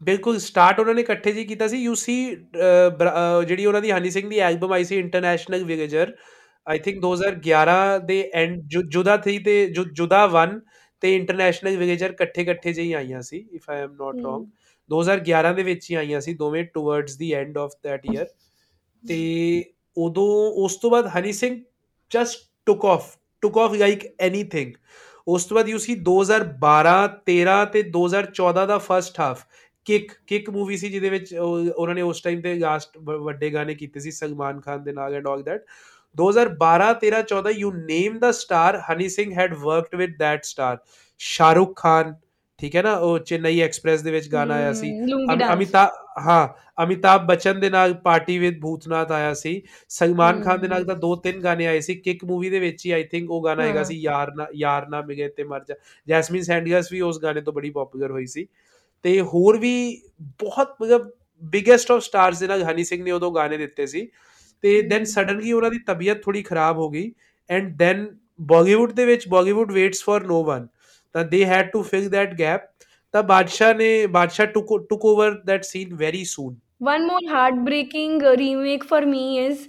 ਬਿਲਕੁਲ 0.00 0.38
ਸਟਾਰਟ 0.38 0.80
ਉਹਨਾਂ 0.80 0.94
ਨੇ 0.94 1.00
ਇਕੱਠੇ 1.00 1.32
ਜੀ 1.32 1.44
ਕੀਤਾ 1.44 1.66
ਸੀ 1.68 1.78
ਯੂ 1.82 1.94
ਸੀ 1.94 2.16
ਜਿਹੜੀ 3.46 3.64
ਉਹਨਾਂ 3.66 3.80
ਦੀ 3.82 3.90
ਹਨੀ 3.90 4.10
ਸਿੰਘ 4.10 4.28
ਦੀ 4.28 4.38
ਐਲਬਮ 4.38 4.72
ਆਈ 4.72 4.84
ਸੀ 4.84 4.98
ਇੰਟਰਨੈਸ਼ਨਲ 4.98 5.64
ਵਿਗੇਜਰ 5.64 6.12
ਆਈ 6.67 6.79
ਥਿੰਕ 6.79 6.99
2011 7.01 7.99
ਦੇ 8.05 8.21
ਐਂਡ 8.33 8.61
ਜੁਦਾ 8.89 9.17
3 9.17 9.37
ਤੇ 9.43 9.55
ਜੁ- 9.67 9.89
ਜੁਦਾ 9.93 10.25
1 10.27 10.59
ਤੇ 11.01 11.15
ਇੰਟਰਨੈਸ਼ਨਲ 11.15 11.77
ਵਿਗੇਜਰ 11.77 12.09
ਇਕੱਠੇ 12.09 12.41
ਇਕੱਠੇ 12.41 12.73
ਜਿਹੀ 12.73 12.93
ਆਈਆਂ 12.93 13.21
ਸੀ 13.21 13.37
if 13.51 13.69
I 13.69 13.79
am 13.79 13.91
not. 13.93 14.15
Wrong 14.23 14.45
2011 14.89 15.53
ਦੇ 15.53 15.63
ਵਿੱਚ 15.63 15.89
ਹੀ 15.91 15.95
ਆਈਆਂ 15.95 16.19
ਸੀ 16.21 16.33
ਦੋਵੇਂ 16.33 16.63
towards 16.73 17.15
the 17.17 17.31
end 17.33 17.57
of 17.57 17.71
that 17.83 18.05
year 18.05 18.25
ਤੇ 19.03 19.17
ਉਦੋਂ 19.97 20.27
ਉਸ 20.63 20.75
ਤੋਂ 20.75 20.89
ਬਾਅਦ 20.91 21.07
Honey 21.07 21.31
Singh 21.33 21.59
just 22.11 22.49
took 22.65 22.85
off 22.85 23.15
took 23.41 23.57
off 23.57 23.73
like 23.73 24.05
anything 24.19 24.73
ਉਸ 25.27 25.45
ਤੋਂ 25.45 25.55
ਬਾਅਦ 25.55 25.69
ਯੂ 25.69 25.77
ਸੀ 25.77 25.95
2012 25.95 26.95
13 27.25 27.65
ਤੇ 27.65 27.81
2014 27.97 28.65
ਦਾ 28.67 28.77
first 28.77 29.19
half 29.19 29.45
Kick 29.85 30.11
Kick 30.27 30.49
movie 30.49 30.77
ਸੀ 30.77 30.89
ਜਿਹਦੇ 30.89 31.09
ਵਿੱਚ 31.09 31.33
ਉਹ- 31.33 31.71
ਉਹਨਾਂ 31.75 31.95
ਨੇ 31.95 32.01
ਉਸ 32.01 32.21
ਟਾਈਮ 32.21 32.41
ਤੇ 32.41 32.53
ਲਾਸਟ 32.55 32.97
ਵੱਡੇ 32.97 33.49
ਗਾਣੇ 33.49 33.75
ਕੀਤੇ 33.75 33.99
ਸੀ 33.99 34.11
ਸਲਮਾਨ 34.11 34.59
ਖਾਨ 34.61 34.83
ਦੇ 34.83 34.91
ਨਾਲ 34.91 35.13
and 35.15 35.27
all 35.27 35.43
that 35.43 35.65
2012 36.15 36.93
13 36.93 37.21
14 37.21 37.51
you 37.51 37.71
name 37.71 38.19
the 38.19 38.31
star 38.31 38.81
Honey 38.91 39.09
Singh 39.09 39.33
had 39.33 39.53
worked 39.53 39.95
with 39.95 40.17
that 40.17 40.43
star 40.43 40.77
Shahrukh 41.17 41.79
Khan 41.79 42.15
ਠੀਕ 42.57 42.75
ਹੈ 42.75 42.81
ਨਾ? 42.81 42.93
ਉਹ 42.95 43.19
ਚੇਨਈ 43.19 43.59
ਐਕਸਪ੍ਰੈਸ 43.59 44.01
ਦੇ 44.01 44.11
ਵਿੱਚ 44.11 44.29
ਗਾਣਾ 44.29 44.53
ਆਇਆ 44.53 44.73
ਸੀ। 44.73 44.99
ਹਮ, 44.99 45.05
ਲੁੰਗੀ 45.07 45.25
ਅਮਿ- 45.25 45.39
ਡਾਂਸ 45.39 45.53
ਅਮਿਤਾਭ 45.53 45.89
ਹਾਂ 46.27 46.47
ਅਮਿਤਾਭ 46.83 47.21
ਬੱਚਨ 47.21 47.59
ਦੇ 47.59 47.69
ਨਾਲ 47.69 47.93
ਪਾਰਟੀ 47.93 48.37
ਵਿਦ 48.37 48.59
ਭੂਤਨਾਥ 48.61 49.11
ਆਇਆ 49.11 49.33
ਸੀ। 49.33 49.61
ਸਲਮਾਨ 49.89 50.41
ਖਾਨ 50.41 50.59
ਦੇ 50.61 50.67
ਨਾਲ। 50.67 50.85
ਤਾਂ 50.85 50.95
ਦੋ 50.95 51.15
ਤਿੰਨ 51.15 51.39
ਗਾਣੇ 51.39 51.67
ਆਏ 51.67 51.79
ਸੀ। 51.79 51.95
ਕਿਕ 51.95 52.25
ਮੂਵੀ 52.25 52.49
ਦੇ 52.49 52.59
ਵਿੱਚ 52.59 52.85
ਹੀ 52.85 52.91
ਆਈ 52.91 53.03
ਥਿੰਕ 53.03 53.31
ਉਹ 53.31 53.43
ਗਾਣਾ 53.43 53.63
ਹੈਗਾ। 53.63 53.83
ਸੀ 53.83 53.95
ਯਾਰ 53.95 54.31
ਨਾ 54.35 54.47
ਯਾਰ 54.55 54.87
ਨਾ 54.87 55.01
ਮਿਲੇ 55.01 55.27
ਤੇ 55.27 55.43
ਮਰ 55.43 55.63
ਜਾ। 55.67 55.75
ਜੈਸਮਿਨ 56.07 56.41
ਸੈਂਡੀਅਰਸ 56.41 56.91
ਵੀ 56.91 57.01
ਉਸ 57.01 57.19
ਗਾਣੇ 57.21 57.41
ਤੋਂ 57.41 57.53
ਬੜੀ 57.53 57.69
ਪਪੂਲਰ 57.69 58.11
ਹੋਈ 58.11 58.25
ਸੀ। 58.25 58.47
ਤੇ 59.03 59.21
ਹੋਰ 59.21 59.57
ਵੀ 59.57 60.01
ਬਹੁਤ 60.21 60.75
ਮਤਲਬ 60.81 61.11
ਬਿਗੇਸਟ 61.43 61.91
ਆਫ 61.91 62.01
ਸਟਾਰਸ 62.03 62.39
ਦੇ 62.39 62.47
ਨਾਲ 62.47 62.63
ਹਨੀ 62.63 62.83
ਸਿੰਘ 62.83 63.03
ਨੇ 63.03 63.11
ਉਦੋਂ 63.11 63.31
ਗਾਣੇ 63.31 63.57
ਦਿੱਤੇ 63.57 63.87
ਸੀ। 63.87 64.09
ਤੇ 64.63 64.81
ਦੈਨ 64.81 65.03
ਸਡਨਲੀ 65.05 65.51
ਉਹਨਾਂ 65.51 65.69
ਦੀ 65.69 65.79
ਤਬੀਅਤ 65.87 66.21
ਥੋੜੀ 66.23 66.41
ਖਰਾਬ 66.43 66.77
ਹੋ 66.77 66.89
ਗਈ 66.89 67.11
ਐਂਡ 67.49 67.75
ਦੈਨ 67.77 68.05
ਬਾਲੀਵੁੱਡ 68.41 68.91
ਦੇ 68.91 69.05
ਵਿੱਚ 69.05 69.27
Bollywood 69.29 69.71
waits 69.71 70.03
for 70.03 70.25
no 70.27 70.43
one 70.43 70.67
ਤਾਂ 71.15 71.23
they 71.25 71.43
had 71.45 71.69
to 71.71 71.81
fill 71.83 72.09
that 72.09 72.33
gap 72.39 72.61
ਤਾਂ 73.13 73.23
ਬਾਦਸ਼ਾਹ 73.23 73.73
ਨੇ 73.75 74.05
Badshah 74.09 74.47
took 74.53 74.77
took 74.89 75.05
over 75.05 75.41
that 75.45 75.63
scene 75.63 75.95
very 75.95 76.23
soon 76.25 76.55
One 76.83 77.03
more 77.07 77.19
heartbreaking 77.31 78.15
uh, 78.21 78.31
remake 78.39 78.81
for 78.83 78.97
me 79.09 79.19
is 79.39 79.59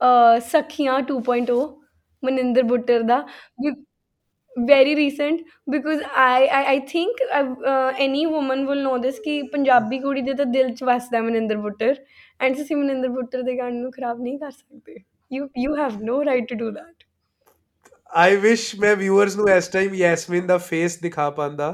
uh, 0.00 0.40
Sakhiyan 0.46 1.04
2.0, 1.10 1.58
Maninder 2.22 2.64
Buttar 2.70 3.06
da. 3.06 3.18
Be- 3.58 3.74
Very 4.56 4.94
recent 4.96 5.42
because 5.68 6.00
I 6.16 6.48
I, 6.48 6.60
I 6.68 6.80
think 6.92 7.18
uh, 7.30 7.42
uh, 7.64 7.92
any 7.98 8.22
woman 8.26 8.64
will 8.66 8.82
know 8.84 8.94
this 8.98 9.18
ਕਿ 9.24 9.40
ਪੰਜਾਬੀ 9.52 9.98
ਕੁੜੀ 9.98 10.22
ਦੇ 10.22 10.34
ਤਾਂ 10.34 10.46
ਦਿਲ 10.46 10.74
ਚ 10.74 10.84
ਵਸਦਾ 10.84 11.16
ਹੈ 11.16 11.22
Maninder 11.22 11.56
Buttar 11.56 11.94
and 12.40 12.56
ਤੁਸੀਂ 12.56 12.76
ਮਨਿੰਦਰ 12.76 13.08
ਬੁੱਟਰ 13.08 13.42
ਦੇ 13.42 13.56
ਗਾਣੇ 13.58 13.80
ਨੂੰ 13.80 13.90
ਖਰਾਬ 13.92 14.20
ਨਹੀਂ 14.20 14.38
ਕਰ 14.38 14.50
ਸਕਦੇ 14.50 14.94
you 15.30 15.44
you 15.60 15.70
have 15.76 15.94
no 16.08 16.16
right 16.26 16.44
to 16.50 16.56
do 16.58 16.66
that. 16.74 16.92
I 18.10 18.36
wish 18.36 18.64
ਮੈਂ 18.80 18.94
ਵਿਊਅਰਸ 18.96 19.36
ਨੂੰ 19.36 19.48
ਇਸ 19.50 19.68
ਟਾਈਮ 19.68 19.94
ਯੈਸਮਿਨ 19.94 20.46
ਦਾ 20.46 20.56
ਫੇਸ 20.58 20.98
ਦਿਖਾ 21.02 21.28
ਪਾਂਦਾ 21.30 21.70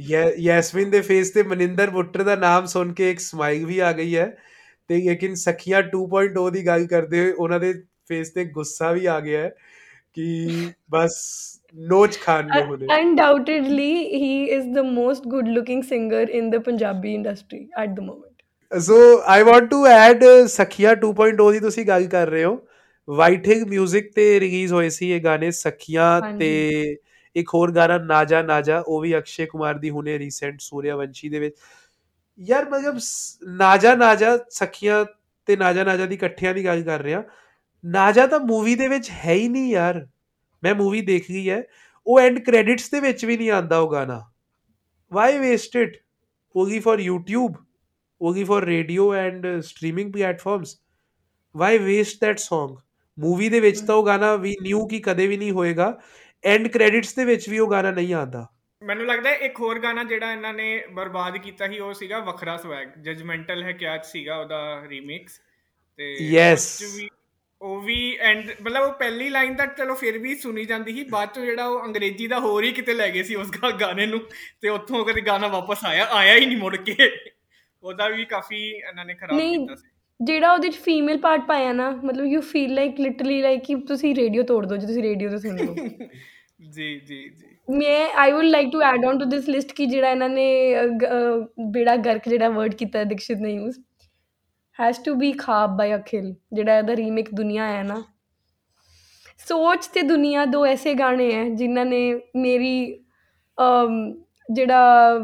ਯੈ- 0.00 0.32
ਯੈਸਮਿਨ 0.38 0.90
ਦੇ 0.90 1.00
ਫੇਸ 1.00 1.30
ਤੇ 1.30 1.42
ਮਨਿੰਦਰ 1.42 1.90
ਬੁੱਟਰ 1.90 2.22
ਦਾ 2.22 2.34
ਨਾਮ 2.36 2.66
ਸੁਣ 2.66 2.92
ਕੇ 2.92 3.10
ਇੱਕ 3.10 3.20
ਸਮਾਈਲ 3.20 3.64
ਵੀ 3.66 3.78
ਆ 3.78 3.92
ਗਈ 3.92 4.16
ਹੈ 4.16 4.26
ਤੇ 4.90 4.96
ਲੇਕਿਨ 4.96 5.34
ਸਖੀਆਂ 5.34 5.82
2.0 5.94 6.50
ਦੀ 6.50 6.66
ਗੱਲ 6.66 6.86
ਕਰਦੇ 6.86 7.20
ਹੋਏ 7.20 7.32
ਉਹਨਾਂ 7.32 7.60
ਦੇ 7.60 7.72
ਫੇਸ 8.08 8.30
ਤੇ 8.30 8.44
ਗੁੱਸਾ 8.50 8.92
ਵੀ 8.92 9.06
ਆ 9.06 9.18
ਗਿਆ 9.20 9.40
ਹੈ 9.40 9.48
ਕਿ 10.14 10.48
ਬਸ 10.90 11.16
ਨੋਚ 11.86 12.18
ਖਾਣਗੇ 12.18 12.60
Un- 12.60 12.66
ਹੁਣੇ 12.66 12.86
undoubtedly 12.98 13.90
he 14.20 14.30
is 14.58 14.68
the 14.76 14.84
most 14.92 15.26
good 15.34 15.50
looking 15.56 15.82
singer 15.88 16.22
in 16.40 16.52
the 16.54 16.60
punjabi 16.68 17.16
industry 17.16 17.60
at 17.84 17.96
the 17.98 18.06
moment. 18.06 18.35
So 18.80 19.22
I 19.24 19.42
want 19.42 19.70
to 19.70 19.86
add 19.86 20.24
Sakhiyaan 20.46 20.94
2.0 20.94 21.52
ਦੀ 21.52 21.60
ਤੁਸੀਂ 21.60 21.86
ਗੱਲ 21.86 22.06
ਕਰ 22.06 22.26
ਰਹੇ 22.28 22.44
ਹੋ। 22.44 22.68
ਵਾਈਟ 23.10 23.48
ਹਿਲ 23.48 23.62
뮤직 23.62 24.02
ਤੇ 24.14 24.40
ਰਿਲੀਜ਼ 24.40 24.72
ਹੋਏ 24.72 24.88
ਸੀ 24.88 25.10
ਇਹ 25.10 25.24
ਗਾਣੇ 25.24 25.50
ਸਖੀਆਂ। 25.50 26.38
ਤੇ 26.38 26.72
ਇੱਕ 27.36 27.48
ਹੋਰ 27.54 27.72
ਗਾਣਾ 27.72 27.98
ਨਾਜਾ 27.98 28.42
ਨਾਜਾ 28.42 28.84
ਉਹ 28.86 29.00
ਵੀ 29.00 29.18
ਅਕਸ਼ੇ 29.18 29.46
ਕੁਮਾਰ 29.46 29.74
ਦੀ 29.74 29.90
ਹੁਣੇ 29.90 30.18
ਰੀਸੈਂਟ 30.18 30.60
ਸੂਰਿਆਵੰਸ਼ੀ 30.60 31.28
ਦੇ 31.28 31.38
ਵਿੱਚ। 31.38 31.56
ਯਾਰ 32.40 32.68
ਮਤਲਬ 32.68 32.98
ਨਾਜਾ 33.42 33.94
ਨਾਜਾ 33.94 34.38
ਸਖੀਆਂ 34.50 35.04
ਤੇ 35.46 35.56
ਨਾਜਾ 35.56 35.84
ਨਾਜਾ 35.84 36.06
ਦੀ 36.06 36.14
ਇਕੱਠਿਆਂ 36.14 36.54
ਦੀ 36.54 36.64
ਗੱਲ 36.64 36.82
ਕਰ 36.82 37.02
ਰਿਹਾ। 37.02 37.22
ਨਾਜਾ 37.84 38.26
ਤਾਂ 38.26 38.40
ਮੂਵੀ 38.40 38.74
ਦੇ 38.74 38.88
ਵਿੱਚ 38.88 39.10
ਹੈ 39.10 39.32
ਹੀ 39.32 39.48
ਨਹੀਂ 39.48 39.70
ਯਾਰ। 39.70 40.06
ਮੈਂ 40.64 40.74
ਮੂਵੀ 40.74 41.00
ਦੇਖ 41.00 41.30
ਲਈ 41.30 41.50
ਹੈ। 41.50 41.62
ਉਹ 42.06 42.20
ਐਂਡ 42.20 42.38
ਕ੍ਰੈਡਿਟਸ 42.38 42.90
ਦੇ 42.90 43.00
ਵਿੱਚ 43.00 43.24
ਵੀ 43.24 43.36
ਨਹੀਂ 43.36 43.50
ਆਂਦਾ 43.50 43.78
ਉਹ 43.78 43.92
ਗਾਣਾ। 43.92 44.24
Why 45.12 45.38
waste 45.38 45.76
it 45.76 45.96
only 46.58 46.78
for 46.78 46.98
YouTube 47.08 47.65
only 48.20 48.44
for 48.44 48.60
radio 48.60 49.12
and 49.12 49.46
uh, 49.46 49.62
streaming 49.62 50.12
platforms. 50.12 50.80
Why 51.54 51.78
waste 51.78 52.20
that 52.20 52.40
song? 52.40 52.76
Movie 53.18 53.48
ਦੇ 53.48 53.60
ਵਿੱਚ 53.60 53.80
ਤਾਂ 53.80 53.94
ਉਹ 53.94 54.04
ਗਾਣਾ 54.06 54.34
ਵੀ 54.36 54.54
ਨਿਊ 54.62 54.86
ਕੀ 54.86 54.98
ਕਦੇ 55.00 55.26
ਵੀ 55.26 55.36
ਨਹੀਂ 55.36 55.52
ਹੋਏਗਾ 55.52 55.98
ਐਂਡ 56.44 56.68
ਕ੍ਰੈਡਿਟਸ 56.68 57.14
ਦੇ 57.14 57.24
ਵਿੱਚ 57.24 57.48
ਵੀ 57.48 57.58
ਉਹ 57.58 57.70
ਗਾਣਾ 57.70 57.90
ਨਹੀਂ 57.90 58.14
ਆਉਂਦਾ 58.14 58.46
ਮੈਨੂੰ 58.82 59.06
ਲੱਗਦਾ 59.06 59.30
ਇੱਕ 59.30 59.60
ਹੋਰ 59.60 59.78
ਗਾਣਾ 59.78 60.04
ਜਿਹੜਾ 60.04 60.32
ਇਹਨਾਂ 60.32 60.52
ਨੇ 60.54 60.66
ਬਰਬਾਦ 60.90 61.36
ਕੀਤਾ 61.36 61.68
ਸੀ 61.68 61.78
ਉਹ 61.78 61.92
ਸੀਗਾ 61.92 62.18
ਵੱਖਰਾ 62.18 62.56
ਸਵੈਗ 62.56 62.88
ਜਜਮੈਂਟਲ 63.02 63.62
ਹੈ 63.62 63.72
ਕਿਆ 63.72 63.98
ਸੀਗਾ 64.02 64.36
ਉਹਦਾ 64.36 64.86
ਰੀਮਿਕਸ 64.88 65.40
ਤੇ 65.98 66.14
ਵੀ 66.96 67.08
ਉਹ 67.60 67.80
ਵੀ 67.80 68.16
ਐਂਡ 68.20 68.50
ਮਤਲਬ 68.62 68.82
ਉਹ 68.82 68.92
ਪਹਿਲੀ 68.92 69.28
ਲਾਈਨ 69.28 69.54
ਤਾਂ 69.54 69.66
ਚਲੋ 69.66 69.94
ਫਿਰ 69.94 70.18
ਵੀ 70.18 70.34
ਸੁਣੀ 70.34 70.64
ਜਾਂਦੀ 70.64 70.92
ਸੀ 70.92 71.04
ਬਾਅਦ 71.04 71.28
ਚ 71.28 71.40
ਜਿਹੜਾ 71.40 71.66
ਉਹ 71.66 71.84
ਅੰਗਰੇਜ਼ੀ 71.84 72.26
ਦਾ 72.26 72.40
ਹੋਰ 72.40 72.64
ਹੀ 72.64 72.72
ਕਿਤੇ 72.72 72.94
ਲੈ 72.94 73.08
ਗਏ 73.08 73.22
ਸੀ 73.22 73.34
ਉਸ 73.34 73.50
ਗਾਣੇ 73.80 74.06
ਨੂੰ 74.06 74.20
ਤੇ 74.60 74.68
ਉੱਥੋਂ 74.68 75.04
ਕਦੇ 75.04 75.20
ਗਾਣਾ 75.20 75.48
ਵਾਪਸ 75.48 75.84
ਆਇਆ 75.84 76.04
ਆਇਆ 76.12 76.34
ਹੀ 76.34 76.46
ਨਹੀਂ 76.46 76.56
ਮੁੜ 76.56 76.76
ਕੇ 76.76 77.08
ਉਹਦਾ 77.86 78.08
ਵੀ 78.08 78.24
ਕਾਫੀ 78.24 78.62
ਇਹਨਾਂ 78.68 79.04
ਨੇ 79.04 79.14
ਖਰਾਬ। 79.14 79.38
ਕੀਤਾ 79.40 79.74
ਸੀ। 79.74 79.88
ਜਿਹੜਾ 80.20 80.52
ਉਹਦੇ 80.52 80.68
ਚ 80.68 80.76
ਫੀਮੇਲ 80.76 81.18
ਪਾਰਟ 81.18 81.46
ਪਾਇਆ 81.46 81.72
ਨਾ 81.72 81.90
ਮਤਲਬ 82.04 82.24
you 82.24 82.40
feel 82.40 82.74
like 82.74 83.00
literally 83.00 83.40
like 83.42 83.64
ਕਿ 83.64 83.74
ਤੁਸੀਂ 83.88 84.14
ਰੇਡੀਓ 84.14 84.42
ਤੋੜ 84.42 84.64
ਦਿਓ 84.66 84.76
ਜੇ 84.76 84.86
ਤੁਸੀਂ 84.86 85.02
ਰੇਡੀਓ 85.02 85.30
ਤੋਂ 85.30 85.38
ਸੁਣ 85.38 85.56
ਲਓ। 85.56 85.74
ਜੀ 86.70 86.98
ਜੀ 87.00 87.28
ਜੀ। 87.28 87.54
ਮੈਂ 87.68 88.08
I 88.16 88.32
would 88.32 88.44
like 88.44 88.70
to 88.72 88.80
add 88.82 89.04
on 89.04 89.18
to 89.18 89.24
this 89.24 89.48
list 89.48 89.72
ਕਿ 89.72 89.86
ਜਿਹੜਾ 89.86 90.10
ਇਹਨਾਂ 90.10 90.28
ਨੇ 90.28 90.46
ਬੇੜਾ 91.70 91.96
ਗਰਕ 91.96 92.28
ਜਿਹੜਾ 92.28 92.48
ਵਰਡ 92.48 92.74
ਕੀਤਾ 92.74 93.04
ਦਿਕਸ਼ਿਤ 93.04 93.38
ਨੇ 93.38 93.50
use 93.50 93.78
has 94.78 95.00
to 95.04 95.14
be 95.14 95.32
Khaab 95.32 95.76
by 95.76 95.94
Akhil 95.94 96.34
ਜਿਹੜਾ 96.52 96.78
ਇਹਦਾ 96.78 96.96
ਰੀਮੇਕ 96.96 97.28
ਦੁਨੀਆ 97.34 97.66
ਹੈ 97.66 97.82
ਨਾ। 97.82 98.02
ਸੋਚ 99.38 99.86
ਤੇ 99.86 100.02
ਦੁਨੀਆ 100.02 100.44
ਦੋ 100.44 100.64
ਐਸੇ 100.66 100.94
ਗਾਣੇ 100.94 101.32
ਹੈ 101.32 101.48
ਜਿਨ੍ਹਾਂ 101.48 101.84
ਨੇ 101.84 102.00
ਮੇਰੀ 102.36 103.02
ਜਿਹੜਾ 104.52 105.18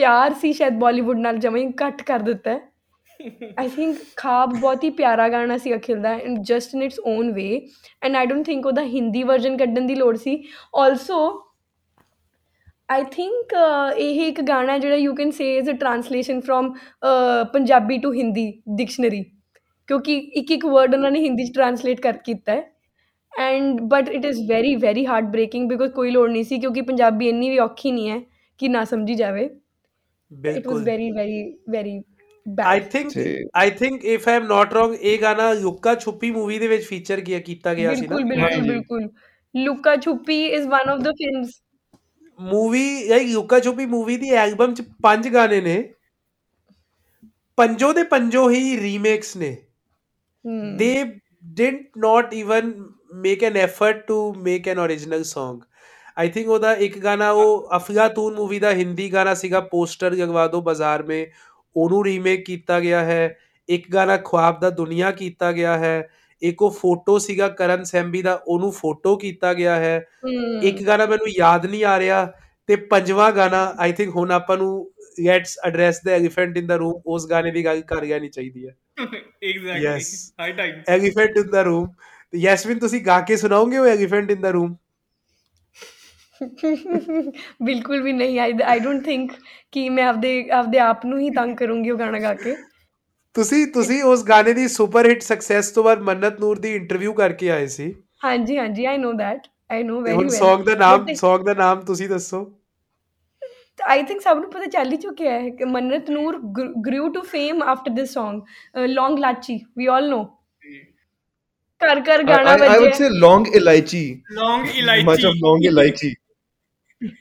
ਪਿਆਰ 0.00 0.34
ਸੀ 0.40 0.52
ਸ਼ਾਇਦ 0.52 0.78
ਬਾਲੀਵੁੱਡ 0.78 1.18
ਨਾਲ, 1.18 1.38
ਜਮਾਂ 1.38 1.60
ਹੀ 1.60 1.66
ਘੱਟ 1.82 2.02
ਕਰ 2.02 2.18
ਦਿੱਤਾ 2.20 2.50
ਹੈ। 2.50 2.60
ਆਈ 3.58 3.68
ਥਿੰਕ 3.68 3.96
ਖਾਬ 4.16 4.54
ਬਹੁਤ 4.60 4.84
ਹੀ 4.84 4.90
ਪਿਆਰਾ 4.90 5.28
ਗਾਣਾ 5.28 5.56
ਸੀ 5.58 5.74
ਅਖਿਲ 5.74 6.00
ਦਾ 6.02 6.12
and 6.18 6.38
just 6.42 6.74
in 6.74 6.82
its 6.82 7.00
own 7.06 7.32
way 7.32 7.48
and 8.02 8.16
I 8.16 8.26
don't 8.26 8.46
think 8.46 8.66
ਉਹਦਾ 8.66 8.82
ਹਿੰਦੀ 8.84 9.22
ਵਰਜ਼ਨ 9.22 9.56
ਕੱਢਣ 9.56 9.86
ਦੀ 9.86 9.94
ਲੋੜ 9.94 10.16
ਸੀ। 10.16 10.36
ਆਲਸੋ 10.76 11.18
ਆਈ 12.88 13.04
ਥਿੰਕ 13.12 13.52
ਇਹ 13.98 14.20
ਇੱਕ 14.22 14.40
ਗਾਣਾ 14.42 14.72
ਹੈ 14.72 14.78
ਜਿਹੜਾ 14.78 14.96
you 14.96 15.14
can 15.14 15.30
say 15.32 15.56
is 15.56 15.70
a 15.70 15.74
translation 15.74 16.40
from 16.40 16.72
Punjabi 17.52 17.98
to 17.98 18.12
Hindi 18.14 18.50
dictionary 18.76 19.22
ਕਿਉਂਕਿ 19.88 20.16
ਇੱਕ 20.34 20.50
ਇੱਕ 20.50 20.66
ਵਰਡ 20.66 20.94
ਉਹਨਾਂ 20.94 21.10
ਨੇ 21.10 21.20
ਹਿੰਦੀ 21.20 21.44
ਚ 21.44 21.54
ਟ੍ਰਾਂਸਲੇਟ 21.54 22.00
ਕਰ 22.00 22.16
ਕੀਤਾ 22.24 22.52
ਹੈ। 22.52 22.70
And 23.32 23.80
but 23.82 24.08
it 24.08 24.24
is 24.24 24.40
very 24.48 24.74
very 24.78 25.06
heart 25.06 25.24
breaking 25.26 25.68
because 25.68 25.92
ਕੋਈ 25.92 26.10
ਲੋੜ 26.10 26.30
ਨਹੀਂ 26.30 26.44
ਸੀ, 26.44 26.58
ਕਿਉਂਕਿ 26.58 26.80
ਪੰਜਾਬੀ 26.82 27.28
ਇੰਨੀ 27.28 27.50
ਵੀ 27.50 27.58
ਔਖੀ 27.58 27.92
ਨਹੀਂ 27.92 28.10
ਹੈ 28.10 28.20
ਕਿ 28.60 28.68
ਨਾ 28.68 28.84
ਸਮਝੀ 28.84 29.14
ਜਾਵੇ। 29.14 29.48
ਵਾਸ 30.32 30.54
ਬਿਲਕੁਲ 30.54 30.84
very 30.84 31.10
very 31.10 31.42
very 31.70 32.02
I 32.64 32.80
think 32.80 33.12
I 33.54 33.70
think 33.70 34.04
if 34.04 34.28
I 34.28 34.36
am 34.36 34.46
not 34.46 34.72
wrong 34.74 34.94
ਇਹ 34.94 35.18
ਗਾਣਾ 35.22 35.52
ਲੁੱਕਾ 35.52 35.94
ਛੁਪੀ 35.94 36.30
ਮੂਵੀ 36.30 36.58
ਦੇ 36.58 36.68
ਵਿੱਚ 36.68 36.84
ਫੀਚਰ 36.84 37.20
ਕੀਤਾ 37.20 37.74
ਗਿਆ 37.74 37.94
ਸੀ 37.94 38.06
ਨਾ 38.06 38.16
ਬਿਲਕੁਲ 38.16 38.62
ਬਿਲਕੁਲ 38.62 39.08
Luka 39.54 39.96
Chuppi 39.96 40.44
is 40.46 40.66
one 40.66 40.88
of 40.88 41.00
the 41.00 41.10
films 41.10 41.62
movie 42.40 43.08
like 43.08 43.28
Luka 43.28 43.60
Chuppi 43.60 43.86
movie 43.86 44.16
the 44.16 44.30
album 44.30 44.74
ਚ 44.74 44.82
ਪੰਜ 45.02 45.28
ਗਾਣੇ 45.28 45.60
ਨੇ 45.60 45.94
ਪੰਜੋ 47.56 47.92
ਦੇ 47.92 48.02
ਪੰਜੋ 48.02 48.50
ਹੀ 48.50 48.80
ਰੀਮੇਕਸ 48.80 49.36
ਨੇ 49.36 49.56
they 50.78 51.20
did 51.54 51.74
not 51.96 52.32
even 52.32 52.88
make 53.12 53.42
an 53.42 53.56
effort 53.56 54.06
to 54.08 54.34
make 54.34 54.66
an 54.66 54.78
original 54.78 55.24
song 55.24 55.58
I 56.20 56.28
think 56.28 56.48
ਉਹਦਾ 56.48 56.74
ਇੱਕ 56.74 56.98
ਗਾਣਾ 56.98 57.30
ਉਹ 57.30 57.68
ਅਫਲਾਤੂਨ 57.76 58.34
ਮੂਵੀ 58.34 58.58
ਦਾ 58.58 58.70
ਹਿੰਦੀ 58.70 59.12
ਗਾਣਾ 59.12 59.34
ਸੀਗਾ 59.34 59.60
ਪੋਸਟਰ 59.60 60.14
ਜਗਵਾ 60.14 60.46
ਦੋ 60.46 60.60
ਬਾਜ਼ਾਰ 60.60 61.02
ਮੇ। 61.02 61.26
ਉਹਨੂੰ 61.76 62.04
ਰੀਮੇਕ 62.04 62.44
ਕੀਤਾ 62.44 62.80
ਗਿਆ 62.80 63.04
ਹੈ। 63.04 63.38
ਇੱਕ 63.68 63.92
ਗਾਣਾ 63.92 64.16
ਖੁਆਬ 64.16 64.60
ਦਾ 64.60 64.70
ਦੁਨੀਆ 64.70 65.10
ਕੀਤਾ 65.10 65.52
ਗਿਆ 65.52 65.78
ਹੈ। 65.78 66.08
ਇੱਕ 66.42 66.62
ਉਹ 66.62 66.70
ਫੋਟੋ 66.70 67.18
ਸੀਗਾ 67.18 67.48
ਕਰਨ 67.48 67.84
ਸੈਂਬੀ 67.84 68.22
ਦਾ 68.22 68.42
ਉਹਨੂੰ 68.46 68.72
ਫੋਟੋ 68.72 69.16
ਕੀਤਾ 69.16 69.54
ਗਿਆ 69.54 69.76
ਹੈ। 69.76 70.06
ਇੱਕ 70.62 70.86
ਗਾਣਾ 70.86 71.06
ਮੈਨੂੰ 71.06 71.28
ਯਾਦ 71.28 71.66
ਨਹੀਂ 71.66 71.84
ਆ 71.84 71.98
ਰਿਹਾ 71.98 72.32
ਤੇ 72.66 72.76
ਪੰਜਵਾਂ 72.76 73.32
ਗਾਣਾ 73.32 73.74
ਆਈ 73.78 73.92
ਥਿੰਕ 73.92 74.16
ਹੁਣ 74.16 74.30
ਆਪਾਂ 74.30 74.56
ਨੂੰ 74.56 74.92
let's 75.24 75.58
address 75.64 76.00
the 76.04 76.08
elephant 76.08 76.56
in 76.56 76.66
the 76.66 76.76
room 76.76 77.00
ਉਸ 77.06 77.26
ਗਾਣੇ 77.30 77.50
ਦੀ 77.50 77.64
ਗੱਲ 77.64 77.80
ਕਰ 77.80 78.02
ਨਹੀਂ 78.20 78.30
ਚਾਹੀਦੀ 78.30 78.68
ਹੈ। 78.68 78.76
Exactly 79.00 80.04
high 80.40 80.52
time 80.52 80.74
elephant 80.88 81.36
in 81.36 81.50
the 81.50 81.62
room 81.62 81.88
Yasmin 82.34 82.78
ਤੁਸੀਂ 82.78 83.00
ਗਾ 83.06 83.20
ਕੇ 83.20 83.36
ਸੁਣਾਓਗੇ 83.36 83.78
ਉਹ 83.78 83.86
ਐਲੀਫੈਂਟ 83.86 84.30
ਇਨ 84.30 84.40
ਦਾ 84.40 84.50
ਰੂਮ 84.50 84.76
ਬਿਲਕੁਲ 87.63 88.01
ਵੀ 88.01 88.13
ਨਹੀਂ 88.13 88.39
ਆਈ 88.39 88.53
ਆਈ 88.63 88.79
ਡੋਨਟ 88.79 89.03
ਥਿੰਕ 89.05 89.31
ਕਿ 89.71 89.89
ਮੈਂ 89.89 90.07
ਆਪਦੇ 90.07 90.49
ਆਪਦੇ 90.51 90.79
ਆਪ 90.79 91.05
ਨੂੰ 91.05 91.19
ਹੀ 91.19 91.29
ਤੰਗ 91.29 91.55
ਕਰੂੰਗੀ 91.57 91.89
ਉਹ 91.89 91.97
ਗਾਣਾ 91.97 92.19
ਗਾ 92.19 92.33
ਕੇ 92.33 92.55
ਤੁਸੀਂ 93.35 93.65
ਤੁਸੀਂ 93.67 94.03
ਉਸ 94.03 94.23
ਗਾਣੇ 94.23 94.53
ਦੀ 94.53 94.67
ਸੁਪਰ 94.67 95.09
ਹਿੱਟ 95.09 95.21
ਸਕਸੈਸ 95.21 95.71
ਤੋਂ 95.71 95.83
ਬਾਅਦ 95.83 96.01
ਮੰਨਤ 96.01 96.39
ਨੂਰ 96.39 96.59
ਦੀ 96.59 96.73
ਇੰਟਰਵਿਊ 96.75 97.13
ਕਰਕੇ 97.13 97.51
ਆਏ 97.51 97.67
ਸੀ 97.67 97.93
ਹਾਂਜੀ 98.25 98.57
ਹਾਂਜੀ 98.57 98.85
ਆਈ 98.85 98.97
نو 98.97 99.11
that 99.11 99.49
ਆਈ 99.71 99.83
نو 99.83 99.95
ਤੇ 99.95 100.01
ਵੈਰੀ 100.01 100.15
ਹੁਣ 100.15 100.27
ਵੈਲ 100.27 100.39
Song 100.39 100.63
ਦਾ 100.63 100.75
ਨਾਮ 100.75 101.05
Song 101.25 101.43
ਦਾ 101.45 101.53
ਨਾਮ 101.53 101.81
ਤੁਸੀਂ 101.81 102.09
ਦੱਸੋ 102.09 102.45
ਆਈ 103.83 104.03
ਥਿੰਕ 104.03 104.21
ਸਭ 104.21 104.37
ਨੂੰ 104.37 104.49
ਪਤਾ 104.51 104.65
ਚੱਲ 104.65 104.91
ਹੀ 104.91 104.97
ਚੁੱਕਿਆ 104.97 105.31
ਹੈ 105.31 105.49
ਕਿ 105.49 105.65
Mannat 105.65 106.09
Noor 106.09 106.39
grew 106.85 107.07
to 107.09 107.21
fame 107.21 107.63
after 107.63 107.91
this 107.91 108.17
Song 108.17 108.41
Laung 108.87 109.19
Laachi 109.19 109.59
we 109.77 109.85
all 109.85 110.09
know 110.09 110.23
ਕਰ 111.81 111.99
ਕਰ 111.99 112.23
ਗਾਣਾ 112.23 112.51
I, 112.51 112.55
I 112.55 112.59
would 112.59 112.83
ਵੱਜਿਆ 112.83 113.07
say 113.07 113.15
long 113.23 113.47
elaichi. 113.59 114.03
ਲੌਂਗ 114.31 114.67
ਇਲਾਇਚੀ 114.75 115.05
Much 115.05 115.25
of 115.29 115.41
long 115.41 115.65
elaichi. 115.71 116.11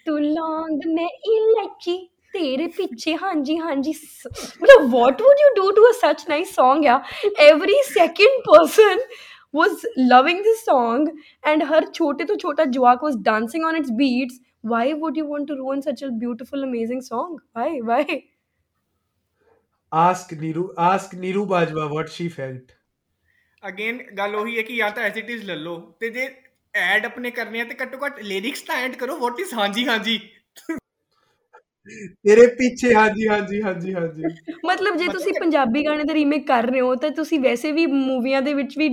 ਤੂੰ 0.06 0.22
ਲੌਂਗ 0.24 0.86
ਮੈਂ 0.96 1.08
ਇਲਾਇਚੀ 1.34 1.98
ਤੇਰੇ 2.34 2.68
ਪਿੱਛੇ 2.68 3.16
ਹਾਂਜੀ 3.16 3.58
ਹਾਂਜੀ 3.60 3.94
ਮਤਲਬ 4.62 4.90
what 4.92 5.22
would 5.22 5.40
you 5.42 5.54
do 5.56 5.72
to 5.76 5.90
a 5.90 5.94
such 6.00 6.24
nice 6.30 6.60
Song 6.60 6.84
yeah 6.86 7.02
every 7.50 7.82
second 7.94 8.42
person 8.48 9.00
was 9.58 9.84
loving 10.10 10.42
this 10.46 10.60
song 10.66 11.06
and 11.52 11.64
her 11.70 11.78
chote 11.94 12.20
to 12.32 12.34
chota 12.42 12.66
jawak 12.74 13.06
was 13.06 13.16
dancing 13.28 13.64
on 13.70 13.78
its 13.80 13.94
beats 14.02 14.36
why 14.74 14.82
would 15.00 15.16
you 15.20 15.24
want 15.30 15.50
to 15.52 15.56
ruin 15.62 15.82
such 15.86 16.04
a 16.08 16.10
beautiful 16.24 16.66
amazing 16.68 17.02
song 17.08 17.32
why 17.60 17.70
why 17.88 17.98
ask 19.92 20.36
neeru 20.44 20.66
ask 20.90 21.16
neeru 21.24 21.48
bajwa 21.54 21.88
what 21.96 22.14
she 22.18 22.28
felt 22.36 22.76
again 23.64 23.98
ਗੱਲ 24.18 24.36
ਉਹੀ 24.36 24.58
ਹੈ 24.58 24.62
ਕਿ 24.64 24.76
ਜਾਂ 24.76 24.92
ਤਾਂ 24.92 25.04
as 25.04 25.18
it 25.18 25.30
is 25.30 25.44
ਲੈ 25.46 25.56
ਲਓ 25.56 25.80
ਤੇ 26.00 26.10
ਜੇ 26.10 26.28
ਐਡ 26.80 27.06
ਆਪਣੇ 27.06 27.32
ਕਰਨੇ 27.32 27.62
ਆ 27.62 27.64
ਤੇ 27.64 27.76
ਘੱਟੋ 27.82 27.98
ਘੱਟ 28.06 28.20
ਲਿਰਿਕਸ 28.24 28.62
ਤਾਂ 28.62 28.76
ਐਡ 28.76 28.96
ਕਰੋ 28.96 29.18
ਵਾਟ 29.20 29.40
ਇਜ਼ 29.40 29.54
ਹਾਂਜੀ 29.54 29.88
ਹਾਂਜੀ। 29.88 30.20
ਤੇਰੇ 32.24 32.46
ਪਿੱਛੇ 32.48 32.94
ਹਾਂਜੀ 32.96 33.28
ਹਾਂਜੀ 33.28 33.62
ਹਾਂਜੀ 33.62 33.94
ਹਾਂਜੀ। 33.94 34.24
ਮਤਲਬ 34.66 34.96
ਜੇ 34.96 35.08
ਤੁਸੀਂ 35.08 35.34
ਪੰਜਾਬੀ 35.40 35.86
ਗਾਣੇ 35.86 36.04
ਦਾ 36.04 36.14
ਰੀਮੇਕ 36.14 36.46
ਕਰ 36.48 36.66
ਰਹੇ 36.66 36.82
ਹੋ 36.82 36.94
ਤਾਂ 36.96 37.10
ਤੁਸੀਂ 37.12 37.40
ਵੈਸੇ 37.40 37.72
ਵੀ 37.72 37.86
ਮੂਵੀਆਂ 37.86 38.42
ਦੇ 38.42 38.54
ਵਿੱਚ 38.54 38.78
ਵੀ 38.78 38.90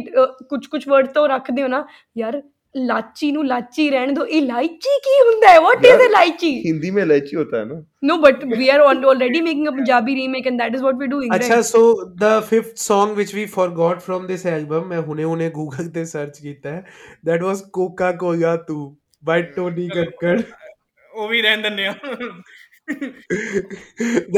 ਕੁਝ 0.49 0.67
ਕੁਝ 0.67 0.87
ਵਰਡ 0.89 1.07
ਤਾਂ 1.07 1.27
ਰੱਖਦੇ 1.29 1.63
ਹੋ 1.63 1.69
ਨਾ। 1.69 1.85
ਯਾਰ 2.17 2.41
ਲਾਚੀ 2.76 3.32
ਨੂੰ 3.32 3.46
ਲਾਚੀ 3.48 3.90
ਰਹਿਣ 3.90 4.14
ਦਿਓ 4.14 4.26
ਇਲਾਇਚੀ 4.36 4.98
ਕੀ 5.06 5.16
ਹੁੰਦਾ 5.20 5.48
ਹੈ 5.52 5.60
ਵਾਟ 5.62 5.86
ਇਜ਼ 5.86 5.92
यार, 5.92 6.02
ਇਲਾਇਚੀ 6.02 6.52
हिंदी 6.66 6.92
में 6.98 7.00
elaichi 7.04 7.38
होता 7.40 7.58
है 7.62 7.66
ना 7.72 7.80
No, 8.10 8.16
but 8.26 8.46
we 8.60 8.68
are 8.76 8.78
on, 8.84 9.02
already 9.14 9.42
making 9.48 9.66
a 9.72 9.74
Punjabi 9.80 10.14
remake, 10.20 10.48
and 10.52 10.62
that 10.64 10.78
is 10.78 10.86
what 10.86 11.02
we're 11.02 11.10
doing. 11.14 11.34
ਅੱਛਾ 11.36 11.54
right? 11.56 11.66
So 11.70 11.82
the 12.22 12.30
fifth 12.52 12.80
song 12.84 13.12
which 13.20 13.34
we 13.40 13.44
forgot 13.56 14.06
from 14.06 14.30
this 14.30 14.46
album 14.54 14.88
ਮੈਂ 14.94 15.02
ਹੁਣੇ 15.10 15.24
ਹੁਣੇ 15.24 15.50
ਗੂਗਲ 15.58 15.90
ਤੇ 15.98 16.06
ਸਰਚ 16.14 16.40
ਕੀਤਾ 16.42 16.72
ਹੈ 16.72 16.84
that 17.30 17.46
was 17.50 17.64
coca 17.80 18.12
cola 18.24 18.54
2 18.72 18.80
by 19.24 19.40
Tony 19.58 19.90
Kakkar 19.98 20.38
ਉਹ 21.14 21.28
ਵੀ 21.28 21.42
ਰਹਿਣ 21.42 21.62
ਦਿੰਦੇ 21.62 21.86
ਆ 21.86 21.94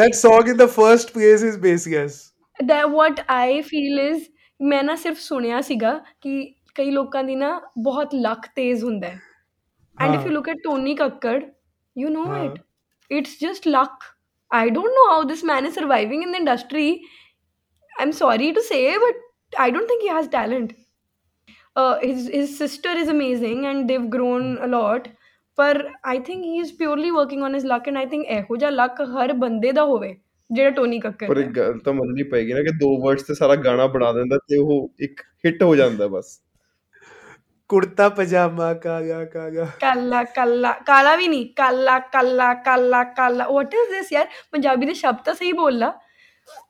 that 0.01 0.19
song 0.23 0.51
in 0.53 0.57
the 0.57 0.69
first 0.79 1.13
place 1.17 1.45
is 1.51 1.61
baseless 1.67 2.19
That 2.59 2.91
what 2.97 3.23
I 3.35 3.61
feel 3.71 4.01
is 4.09 4.27
ਮੈਂ 4.59 4.83
ਨਾ 4.83 4.95
ਸਿਰਫ 4.95 5.17
ਸੁਣਿਆ 5.19 5.61
ਸੀਗਾ 5.61 5.93
ਕਿ 6.21 6.33
ਕਈ 6.78 6.90
ਲੋਕਾਂ 6.90 7.24
ਦੀ 7.24 7.34
ਨਾ 7.34 7.50
ਬਹੁਤ 7.78 8.14
ਲੱਕ 8.14 8.46
ਤੇਜ਼ 8.56 8.84
ਹੁੰਦਾ 8.84 9.08
ਹੈ। 9.08 9.20
And 9.98 10.14
if. 10.14 10.26
You 10.26 10.32
look 10.32 10.48
at 10.48 10.56
Tony 10.64 10.94
Kakkar 10.94 11.40
you 11.96 12.08
ਹਾਂ। 12.26 12.44
It 12.44 12.58
it's 13.10 13.38
just 13.40 13.68
luck 13.68 14.04
I 14.50 14.70
don't 14.70 14.92
know 14.94 15.10
how 15.12 15.22
this 15.22 15.44
man 15.44 15.66
is 15.66 15.74
surviving 15.74 16.22
in 16.22 16.32
the 16.32 16.36
industry 16.36 16.90
I 16.90 18.02
am 18.02 18.10
sorry 18.10 18.50
to 18.52 18.60
say 18.60 18.96
but 18.98 19.56
I 19.60 19.70
don't 19.70 19.88
think 19.88 20.02
he 20.02 20.08
has 20.08 20.30
talent 20.30 20.72
his 22.02 22.22
his 22.34 22.52
sister 22.54 22.92
is 23.00 23.10
amazing 23.12 23.58
and 23.70 23.90
they've 23.90 24.06
grown 24.14 24.46
a 24.66 24.68
lot 24.70 25.04
ਪਰ 25.58 25.78
I 26.06 26.18
think 26.18 26.44
he 26.44 26.56
is 26.58 26.72
purely 26.78 27.10
working 27.10 27.42
on 27.42 27.54
his 27.54 27.64
luck 27.64 27.88
and 27.88 27.96
I 27.96 28.06
think 28.06 28.24
ਇਹੋ 28.26 28.56
ਜਿਹਾ 28.56 28.70
ਲੱਕ 28.70 29.00
ਹਰ 29.12 29.32
ਬੰਦੇ 29.32 29.72
ਦਾ 29.72 29.84
ਹੋਵੇ 29.84 30.14
ਜਿਹੜਾ 30.50 30.70
Tony 30.70 30.98
ਕੱਕਰ 31.00 31.26
ਪਰ 31.28 31.36
ਇੱਕ 31.36 31.48
ਗੱਲ 31.48 31.78
ਤਾਂ 31.78 31.92
ਮੰਨਣੀ 31.92 32.22
ਪਏਗੀ 32.22 32.52
ਨਾ 32.52 32.62
ਕਿ 32.62 32.72
ਦੋ 32.78 32.90
ਵਰਡਸ 33.02 33.22
ਤੇ 33.22 33.34
ਸਾਰਾ 33.34 33.56
ਗਾਣਾ 33.56 33.86
ਬਣਾ 33.86 34.12
ਦਿੰਦਾ 34.12 34.36
ਤੇ 34.48 34.58
ਉਹ 34.58 34.90
ਇੱਕ 35.00 35.20
ਹਿੱਟ 35.46 35.62
ਹੋ 35.62 35.74
ਜਾਂਦਾ 35.76 36.06
ਬਸ। 36.08 36.38
ਕੁੜਤਾ 37.68 38.08
ਪਜਾਮਾ 38.08 38.72
ਕਾਗਾ 38.74 39.24
ਕਾਗਾ 39.24 39.66
ਕਾਲਾ 39.80 40.22
ਕਾਲਾ। 40.36 40.72
ਕਾਲਾ 40.86 41.14
ਵੀ 41.16 41.28
ਨਹੀਂ, 41.28 41.46
ਕਾਲਾ 41.56 41.98
ਕਾਲਾ 42.12 42.52
ਕਾਲਾ 42.66 43.02
ਕਾਲਾ। 43.16 43.46
ਵਾਟ 43.48 43.74
ਇਜ਼ 43.74 43.90
ਦਿਸ 43.90 44.12
ਯਾਰ? 44.12 44.26
ਪੰਜਾਬੀ 44.52 44.86
ਦੇ 44.86 44.94
ਸ਼ਬਦ 44.94 45.24
ਤਾਂ 45.24 45.34
ਸਹੀ 45.34 45.52
ਬੋਲ 45.52 45.78
ਲਾ। 45.78 45.92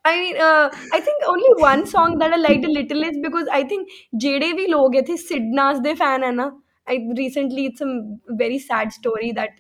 I 0.06 0.20
mean 0.20 0.36
I 0.36 1.00
think 1.00 1.28
only 1.28 1.52
one 1.62 1.82
Song 1.90 2.16
that 2.22 2.32
I 2.36 2.40
liked 2.40 2.64
a 2.68 2.72
little 2.76 3.04
is 3.08 3.18
because 3.26 3.50
I 3.58 3.60
think 3.72 3.92
ਜਿਹੜੇ 4.24 4.52
ਵੀ 4.52 4.66
ਲੋਕ 4.66 4.96
ਇੱਥੇ 4.96 5.16
ਸਿਡਨਾਸ 5.16 5.78
ਦੇ 5.80 5.94
ਫੈਨ 5.94 6.24
ਹੈ 6.24 6.30
ਨਾ 6.32 6.50
I 6.88 6.98
recently 7.18 7.64
it's 7.64 7.82
a 7.82 8.34
very 8.40 8.58
sad 8.58 8.90
story 8.90 9.30
that 9.32 9.56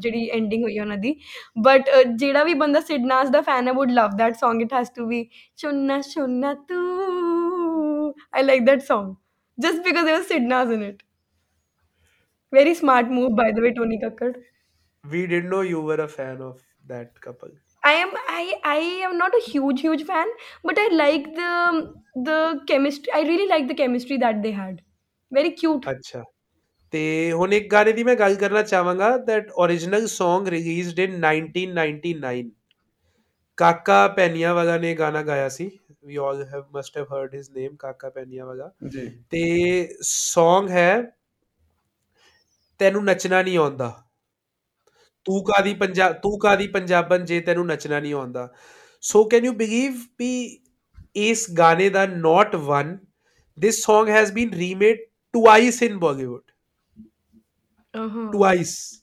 ਜਿਹੜੀ 0.00 0.28
ਐਂਡਿੰਗ 0.36 0.64
ਹੋਈ 0.64 0.78
ਉਹਨਾਂ 0.78 0.96
ਦੀ। 0.96 1.14
ਬਟ 1.64 1.90
ਜਿਹੜਾ 2.16 2.44
ਵੀ 2.44 2.54
ਬੰਦਾ 2.54 2.80
ਸਿਡਨਾਸ 2.80 3.28
ਦਾ 3.30 3.40
ਫੈਨ 3.40 3.68
ਹੈ, 3.68 3.72
would 3.72 3.94
love 4.00 4.18
that 4.20 4.38
song. 4.44 4.62
It 4.66 4.76
has 4.78 4.92
to 4.98 5.08
be 5.12 5.24
ਚੁੰਨਾ 5.56 6.00
ਚੁੰਨਾ 6.14 6.54
ਤੂੰ। 6.68 8.14
I 8.38 8.40
like 8.44 8.64
that 8.68 8.86
song 8.86 9.10
just 9.60 9.84
because 9.84 10.04
there 10.04 10.18
were 10.18 10.24
Sidnas 10.24 10.72
in 10.72 10.82
it. 10.82 11.02
Very 12.52 12.74
smart 12.74 13.10
move, 13.10 13.34
by 13.34 13.50
the 13.50 13.60
way, 13.60 13.72
Tony 13.74 13.98
Kakkad. 13.98 14.36
We 15.04 15.26
didn't 15.26 15.50
know 15.50 15.60
you 15.60 15.82
were 15.82 16.00
a 16.00 16.08
fan 16.08 16.40
of 16.40 16.62
that 16.86 17.20
couple. 17.20 17.50
I 17.82 17.92
am 17.92 18.10
I 18.28 18.54
I 18.64 18.76
am 19.06 19.16
not 19.18 19.34
a 19.34 19.42
huge 19.50 19.80
huge 19.82 20.04
fan, 20.04 20.28
but 20.64 20.78
I 20.78 20.88
like 20.94 21.34
the 21.34 21.94
the 22.14 22.60
chemistry. 22.66 23.12
I 23.12 23.22
really 23.22 23.48
like 23.48 23.68
the 23.68 23.74
chemistry 23.74 24.18
that 24.18 24.42
they 24.42 24.52
had. 24.52 24.82
Very 25.30 25.50
cute. 25.52 25.90
अच्छा 25.92 26.22
ते 26.92 27.02
हुन 27.40 27.52
एक 27.52 27.68
गाने 27.70 27.92
दी 27.98 28.04
मैं 28.04 28.18
गल 28.18 28.36
करना 28.44 28.62
चाहांगा 28.72 29.16
that 29.30 29.50
original 29.64 30.06
song 30.14 30.48
released 30.56 31.02
in 31.06 31.20
1999 31.26 32.50
काका 33.58 34.06
पैनिया 34.16 34.52
वाला 34.54 34.76
ने 34.86 34.94
गाना 35.02 35.22
गाया 35.30 35.48
सी 35.58 35.70
we 36.02 36.18
all 36.18 36.44
have 36.44 36.66
must 36.72 36.94
have 36.94 37.08
heard 37.08 37.34
his 37.34 37.50
name 37.56 37.76
ਕਾਕਾ 37.78 38.10
ਪੈਨੀਆ 38.10 38.44
ਵਾਲਾ 38.44 38.70
ਜੀ 38.88 39.06
ਤੇ 39.30 39.42
Song 40.10 40.68
ਹੈ 40.70 41.16
ਤੈਨੂੰ 42.78 43.04
ਨੱਚਣਾ 43.04 43.42
ਨਹੀਂ 43.42 43.58
ਆਉਂਦਾ 43.58 43.92
ਤੂੰ 45.24 45.42
ਕਾਦੀ 45.44 45.74
ਪੰਜਾਬ 45.74 46.12
ਤੂੰ 46.12 46.38
ਕਾਦੀ 46.38 46.66
ਪੰਜਾਬਨ 46.66 47.24
ਜੇ 47.24 47.40
ਤੈਨੂੰ 47.40 47.66
ਨੱਚਣਾ 47.66 48.00
ਨਹੀਂ 48.00 48.14
ਆਉਂਦਾ 48.14 48.48
so 49.00 49.24
can 49.24 49.44
you 49.44 49.52
believe 49.52 50.00
we 50.18 50.60
ਇਸ 51.14 51.50
ਗਾਣੇ 51.50 51.88
ਦਾ 51.88 52.06
not 52.06 52.56
one 52.56 52.98
this 53.58 53.82
song 53.84 54.06
has 54.06 54.30
been 54.30 54.50
remade 54.50 55.00
twice 55.34 55.82
in 55.82 55.98
Bollywood. 56.00 56.46
Uh-huh. 57.94 58.30
twice. 58.30 59.02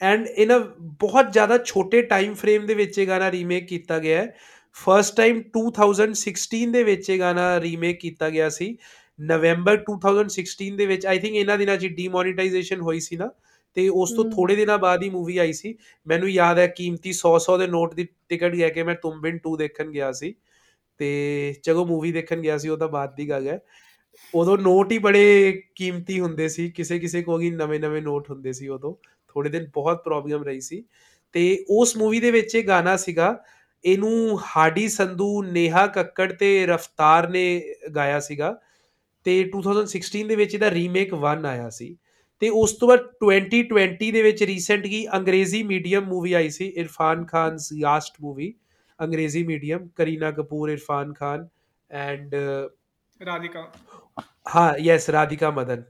And 0.00 0.26
in 0.36 0.50
a 0.50 0.58
ਬਹੁਤ 1.00 1.32
ਜ਼ਿਆਦਾ 1.32 1.58
ਛੋਟੇ 1.58 2.02
ਟਾਈਮ 2.02 2.34
ਫਰੇਮ 2.34 2.66
ਦੇ 2.66 2.74
ਵਿੱਚ 2.74 2.98
ਇਹ 2.98 3.06
ਗਾਣਾ 3.06 3.30
ਰੀਮੇਕ 3.30 3.66
ਕੀਤਾ 3.68 3.98
ਗਿਆ 3.98 4.22
ਹੈ 4.22 4.34
ਫਰਸਟ 4.76 5.16
ਟਾਈਮ 5.16 5.40
2016 5.50 6.70
ਦੇ 6.72 6.82
ਵਿੱਚ 6.82 7.08
ਇਹ 7.10 7.18
ਗਾਣਾ 7.18 7.60
ਰੀਮੇਕ 7.60 7.98
ਕੀਤਾ 8.00 8.28
ਗਿਆ 8.30 8.48
ਸੀ। 8.48 8.76
ਨਵੰਬਰ 9.18 9.76
2016 9.80 10.76
ਦੇ 10.76 10.86
ਵਿੱਚ 10.86 11.06
ਆਈ 11.06 11.18
ਥਿੰਕ 11.18 11.34
ਇਹਨਾਂ 11.36 11.58
ਦਿਨਾਂ 11.58 11.76
'ਚ 11.76 11.86
ਡੀਮੋਨੇਟਾਈਜੇਸ਼ਨ 11.96 12.80
ਹੋਈ 12.80 13.00
ਸੀ 13.00 13.16
ਨਾ 13.16 13.30
ਤੇ 13.76 13.88
ਉਸ 13.88 14.12
ਤੋਂ। 14.12 14.24
ਥੋੜੇ 14.30 14.56
ਦਿਨਾਂ 14.56 14.78
ਬਾਅਦ 14.78 15.02
ਹੀ 15.02 15.10
ਮੂਵੀ 15.10 15.36
ਆਈ 15.38 15.52
ਸੀ। 15.52 15.74
ਮੈਨੂੰ 16.06 16.30
ਯਾਦ 16.30 16.58
ਹੈ 16.58 16.66
ਕੀਮਤੀ 16.66 17.12
100 17.12 17.38
100 17.38 17.58
ਦੇ 17.58 17.66
ਨੋਟ 17.66 17.94
ਦੀ 17.94 18.06
ਟਿਕਟ 18.28 18.54
ਲੈ 18.54 18.68
ਕੇ 18.68 18.82
ਮੈਂ 18.82 18.94
ਤੁਮ 18.94 19.20
ਬਿਨ 19.20 19.38
2 19.38 19.56
ਦੇਖਣ 19.56 19.90
ਗਿਆ 19.90 20.10
ਸੀ। 20.12 20.34
ਤੇ 21.00 21.54
ਜਦੋਂ 21.64 21.86
ਮੂਵੀ 21.86 22.12
ਦੇਖਣ 22.12 22.40
ਗਿਆ 22.40 22.58
ਸੀ 22.58 22.68
ਉਹ 22.68 22.78
ਤਾਂ 22.78 22.88
ਬਾਅਦ 22.88 23.14
ਦੀ 23.16 23.28
ਗੱਲ 23.28 23.48
ਹੈ। 23.48 23.60
ਉਦੋਂ 24.34 24.58
ਨੋਟ 24.58 24.92
ਹੀ 24.92 24.98
ਬੜੇ 24.98 25.62
ਕੀਮਤੀ 25.76 26.20
ਹੁੰਦੇ 26.20 26.48
ਸੀ 26.48 26.70
ਕਿਸੇ 26.70 26.98
ਕਿਸੇ 26.98 27.22
ਕੋਲ 27.22 27.40
ਹੀ 27.42 27.50
ਨਵੇਂ 27.50 27.80
ਨਵੇਂ 27.80 28.02
ਨੋਟ 28.02 28.30
ਹੁੰਦੇ 28.30 28.52
ਸੀ 28.52 28.68
ਉਦੋਂ। 28.68 28.94
ਥੋੜੇ 29.28 29.50
ਦਿਨ 29.50 29.66
ਬਹੁਤ 29.74 30.04
ਪ੍ਰੋਬਲਮ 30.04 30.42
ਰਹੀ 30.44 30.60
ਸੀ। 30.60 30.84
ਤੇ 31.34 31.64
ਉਸ 31.70 31.96
ਮੂਵੀ 31.96 32.20
ਦੇ 32.20 32.30
ਵਿੱਚ 32.30 32.54
ਇਹ 32.54 32.64
ਗਾਣਾ 32.64 32.96
ਸੀਗਾ 32.96 33.32
ਇਹਨੂੰ 33.84 34.38
ਹਾਡੀ 34.46 34.88
ਸੰਧੂ 34.88 35.42
ਨੇਹਾ 35.42 35.86
ਕੱਕੜ 35.86 36.32
ਤੇ 36.32 36.66
ਰਫਤਾਰ 36.66 37.28
ਨੇ 37.28 37.44
ਗਾਇਆ 37.94 38.20
ਸੀਗਾ 38.20 38.54
ਤੇ 39.26 39.34
2016 39.56 40.24
ਦੇ 40.28 40.36
ਵਿੱਚ 40.36 40.54
ਇਹਦਾ 40.54 40.70
ਰੀਮੇਕ 40.70 41.14
1 41.14 41.46
ਆਇਆ 41.46 41.68
ਸੀ 41.70 41.96
ਤੇ 42.42 42.48
ਉਸ 42.48 42.72
ਤੋਂ 42.72 42.88
ਬਾਅਦ 42.88 43.00
2020 43.24 44.10
ਦੇ 44.12 44.22
ਵਿੱਚ 44.22 44.42
ਰੀਸੈਂਟਲੀ 44.42 45.06
ਅੰਗਰੇਜ਼ੀ 45.14 45.62
ਮੀਡੀਅਮ 45.62 46.04
ਮੂਵੀ 46.04 46.32
ਆਈ 46.32 46.48
ਸੀ 46.50 46.66
Irrfan 46.76 47.24
Khan's 47.26 47.72
last 47.72 48.14
movie 48.20 48.54
Angrezi 48.98 49.42
medium 49.42 49.88
Kareena 49.96 50.30
Kapoor 50.30 50.70
Irrfan 50.70 51.12
Khan 51.12 51.46
and 51.90 52.34
Radhika. 53.20 53.70
ਹਾਂ 54.56 54.72
ਯੈਸ 54.78 55.08
ਰਾਧਿਕਾ 55.10 55.50
ਮਦਨ 55.50 55.82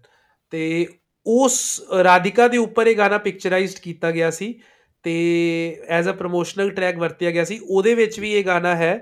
ਤੇ 0.52 0.86
ਉਸ 1.26 1.56
ਰਾਧਿਕਾ 2.04 2.48
ਦੇ 2.48 2.58
ਉੱਪਰ 2.58 2.86
ਇਹ 2.86 2.96
ਗਾਣਾ 2.96 3.18
ਪਿਕਚਰਾਈਜ਼ਡ 3.18 3.78
ਕੀਤਾ 3.78 4.10
ਗਿਆ 4.10 4.30
ਸੀ 4.30 4.54
ਤੇ 5.04 5.14
ਐਜ਼ 5.88 6.08
ਅ 6.08 6.12
ਪ੍ਰੋਮੋਸ਼ਨਲ 6.12 6.70
ਟਰੈਕ 6.70 6.98
ਵਰਤਿਆ 6.98 7.30
ਗਿਆ 7.30 7.44
ਸੀ 7.44 7.58
ਉਹਦੇ 7.62 7.94
ਵਿੱਚ 7.94 8.18
ਵੀ 8.20 8.32
ਇਹ 8.32 8.44
ਗਾਣਾ 8.44 8.74
ਹੈ 8.76 8.96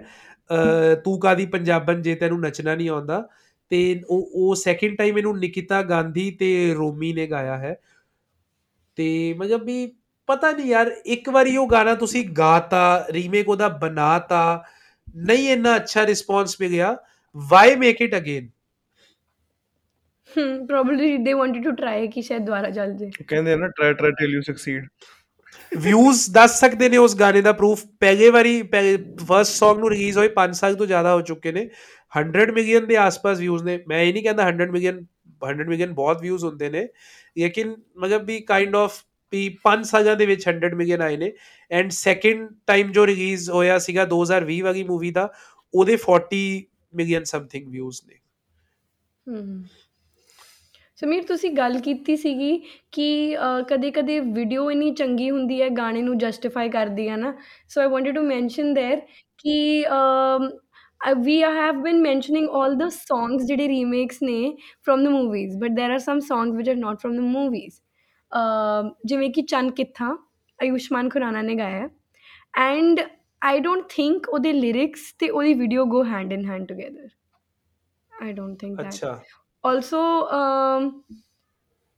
ਤੂੰ 1.04 1.18
ਕਾਦੀ 1.20 1.46
ਪੰਜਾਬਨ 1.46 2.02
ਜੇ 2.02 2.14
ਤੈਨੂੰ 2.14 2.40
ਨੱਚਣਾ 2.40 2.74
ਨਹੀਂ 2.74 2.88
ਆਉਂਦਾ। 2.90 3.26
ਤੇ 3.70 3.78
ਉਹ 4.10 4.30
ਉਹ 4.34 4.54
ਸੈਕਿੰਡ 4.54 4.96
ਟਾਈਮ 4.98 5.18
ਇਹਨੂੰ 5.18 5.38
ਨਿਕਿਤਾ 5.38 5.82
ਗਾਂਧੀ 5.82 6.30
ਤੇ 6.30 6.48
ਰੋਮੀ 6.74 7.12
ਨੇ 7.12 7.26
ਗਾਇਆ 7.26 7.56
ਹੈ। 7.58 7.74
ਤੇ 8.98 9.34
ਮਤਲਬ 9.38 9.64
ਵੀ 9.64 9.86
ਪਤਾ 10.28 10.50
ਨਹੀਂ 10.52 10.66
ਯਾਰ 10.66 10.90
ਇੱਕ 11.06 11.28
ਵਾਰੀ 11.28 11.56
ਉਹ 11.56 11.68
ਗਾਣਾ 11.68 11.94
ਤੁਸੀਂ 11.94 12.24
ਗਾਤਾ 12.38 12.82
ਰੀਮੇਕ 13.12 13.48
ਉਹਦਾ 13.48 13.68
ਬਣਾਤਾ 13.78 14.42
ਨਹੀਂ 15.16 15.48
ਇੰਨਾ 15.48 15.76
ਅੱਛਾ 15.76 16.06
ਰਿਸਪੌਂਸ 16.06 16.56
ਮਿਲਿਆ 16.60 16.96
why 17.36 17.76
make 17.76 18.00
it 18.02 18.16
again 18.16 18.48
hmm 20.30 20.66
probably 20.66 21.16
they 21.16 21.32
wanted 21.32 21.64
to 21.64 21.70
try 21.70 22.08
ਕਿ 22.08 22.22
ਸ਼ਾਇਦ 22.22 22.44
ਦੁਬਾਰਾ 22.44 22.70
ਚੱਲ 22.70 22.92
ਜੇ। 22.94 23.10
ਕਹਿੰਦੇ 23.28 23.52
ਆ 23.52 23.56
ਨਾ 23.56 23.68
try 23.68 23.94
try 23.94 24.10
till 24.18 24.34
you 24.34 24.42
succeed 24.42 24.86
views 25.78 26.30
ਦੱਸ 26.30 26.60
ਸਕਦੇ 26.60 26.88
ਨੇ 26.88 26.96
ਉਸ 26.96 27.16
ਗਾਣੇ 27.16 27.40
ਦਾ 27.40 27.52
ਪ੍ਰੂਫ 27.52 27.86
ਪਹਿਲੇ 28.00 28.30
ਵਾਰੀ 28.30 28.62
ਫਰਸਟ 28.62 29.64
Song 29.64 29.78
ਨੂੰ 29.78 29.90
ਰਿਲੀਜ਼ 29.90 30.18
ਹੋਏ 30.18 30.28
5 30.28 30.54
ਸਾਲ 30.54 30.74
ਤੋਂ 30.74 30.86
ਜ਼ਿਆਦਾ 30.86 31.14
ਹੋ 31.14 31.20
ਚੁੱਕੇ 31.20 31.52
ਨੇ। 31.52 31.70
100 32.18 32.52
ਮਿਲੀਅਨ 32.52 32.86
ਦੇ 32.86 32.96
ਆਸ-ਪਾਸ 32.96 33.38
ਵਿਊਜ਼ 33.38 33.64
ਨੇ। 33.64 33.84
ਮੈਂ 33.88 34.02
ਇਹ 34.02 34.12
ਨਹੀਂ 34.12 34.22
ਕਹਿੰਦਾ 34.22 34.48
100 34.48 34.70
ਮਿਲੀਅਨ 34.70 35.06
100 35.44 35.68
ਮਿਲੀਅਨ 35.68 35.92
ਬਹੁਤ 35.92 36.22
ਵਿਊਜ਼ 36.22 36.44
ਹੁੰਦੇ 36.44 36.70
ਨੇ। 36.70 36.88
ਲੇਕਿਨ 37.38 37.76
ਮਤਲਬ 37.96 38.24
ਵੀ 38.24 38.40
ਕਾਈਂਡ 38.40 38.76
ਆਫ 38.76 39.04
ਵੀ 39.32 39.58
5 39.62 39.84
ਸਾਲਾਂ 39.84 40.16
ਦੇ 40.16 40.26
ਵਿੱਚ 40.26 40.48
100 40.48 40.74
ਮਿਲੀਅਨ 40.74 41.02
ਆਏ 41.02 41.16
ਨੇ। 41.16 41.32
ਐਂਡ 41.70 41.90
ਸੈਕਿੰਡ 41.90 42.48
ਟਾਈਮ 42.66 42.92
ਜੋ 42.92 43.06
ਰਿਲੀਜ਼ 43.06 43.50
ਹੋਇਆ 43.50 43.78
ਸੀਗਾ 43.78 44.04
2020 44.04 44.60
ਵਾਲੀ 44.60 44.82
ਮੂਵੀ 44.82 45.10
ਦਾ, 45.10 45.32
ਉਹਦੇ 45.74 45.96
40 45.96 46.66
ਮਿਲੀਅਨ 46.94 47.24
ਸਮਥਿੰਗ 47.24 47.68
ਵਿਊਜ਼ 47.68 48.00
ਨੇ। 48.08 48.14
ਹਮ 49.28 49.64
ਸਮੀਰ 50.99 51.23
ਤੁਸੀਂ 51.23 51.51
ਗੱਲ 51.51 51.79
ਕੀਤੀ 51.79 52.15
ਸੀਗੀ 52.15 52.57
ਕਿ 52.91 53.37
ਕਦੇ-ਕਦੇ 53.67 54.19
ਵੀਡੀਓ 54.19 54.69
ਇੰਨੀ 54.71 54.91
ਚੰਗੀ 54.91 55.29
ਹੁੰਦੀ 55.31 55.61
ਹੈ 55.61 55.69
ਗਾਣੇ 55.69 56.01
ਨੂੰ 56.01 56.17
ਜਸਟੀਫਾਈ 56.17 56.69
ਕਰਦੀ 56.69 57.07
ਹੈ 57.09 57.17
ਨਾ 57.17 57.33
so 57.69 57.81
I 57.81 57.87
wanted 57.87 58.15
to 58.15 58.21
mention 58.21 58.73
there 58.73 59.01
ਕਿ 59.39 59.83
we 61.17 61.41
have 61.43 61.81
been 61.81 62.01
mentioning 62.01 62.47
올 62.49 62.75
the 62.77 62.87
songs 62.89 63.45
ਜਿਹੜੇ 63.45 63.67
ਰੀਮੇਕਸ 63.67 64.21
ਨੇ 64.23 64.55
from 64.83 65.03
the 65.03 65.07
movies 65.07 65.57
but 65.57 65.71
there 65.71 65.91
are 65.91 65.99
some 65.99 66.19
songs 66.19 66.55
which 66.55 66.69
are 66.69 66.75
not 66.75 66.99
from 66.99 67.15
the 67.15 67.19
movies 67.19 67.79
ਜਿਵੇਂ 69.05 69.29
ਕਿ 69.31 69.41
ਚੰਨ 69.41 69.71
ਕਿੱਥਾ 69.71 70.15
ਆਯੁਸ਼ਮਾਨ 70.59 71.09
ਖੁਰਾਨਾ 71.09 71.41
ਨੇ 71.41 71.55
ਗਾਇਆ 71.55 71.89
ਐਂਡ 72.59 73.01
ਆਈ 73.41 73.59
ਡੋਂਟ 73.59 73.83
ਥਿੰਕ 73.89 74.29
ਉਹਦੇ 74.29 74.53
lyrics 74.53 75.13
ਤੇ 75.19 75.29
ਉਹਦੀ 75.29 75.53
video 75.53 75.85
go 75.85 76.03
hand 76.03 76.33
in 76.33 76.45
hand 76.45 76.67
together 76.67 77.07
I 78.11 78.31
don't 78.33 78.59
think 78.59 78.77
that 78.77 78.87
ਅੱਛਾ 78.87 79.19
also 79.62 80.00
um, 80.40 81.04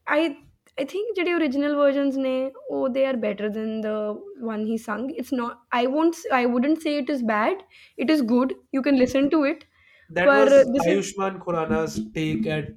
i 0.07 0.37
i 0.79 0.85
think 0.93 1.15
the 1.15 1.33
original 1.33 1.75
versions 1.79 2.17
ne 2.25 2.51
oh 2.69 2.87
they 2.97 3.05
are 3.05 3.17
better 3.25 3.49
than 3.49 3.81
the 3.81 3.95
one 4.39 4.65
he 4.65 4.77
sung. 4.77 5.09
It's 5.21 5.31
not 5.31 5.59
i 5.71 5.85
won't 5.87 6.17
i 6.31 6.45
wouldn't 6.45 6.81
say 6.81 6.97
it 6.97 7.09
is 7.09 7.21
bad. 7.23 7.63
It 7.97 8.09
is 8.09 8.21
good. 8.21 8.55
You 8.71 8.81
can 8.81 8.97
listen 8.97 9.29
to 9.35 9.43
it. 9.43 9.65
That 10.09 10.27
was 10.27 10.49
this 10.73 10.85
is 10.85 11.13
Ayushman 11.15 12.13
take 12.13 12.47
at 12.47 12.71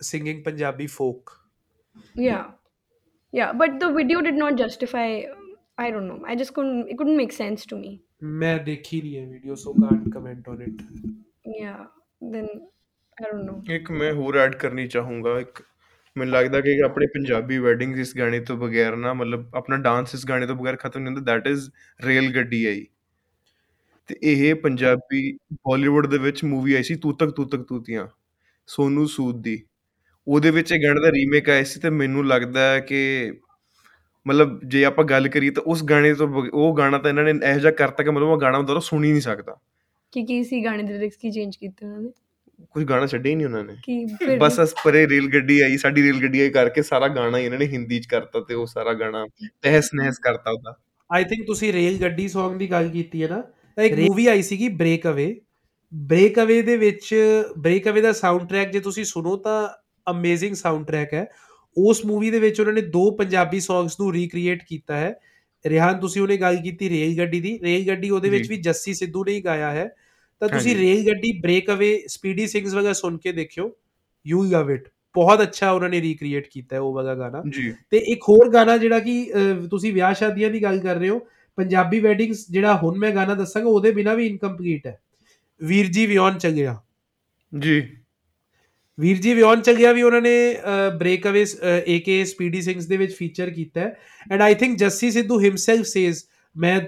singing 0.00 0.42
Punjabi 0.44 0.86
folk. 0.86 1.38
yeah. 2.14 2.50
Yeah 3.32 3.52
but 3.52 3.80
the 3.80 3.90
video 3.92 4.20
did 4.20 4.34
not 4.34 4.56
justify 4.56 5.22
i 5.78 5.90
don't 5.90 6.06
know. 6.06 6.22
I 6.26 6.36
just 6.36 6.54
couldn't 6.54 6.88
it 6.88 6.98
couldn't 6.98 7.16
make 7.16 7.32
sense 7.32 7.66
to 7.66 7.76
me. 7.76 7.92
मैं 8.22 8.64
देखी 8.64 9.00
नहीं 9.02 9.14
है 9.14 9.26
video 9.26 9.54
so 9.62 9.72
can't 9.72 10.12
comment 10.14 10.48
on 10.48 10.62
it 10.62 10.82
yeah 11.60 11.78
then 12.34 12.48
i 13.22 13.30
don't 13.30 13.44
know. 13.48 13.72
ਇੱਕ 13.72 13.90
ਮੈਂ 13.90 14.12
ਹੋਰ 14.12 14.36
add 14.36 14.54
ਕਰਨੀ 14.54 14.88
ਚਾਹੂੰਗਾ 14.88 15.40
ਇੱਕ 15.40 15.62
ਮੈਨੂੰ 16.16 16.34
ਲੱਗਦਾ 16.34 16.60
ਕਿ 16.60 16.80
ਆਪਣੇ 16.84 17.06
ਪੰਜਾਬੀ 17.06 17.58
ਵੈਡਿੰਗਸ 17.58 17.98
ਇਸ 17.98 18.16
ਗਾਣੇ 18.18 18.40
ਤੋਂ 18.40 18.56
ਬਗੈਰ 18.56 18.96
ਨਾ 18.96 19.12
ਮਤਲਬ 19.14 19.54
ਆਪਣਾ 19.54 19.76
ਡਾਂਸ 19.76 20.14
ਇਸ 20.14 20.26
ਗਾਣੇ 20.26 20.46
ਤੋਂ 20.46 20.56
ਬਗੈਰ 20.56 20.76
ਖਤਮ 20.76 21.00
ਨਹੀਂ 21.00 21.14
ਹੁੰਦਾ 21.14 21.32
ਦੈਟ 21.32 21.46
ਇਜ਼ 21.46 21.70
ਰੇਲ 22.04 22.34
ਗੱਡੀ 22.36 22.64
ਆਈ। 22.66 22.86
ਤੇ 24.06 24.16
ਇਹ 24.22 24.54
ਪੰਜਾਬੀ 24.54 25.38
ਬਾਲੀਵੁੱਡ 25.54 26.06
ਦੇ 26.06 26.18
ਵਿੱਚ 26.18 26.44
ਮੂਵੀ 26.44 26.74
ਆਈ 26.74 26.82
ਸੀ 26.82 26.94
ਤੂ 26.94 27.12
ਤੱਕ 27.12 27.30
ਤੂ 27.30 27.44
ਤੱਕ 27.44 27.62
ਤੂਤੀਆਂ 27.62 28.08
ਸੋਨੂ 28.66 29.06
ਸੂਦ 29.06 29.42
ਦੀ। 29.42 29.62
ਉਹਦੇ 30.28 30.50
ਵਿੱਚ 30.50 30.72
ਇਹ 30.72 30.88
ਗਾਣੇ 30.88 31.00
ਦਾ 31.00 31.10
ਰੀਮੇਕ 31.10 31.48
ਆਇਆ 31.50 31.62
ਸੀ 31.62 31.80
ਤੇ 31.80 31.90
ਮੈਨੂੰ 31.90 32.26
ਲੱਗਦਾ 32.26 32.60
ਹੈ 32.60 32.80
ਕਿ 32.80 33.32
ਮਤਲਬ 34.28 34.60
ਜੇ 34.64 34.84
ਆਪਾਂ 34.84 35.04
ਗੱਲ 35.04 35.28
ਕਰੀਏ 35.28 35.50
ਤਾਂ 35.50 35.62
ਉਸ 35.62 35.84
ਗਾਣੇ 35.84 36.14
ਤੋਂ 36.14 36.28
ਉਹ 36.52 36.76
ਗਾਣਾ 36.76 36.98
ਤਾਂ 36.98 37.10
ਇਹਨਾਂ 37.10 37.24
ਨੇ 37.24 37.30
ਇਹੋ 37.30 37.58
ਜਿਹਾ 37.58 37.72
ਕਰਤਾ 37.72 38.02
ਕਿ 38.02 38.10
ਮਤਲਬ 38.10 38.28
ਉਹ 38.28 38.40
ਗਾਣਾ 38.40 38.58
ਦੁਬਾਰਾ 38.58 38.80
ਸੁਣ 38.80 39.00
ਨਹੀਂ 39.00 39.20
ਸਕਦਾ। 39.20 39.56
ਕਿ 40.12 40.24
ਕੀ 40.24 40.44
ਸੀ 40.44 40.64
ਗਾਣੇ 40.64 40.82
ਦੇ 40.82 40.92
ਲਿਰਿਕਸ 40.92 41.16
ਕੀ 41.16 41.30
ਚੇਂਜ 41.30 41.56
ਕੀਤੇ 41.56 41.86
ਉਹਨਾਂ 41.86 42.00
ਨੇ? 42.00 42.10
ਕੁਝ 42.70 42.84
ਗਾਣਾ 42.84 43.06
ਛੱਡਿਆ 43.06 43.30
ਹੀ 43.30 43.36
ਨਹੀਂ 43.36 43.46
ਉਹਨਾਂ 43.46 43.64
ਨੇ। 43.64 44.36
ਬਸ 44.36 44.62
ਅਸ 44.62 44.74
ਪਰੇ 44.84 45.08
ਰੇਲ 45.08 45.28
ਗੱਡੀ 45.34 45.60
ਆਈ 45.60 45.76
ਸਾਡੀ 45.76 46.02
ਰੇਲ 46.02 46.22
ਗੱਡੀ 46.22 46.40
ਆਈ 46.40 46.50
ਕਰਕੇ 46.50 46.82
ਸਾਰਾ 46.82 47.08
ਗਾਣਾ 47.08 47.38
ਹੀ 47.38 47.44
ਇਹਨਾਂ 47.44 47.58
ਨੇ 47.58 47.66
ਹਿੰਦੀ 47.66 48.00
ਚ 48.00 48.06
ਕਰਤਾ 48.06 48.40
ਤੇ 48.40 48.54
ਉਹ 48.54 48.66
ਸਾਰਾ 48.66 48.92
ਗਾਣਾ 48.92 49.26
ਤਹਿਸ 49.62 49.90
ਨਹਿਸ 49.94 50.18
ਕਰਤਾ 50.18 50.50
ਉਹਦਾ। 50.50 50.74
ਆਈ 51.10 51.24
ਥਿੰਕ 51.24 51.46
ਤੁਸੀਂ 51.46 51.72
ਰੇਲ 51.72 51.98
ਗੱਡੀ 52.00 52.26
Song 52.26 52.58
ਦੀ 52.58 52.70
ਗੱਲ 52.70 52.88
ਕੀਤੀ 52.88 53.22
ਹੈ 53.22 53.28
ਨਾ 53.28 53.40
ਤਾਂ 53.76 53.84
ਇੱਕ 53.84 53.94
ਮੂਵੀ 53.98 54.26
ਆਈ 54.26 54.42
ਸੀਗੀ 54.42 54.68
ਬ੍ਰੇਕ 54.68 55.08
ਅਵੇ 55.08 55.40
ਬ੍ਰੇਕ 55.94 56.40
ਅਵੇ 56.42 56.62
ਦੇ 56.62 56.76
ਵਿੱਚ 56.76 57.14
ਬ੍ਰੇਕ 57.58 57.88
ਅਵੇ 57.88 58.00
ਦਾ 58.00 58.12
ਸਾਊਂਡ 58.12 58.48
ਟਰੈਕ 58.48 58.70
ਜੇ 58.70 58.80
ਤੁਸੀਂ 58.80 59.04
ਸੁਣੋ 59.04 59.36
ਤਾਂ 59.36 59.68
ਅਮੇਜ਼ਿੰਗ 60.10 60.54
ਸਾਊਂਡ 60.54 60.86
ਟਰੈਕ 60.86 61.14
ਹੈ। 61.14 61.26
ਉਸ 61.76 62.04
ਮੂਵੀ 62.06 62.30
ਦੇ 62.30 62.38
ਵਿੱਚ 62.38 62.60
ਉਹਨਾਂ 62.60 62.72
ਨੇ 62.72 62.80
ਦੋ 62.80 63.10
ਪੰਜਾਬੀ 63.10 63.60
ਸੌਂਗਸ 63.60 64.00
ਨੂੰ 64.00 64.12
ਰੀਕ੍ਰੀਏਟ 64.12 64.62
ਕੀਤਾ 64.68 64.96
ਹੈ। 64.96 65.14
ਰਿਹਾਨ 65.66 66.00
ਤੁਸੀਂ 66.00 66.22
ਉਹਨੇ 66.22 66.36
ਗੱਲ 66.36 66.56
ਕੀਤੀ 66.56 66.88
ਰੇਲ 66.88 67.18
ਗੱਡੀ 67.18 67.40
ਦੀ। 67.40 67.58
ਰੇਲ 67.62 67.86
ਗੱਡੀ 67.86 68.10
ਉਹਦੇ 68.10 68.28
ਵਿੱਚ। 68.28 68.48
ਵੀ 68.48 68.56
ਜੱਸੀ 68.56 68.94
ਸਿੱਧੂ 68.94 69.24
ਨੇ 69.24 69.32
ਹੀ 69.32 69.40
ਗਾਇਆ 69.40 69.70
ਹੈ। 69.70 69.90
ਤਾਂ 70.42 70.48
ਤੁਸੀਂ। 70.48 70.74
ਰੇਲ 70.76 71.06
ਗੱਡੀ 71.06 71.30
ਬ੍ਰੇਕ 71.40 71.70
ਅਵੇ 71.70 71.88
ਸਪੀਡੀ 72.08 72.46
ਸਿੰਗਸ 72.46 72.74
ਵਗੈਰਾ 72.74 72.92
ਸੁਣ 72.94 73.16
ਕੇ 73.18 73.32
ਦੇਖਿਓ। 73.32 73.70
ਯੂ 74.26 74.42
ਲਵ 74.44 74.70
ਇਟ 74.70 74.88
ਬਹੁਤ 75.14 75.42
ਅੱਛਾ 75.42 75.70
ਉਹਨਾਂ 75.70 75.88
ਨੇ 75.88 76.00
ਰੀਕ੍ਰੀਏਟ 76.00 76.46
ਕੀਤਾ 76.50 76.76
ਹੈ 76.76 76.80
ਉਹ 76.80 76.92
ਵਾਲਾ 76.94 77.14
ਗਾਣਾ। 77.14 77.42
ਤੇ 77.90 77.98
ਇੱਕ 78.12 78.22
ਹੋਰ 78.28 78.48
ਗਾਣਾ 78.52 78.76
ਜਿਹੜਾ 78.78 78.98
ਕਿ 78.98 79.32
ਤੁਸੀਂ 79.70 79.92
ਵਿਆਹ 79.92 80.14
ਸ਼ਾਦੀਆਂ 80.14 80.50
ਦੀ 80.50 80.62
ਗੱਲ 80.62 80.78
ਕਰ 80.80 80.96
ਰਹੇ 80.96 81.08
ਹੋ 81.08 81.18
ਪੰਜਾਬੀ 81.58 82.00
ਵੈਡਿੰਗਸ 82.00 82.44
ਜਿਹੜਾ 82.50 82.76
ਹੁਣ 82.76 82.98
ਮੈਂ 82.98 83.10
ਗਾਣਾ 83.14 83.34
ਦੱਸਾਂਗਾ 83.34 83.68
ਉਹਦੇ 83.68 83.90
ਬਿਨਾ 83.92 84.14
ਵੀ 84.14 84.26
ਇਨਕੰਪਲੀਟ 84.26 84.86
ਹੈ। 84.86 84.98
ਵੀਰ 85.60 85.86
ਜੀ 85.86 86.06
ਵਿਆਨ 86.06 86.38
ਚੱਲਿਆ 86.38 86.78
ਜੀ। 87.52 87.80
ਵੀਰ 88.98 89.16
ਜੀ 89.18 89.34
ਵਿਆਨ 89.34 89.60
ਚੱਲਿਆ 89.62 89.92
ਵੀ 89.92 90.02
ਉਹਨਾਂ 90.02 90.20
ਨੇ 90.20 90.34
ਬ੍ਰੇਕ 90.98 91.28
ਅਵੇ 91.28 91.44
ਏਕੇ 91.88 92.24
ਸਪੀਡੀ 92.24 92.62
ਸਿੰਗਸ 92.62 92.86
ਦੇ 92.86 92.96
ਵਿੱਚ 92.96 93.14
ਫੀਚਰ 93.16 93.50
ਕੀਤਾ 93.50 93.80
and 94.26 94.42
I 94.42 94.54
think 94.54 94.78
Jassi 94.78 95.10
Sidhu 95.10 95.40
himself 95.40 95.86
says 95.86 96.22
ਮੈਂ 96.56 96.80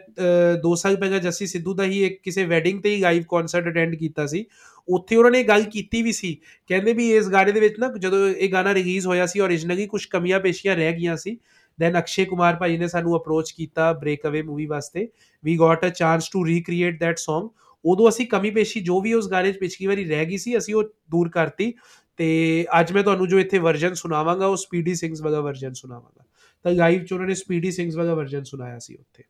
2 0.63 0.75
ਸਾਲ 0.77 0.97
ਪਹਿਲਾਂ 0.97 1.21
ਜੱਸੀ 1.21 1.47
ਸਿੱਧੂ 1.47 1.75
ਦਾ 1.75 1.85
ਹੀ 1.85 2.03
ਇੱਕ 2.05 2.21
ਕਿਸੇ 2.23 2.45
ਵੈਡਿੰਗ 2.45 2.81
ਤੇ 2.83 2.95
ਹੀ 2.95 3.01
ਲਾਈਵ 3.01 3.23
ਕਨਸਰਟ 3.31 3.69
ਅਟੈਂਡ 3.69 3.95
ਕੀਤਾ 3.95 4.27
ਸੀ। 4.27 4.45
ਉੱਥੇ 4.89 5.17
ਉਹਨਾਂ 5.17 5.31
ਨੇ 5.31 5.43
ਗੱਲ 5.43 5.63
ਕੀਤੀ 5.65 6.03
ਵੀ 6.03 6.13
ਸੀ, 6.13 6.35
ਕਹਿੰਦੇ 6.71 6.93
ਵੀ 6.93 7.11
ਇਸ 7.13 7.29
ਗਾਣੇ 7.29 7.53
ਦੇ 7.53 7.61
ਵਿੱਚ 7.61 7.79
ਨਾ 7.81 7.93
ਜਦੋਂ 7.99 8.29
ਇਹ 8.29 8.51
ਗਾਣਾ 8.53 8.75
ਰਿਲੀਜ਼ 8.75 9.07
ਹੋਇਆ 9.07 9.27
ਸੀ 9.27 9.41
ਓਰੀਜਨਲੀ 9.41 9.87
ਕੁਝ 9.87 10.05
ਕਮੀਆਂ 10.07 10.41
ਪੇਸ਼ੀਆਂ 10.41 10.77
ਰਹਿ 10.77 10.93
ਗਈਆਂ 10.93 11.17
ਸੀ। 11.17 11.39
ਦੈਨ 11.79 11.99
ਅਕਸ਼ੇ 11.99 12.25
ਕੁਮਾਰ 12.25 12.57
ਭਾਈ 12.57 12.77
ਨੇ 12.79 12.89
ਸਾਨੂੰ 12.89 13.17
ਅਪਰੋਚ 13.17 13.51
ਕੀਤਾ 13.53 13.93
ਬ੍ਰੇਕ 13.93 14.27
ਅਵੇ 14.27 14.43
ਮੂਵੀ 14.43 14.67
ਵਾਸਤੇ। 14.67 15.09
We 15.45 15.59
got 15.59 15.87
a 15.87 15.89
chance 15.89 16.29
to 16.29 16.47
recreate 16.47 17.01
that 17.01 17.19
Song 17.21 17.49
ਉਦੋਂ 17.85 18.09
ਅਸੀਂ 18.09 18.27
ਕਮੀ 18.27 18.51
ਪੇਸ਼ੀ 18.51 18.81
ਜੋ 18.81 19.01
ਵੀ 19.01 19.13
ਉਸ 19.13 19.29
ਗਾਣੇ 19.31 19.53
'ਚ 19.53 19.59
ਪਿਛਲੀ 19.59 19.87
ਵਾਰੀ 19.87 20.05
ਰਹਿ 20.05 20.27
ਗਈ 20.27 20.37
ਸੀ, 20.39 20.57
ਅਸੀਂ 20.59 20.75
ਉਹ 20.75 20.83
ਦੂਰ 21.11 21.29
ਕਰਤੀ। 21.29 21.73
ਤੇ 22.19 22.67
ਅੱਜ 22.81 22.93
ਮੈਂ 22.93 23.03
ਤੁਹਾਨੂੰ 23.03 23.29
ਜੋ 23.29 23.39
ਇੱਥੇ 23.39 23.59
ਵਰਜਨ 23.59 23.95
ਸੁਣਾਵਾਂਗਾ, 23.95 24.47
ਉਹ 24.47 24.57
ਸਪੀਡੀ 24.57 24.95
ਸਿੰਗਸ 24.95 25.21
ਵਾਲਾ 25.21 25.41
ਵਰਜਨ 25.41 25.73
ਸੁਣਾਵਾਂਗਾ। 25.73 26.25
ਤਾਂ 26.65 26.73
ਲਾਈਵ 26.73 27.05
'ਚ 27.05 27.13
ਉਹਨਾਂ 27.13 27.27
ਨੇ 27.27 27.35
ਸਪੀਡੀ 27.35 27.71
ਸਿੰਗਸ 27.71 27.97
ਵਾਲਾ 27.97 28.15
ਵਰਜਨ 28.15 28.45
ਸੁਣਾਇਆ 28.45 28.79
ਸੀ 28.79 28.95
ਉੱਥੇ। 28.95 29.23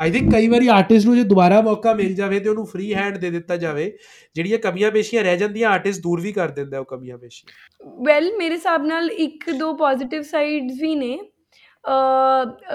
ਆਈ 0.00 0.10
ਥਿੰਕ 0.10 0.30
ਕਈ 0.32 0.48
ਵਾਰੀ 0.48 0.68
ਆਰਟਿਸਟ 0.68 1.06
ਨੂੰ 1.06 1.16
ਜੇ 1.16 1.22
ਦੁਬਾਰਾ 1.24 1.60
ਮੌਕਾ 1.60 1.92
ਮਿਲ 1.94 2.14
ਜਾਵੇ 2.14 2.40
ਤੇ 2.40 2.48
ਉਹਨੂੰ 2.48 2.66
ਫ੍ਰੀ 2.66 2.92
ਹੈਂਡ 2.94 3.16
ਦੇ 3.16 3.30
ਦਿੱਤਾ 3.30 3.56
ਜਾਵੇ 3.56 3.90
ਜਿਹੜੀਆਂ 4.36 4.58
ਕਮੀਆਂ 4.58 4.90
ਪੇਸ਼ੀਆਂ 4.90 5.22
ਰਹਿ 5.22 5.36
ਜਾਂਦੀਆਂ 5.36 5.70
ਆਰਟਿਸਟ 5.70 6.02
ਦੂਰ 6.02 6.20
ਵੀ 6.20 6.32
ਕਰ 6.32 6.48
ਦਿੰਦਾ 6.48 6.80
ਉਹ 6.80 6.84
ਕਮੀਆਂ 6.84 7.18
ਪੇਸ਼ੀਆਂ 7.18 7.84
ਵੈਲ 8.04 8.32
ਮੇਰੇ 8.38 8.54
ਹਿਸਾਬ 8.54 8.84
ਨਾਲ 8.86 9.10
ਇੱਕ 9.10 9.50
ਦੋ 9.50 9.72
ਪੋਜ਼ਿਟਿਵ 9.74 10.22
ਸਾਈਡਸ 10.22 10.80
ਵੀ 10.80 10.94
ਨੇ 10.94 11.18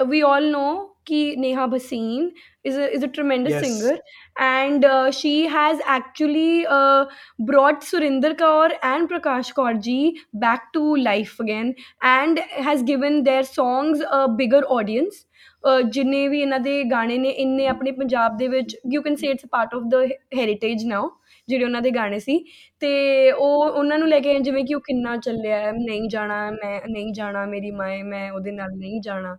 ਵੀ 0.08 0.20
ਆਲ 0.20 0.50
ਨੋ 0.50 0.94
ਕਿ 1.04 1.34
Neha 1.36 1.66
Bhasin 1.66 2.30
is 2.64 2.76
a 2.76 2.84
is 2.96 3.04
a 3.04 3.08
tremendous 3.08 3.54
Yes. 3.54 3.62
singer 3.62 3.94
and 4.37 4.85
uh, 4.85 5.11
she 5.11 5.33
has 5.47 5.79
actually 5.85 6.65
uh, 6.67 7.05
brought 7.41 7.81
Surinder 7.83 8.33
Kaur 8.35 8.71
and 8.83 9.09
Prakash 9.09 9.53
Kaur 9.53 9.73
ji 9.81 9.97
back 10.35 10.71
to 10.73 10.95
life 10.97 11.39
again 11.39 11.73
and 12.03 12.39
has 12.61 12.83
given 12.83 13.23
their 13.23 13.43
songs 13.43 14.03
a 14.11 14.27
bigger 14.41 14.63
audience 14.79 15.23
uh, 15.63 15.81
ਜਿੰਨੇ 15.93 16.27
ਵੀ 16.27 16.39
ਇਹਨਾਂ 16.41 16.59
ਦੇ 16.59 16.83
ਗਾਣੇ 16.91 17.17
ਨੇ 17.17 17.29
ਇੰਨੇ 17.43 17.67
ਆਪਣੇ 17.67 17.91
ਪੰਜਾਬ 17.91 18.37
ਦੇ 18.37 18.47
ਵਿੱਚ 18.47 18.75
you 18.93 19.01
can 19.01 19.15
say 19.15 19.27
it's 19.27 19.45
part 19.51 19.73
of 19.75 19.83
the 19.91 20.03
heritage 20.37 20.85
now 20.87 21.09
ਜਿਹੜੇ 21.47 21.63
ਉਹਨਾਂ 21.65 21.81
ਦੇ 21.81 21.91
ਗਾਣੇ 21.91 22.19
ਸੀ 22.19 22.37
ਤੇ 22.81 22.89
ਉਹ 23.31 23.63
ਉਹਨਾਂ 23.65 23.97
ਨੂੰ 23.99 24.07
ਲੈ 24.09 24.19
ਕੇ 24.19 24.33
ਜਿਵੇਂ 24.39 24.63
ਕਿ 24.65 24.73
ਉਹ 24.75 24.81
ਕਿੰਨਾ 24.85 25.15
ਚੱਲਿਆ 25.17 25.57
ਹੈ, 25.57 25.71
ਨਹੀਂ 25.71 26.09
ਜਾਣਾ 26.09 26.39
ਮੈਂ 26.51 26.79
ਨਹੀਂ 26.89 27.13
ਜਾਣਾ 27.13 27.45
ਮੇਰੀ 27.45 27.71
ਮਾਏ 27.71 28.01
ਮੈਂ 28.03 28.31
ਉਹਦੇ 28.31 28.51
ਨਾਲ 28.51 28.71
ਨਹੀਂ 28.77 28.99
ਜਾਣਾ 29.01 29.37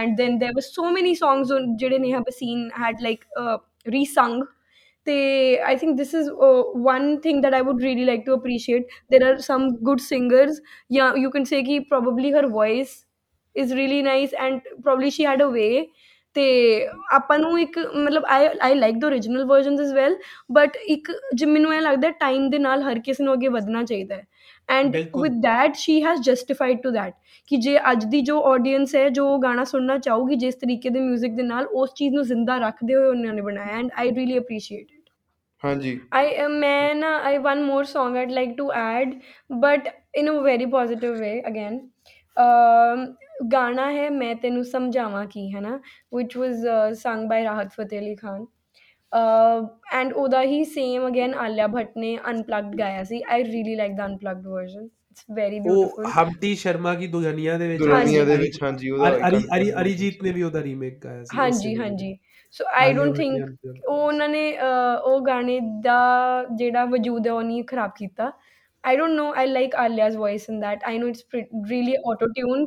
and 0.00 0.16
then 0.18 0.38
there 0.42 0.54
was 0.58 0.70
so 0.74 0.90
many 0.90 1.14
songs 1.14 1.52
ਜਿਹੜੇ 1.78 1.98
Neha 1.98 2.20
Bhasin 2.28 2.68
had 2.80 3.00
like 3.02 3.24
resung 3.85 4.43
ਤੇ 5.07 5.15
I 5.59 5.75
think 5.75 5.95
this 5.97 6.13
is 6.15 6.29
one 6.85 7.15
thing 7.23 7.43
that 7.45 7.57
I 7.57 7.61
would 7.67 7.81
really 7.85 8.05
like 8.09 8.23
to 8.27 8.35
appreciate 8.37 8.93
there 9.13 9.25
are 9.29 9.37
some 9.47 9.65
good 9.89 10.03
singers 10.05 10.61
yeah 10.97 11.19
you 11.23 11.31
can 11.35 11.49
say 11.51 11.61
ਕਿ 11.65 11.79
probably 11.91 12.31
her 12.37 12.45
voice 12.53 12.93
is 13.55 13.73
really 13.79 14.01
nice 14.01 14.35
and 14.45 14.73
probably 14.85 15.11
she 15.17 15.29
had 15.31 15.45
a 15.47 15.51
way 15.57 15.71
ਤੇ 16.35 16.43
ਆਪਾਂ 17.13 17.37
ਨੂੰ 17.39 17.59
ਇੱਕ 17.59 17.77
ਮਤਲਬ 17.95 18.23
I 18.25 18.47
I 18.61 18.75
like 18.75 18.95
the 18.99 19.05
origignal 19.05 19.43
versions 19.49 19.81
as 19.81 19.91
well 19.97 20.15
but 20.51 20.77
ਇੱਕ 20.87 21.11
ਜੇ 21.35 21.45
ਮੈਨੂੰ 21.45 21.73
ਇਹ 21.75 21.81
ਲੱਗਦਾ 21.81 22.09
ਟਾਈਮ 22.19 22.49
ਦੇ 22.49 22.57
ਨਾਲ 22.57 22.81
ਹਰ 22.83 22.99
ਕਿਸੇ 22.99 23.23
ਨੂੰ 23.23 23.33
ਅੱਗੇ 23.33 23.47
ਵਧਣਾ 23.47 23.83
ਚਾਹੀਦਾ 23.83 24.15
ਹੈ 24.15 24.25
and 24.69 24.95
with 25.17 25.41
that 25.43 25.75
she 25.75 26.01
has 26.03 26.21
justified 26.21 26.81
to 26.81 26.91
that 26.91 27.13
ਕਿ 27.47 27.57
ਜੇ 27.57 27.77
ਅੱਜ 27.91 28.05
ਦੀ 28.05 28.21
ਜੋ 28.21 28.41
ਆਡੀਅנס 28.43 28.95
ਹੈ 28.95 29.07
ਜੋ 29.09 29.37
ਗਾਣਾ 29.37 29.63
ਸੁਣਨਾ 29.63 29.97
ਚਾਹੂਗੀ 29.97 30.35
ਜਿਸ 30.35 30.55
ਤਰੀਕੇ 30.55 30.89
ਦੇ 30.89 30.99
뮤직 30.99 31.35
ਦੇ 31.35 31.43
ਨਾਲ 31.43 31.65
ਉਸ 31.73 31.93
ਚੀਜ਼ 31.95 32.13
ਨੂੰ 32.15 32.23
ਜ਼ਿੰਦਾ 32.23 32.57
ਰੱਖਦੇ 32.57 32.95
ਹੋਏ 32.95 33.07
ਉਹਨਾਂ 33.07 33.33
ਨੇ 33.33 33.41
ਬਣਾਇਆ 33.41 33.77
and 33.77 33.91
I 33.97 34.11
really 34.11 34.37
appreciate 34.37 34.91
it 34.91 35.09
ਹਾਂਜੀ। 35.63 35.99
ਆਈ 36.13 36.47
ਮੈਂ 36.49 36.95
ਨਾ 36.95 37.17
I 37.17 37.37
one 37.37 37.63
more 37.63 37.85
Song 37.85 38.15
I'd 38.17 38.31
like 38.31 38.55
to 38.55 38.65
add 38.77 39.11
but 39.59 39.85
in 40.21 40.29
a 40.29 40.33
very 40.41 40.65
positive 40.71 41.19
way 41.19 41.35
again. 41.51 41.77
Um, 42.37 43.05
ਗਾਣਾ 43.51 43.91
ਹੈ 43.91 44.09
ਮੈਂ 44.09 44.33
ਤੈਨੂੰ 44.35 44.63
ਸਮਝਾਵਾਂ 44.63 45.25
ਕੀ 45.25 45.53
ਹੈ 45.55 45.61
ਨਾ 45.61 45.79
which 46.15 46.35
was 46.41 46.65
uh, 46.73 46.89
sung 46.97 47.23
by 47.29 47.43
Rahat 47.43 47.71
Fateh 47.71 47.99
Ali 47.99 48.15
Khan 48.15 48.45
and 49.93 50.13
ਉਹਦਾ 50.13 50.41
ਹੀ 50.43 50.63
ਸੇਮ 50.65 51.07
ਅਗੇਨ 51.07 51.33
ਆਲਿਆ 51.35 51.67
ਭੱਟ 51.67 51.97
ਨੇ 51.97 52.17
ਅਨਪਲੱਗਡ 52.29 52.75
ਗਾਇਆ 52.75 53.03
ਸੀ। 53.03 53.21
I 53.29 53.43
really 53.43 53.75
like 53.75 53.95
the 53.95 54.05
unplugged 54.05 54.47
version 54.47 54.83
it's 54.83 55.25
very 55.31 55.59
ਉਹ 55.61 55.65
ਬਿਊਟੀਫੁਲ 55.65 56.05
ਹਮਟੀ 56.13 56.53
ਸ਼ਰਮਾ 56.55 56.93
ਕੀ 56.95 57.07
ਦੁਲਹਨੀਆ 57.07 57.57
ਦੇ 57.57 57.67
ਵਿੱਚ 57.67 57.79
ਦੁਲਹਨੀਆ 57.79 58.23
ਦੇ 58.25 58.37
ਵਿੱਚ 58.37 58.57
ਹਾਂਜੀ 58.63 58.89
ਉਹਦਾ 58.89 59.09
ਅਰੀ- 59.27 59.45
ਅਰੀ 59.55 59.71
ਅਰੀਜੀਤ 59.81 60.23
ਨੇ 60.23 60.31
ਵੀ 60.31 60.43
ਉਹਦਾ 60.43 60.63
ਰੀਮੇਕ 60.63 60.97
ਗਾਇਆ 61.03 61.23
ਸੀ। 61.23 61.37
ਹਾਂਜੀ। 61.37 61.75
ਹਾਂਜੀ। 61.77 62.17
ਸੋ 62.53 62.65
ਆਈ 62.73 62.93
ਨੇ 62.93 63.11
ਥਿੰਕ 63.11 63.41
unplugged 63.41 63.81
ਉਹ 63.87 63.97
ਉਹਨਾਂ 63.97 64.27
ਨੇ 64.29 64.41
ਉਹ 65.03 65.19
ਗਾਣੇ 65.21 65.59
ਦਾ 65.83 65.97
ਜਿਹੜਾ 66.55 66.85
ਵਜੂਦ 66.85 67.27
ਹੈ 67.27 67.31
ਉਹ 67.31 67.41
ਨਹੀਂ 67.43 67.63
ਖਰਾਬ 67.63 67.91
ਕੀਤਾ। 67.95 68.31
I 68.83 68.97
don't 68.97 69.09
know 69.09 69.31
I 69.33 69.47
like 69.47 69.75
Alia's 69.75 70.17
voice 70.17 70.49
in 70.49 70.59
that 70.59 70.83
I 70.83 70.97
know 70.97 71.07
it's 71.07 71.23
really 71.69 71.93
auto 72.09 72.27
tune 72.27 72.65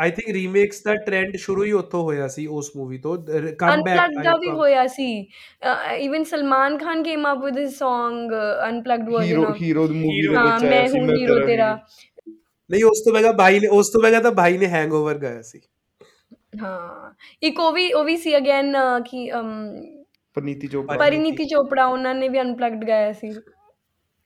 I 0.00 0.10
think 0.10 0.28
remakes 0.34 0.82
the 0.82 0.94
trend 0.96 1.36
ਸ਼ੁਰੂ 1.36 1.64
ਹੀ 1.64 1.72
ਉੱਥੋਂ 1.72 2.02
ਹੋਇਆ 2.02 2.26
ਸੀ 2.28 2.46
ਉਸ 2.46 2.70
ਮੂਵੀ 2.76 2.98
ਤੋਂ 2.98 3.16
ਅਨਪਲੱਗਡ 3.16 4.22
ਦਾ 4.24 4.36
ਵੀ 4.36 4.50
ਹੋਇਆ 4.50 4.86
ਸੀ। 4.86 5.08
Even 5.96 6.24
Salman 6.24 6.78
Khan 6.78 7.02
came 7.02 7.32
up 7.32 7.44
with 7.44 7.58
his 7.58 7.82
Song 7.82 8.34
unplugged 8.68 9.08
version 9.10 9.28
hero 9.28 9.44
of 9.44 9.56
hero 9.62 9.86
the 9.88 9.94
movie 9.94 10.20
ਦੇ 10.22 10.28
ਵਿੱਚ 10.36 10.64
ਮੈਂ 10.64 10.86
ਹੂੰ 10.88 11.16
ਹੀਰੋ 11.16 11.38
ਤੇਰਾ 11.46 11.74
ਨਹੀਂ 12.70 12.84
ਉਸ 12.84 13.02
ਤੋਂ 13.04 13.12
ਪਹਿਲਾਂ 13.12 13.32
ਭਾਈ 13.32 13.60
ਨੇ 13.60 13.68
ਉਸ 13.72 13.90
ਤੋਂ 13.90 14.00
ਪਹਿਲਾਂ 14.02 14.20
ਤਾਂ 14.20 14.32
ਭਾਈ 14.32 14.58
ਨੇ 14.58 14.66
ਹੈਂਗਓਵਰ 14.66 15.18
ਗਾਇਆ 15.18 15.42
ਸੀ। 15.42 15.60
ਹਾਂ 16.62 17.12
ਇੱਕ 17.42 17.60
ਉਹ 17.60 17.72
ਵੀ 17.72 17.90
ਉਹ 17.92 18.04
ਵੀ 18.04 18.16
ਸੀ 18.16 18.36
ਅਗੇਨ 18.36 18.76
ਕਿ 19.06 19.30
ਪਰਨੀਤੀ 20.36 20.66
ਚੋਪੜਾ। 20.66 20.96
ਪਰਿਨੀਤੀ 20.98 21.44
ਚੋਪੜਾ 21.44 21.86
ਉਹਨਾਂ 21.86 22.14
ਨੇ 22.14 22.28
ਵੀ 22.28 22.40
ਅਨਪਲੱਗਡ 22.40 22.84
ਗਾਇਆ 22.88 23.12
ਸੀ। 23.12 23.30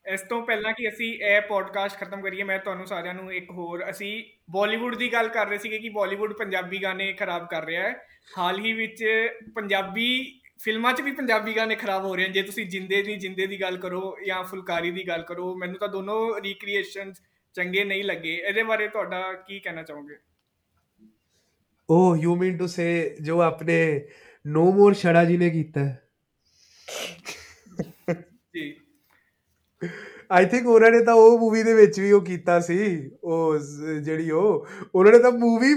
ਇਸ 0.07 0.20
ਤੋਂ 0.20 0.46
ਪਹਿਲਾਂ 0.46 0.72
ਕਿ 0.72 0.88
ਅਸੀਂ 0.88 1.14
ਇਹ 1.14 1.40
ਪੋਡਕਾਸਟ 1.40 1.96
ਖਤਮ 1.96 2.20
ਕਰੀਏ 2.20 2.42
ਮੈਂ 2.42 2.59
ਤੁਹਾਨੂੰ 2.59 2.86
ਸਾਰਿਆਂ 2.86 3.14
ਨੂੰ 3.14 3.32
ਇੱਕ 3.32 3.50
ਹੋਰ 3.50 3.90
ਅਸੀਂ 3.90 4.24
ਬਾਲੀਵੁੱਡ 4.50 4.96
ਦੀ 4.96 5.12
ਗੱਲ 5.12 5.28
ਕਰ 5.28 5.46
ਰਹੇ 5.48 5.59
ਸੀਗੇ 5.59 5.78
ਕਿ 5.78 5.88
ਬਾਲੀਵੁੱਡ 5.88 6.32
ਪੰਜਾਬੀ 6.32 6.82
ਗਾਣੇ 6.82 7.12
ਖਰਾਬ 7.12 7.48
ਕਰ 7.50 7.64
ਰਿਹਾ 7.64 7.82
ਹੈ। 7.82 8.07
ਹਾਲ 8.38 8.59
ਹੀ 8.59 8.72
ਵਿੱਚ 8.72 9.05
ਪੰਜਾਬੀ 9.55 10.40
ਫਿਲਮਾਂ 10.62 10.92
'ਚ 10.92 11.00
ਵੀ 11.00 11.12
ਪੰਜਾਬੀ 11.12 11.57
ਗਾਣੇ 11.57 11.74
ਖਰਾਬ 11.74 12.05
ਹੋ 12.05 12.16
ਰਹੇ 12.16 12.26
ਹਨ। 12.26 12.32
ਜੇ 12.32 12.42
ਤੁਸੀਂ 12.42 12.66
ਜਿੰਦੇ 12.66 13.03
ਦੀ 13.03 13.16
ਜਿੰਦੇ 13.16 13.46
ਦੀ 13.46 13.61
ਗੱਲ 13.61 13.76
ਕਰੋ 13.76 14.16
ਜਾਂ 14.26 14.44
ਫੁਲਕਾਰੀ 14.44 14.90
ਦੀ 14.90 15.09
ਗੱਲ 15.09 15.22
ਕਰੋ 15.22 15.55
ਮੈਨੂੰ 15.55 15.76
ਤਾਂ 15.78 15.88
ਦੋਨੋਂ 15.88 16.40
ਰੀਕ੍ਰੀਏਸ਼ਨਸ 16.40 17.22
ਚੰਗੇ 17.55 17.84
ਨਹੀਂ 17.84 18.05
ਲੱਗੇ। 18.05 18.34
ਇਹਦੇ 18.34 18.62
ਬਾਰੇ 18.62 18.88
ਤੁਹਾਡਾ 18.88 19.32
ਕੀ 19.32 19.61
ਕਹਿਣਾ 19.61 19.82
ਚਾਹੋਗੇ? 19.82 20.16
ਓਹ 21.90 22.16
ਯੂ 22.16 22.36
ਮੀਨ 22.36 22.59
ਟੂ 22.59 22.66
ਸੇ 22.66 23.16
ਜੋ 23.22 23.40
ਆਪਣੇ 23.40 24.09
ਨੋ 24.46 24.72
ਮੋਰ 24.72 24.94
ਛੜਾ 24.94 25.24
ਜੀ 25.24 25.36
ਨੇ 25.36 25.50
ਕੀਤਾ 25.50 25.80
ਆਈ 30.32 30.46
ਥਿੰਕ 30.46 30.66
ਉਹਨਾਂ 30.66 30.90
ਨੇ 30.90 31.04
ਤਾਂ 31.04 31.14
ਉਹ 31.14 31.38
ਮੂਵੀ 31.38 31.62
ਦੇ 31.62 31.74
ਵਿੱਚ 31.74 32.00
ਵੀ 32.00 32.12
ਉਹ 32.12 32.20
ਕੀਤਾ 32.20 32.60
ਸੀ, 32.60 33.10
ਉਹ 33.24 33.58
ਜ਼- 33.58 34.02
ਜਿਹੜੀ 34.02 34.30
ਉਹ, 34.30 34.66
ਉਹਨਾਂ 34.94 35.12
ਨੇ 35.12 35.18
ਤਾਂ 35.18 35.30
movie 35.30 35.76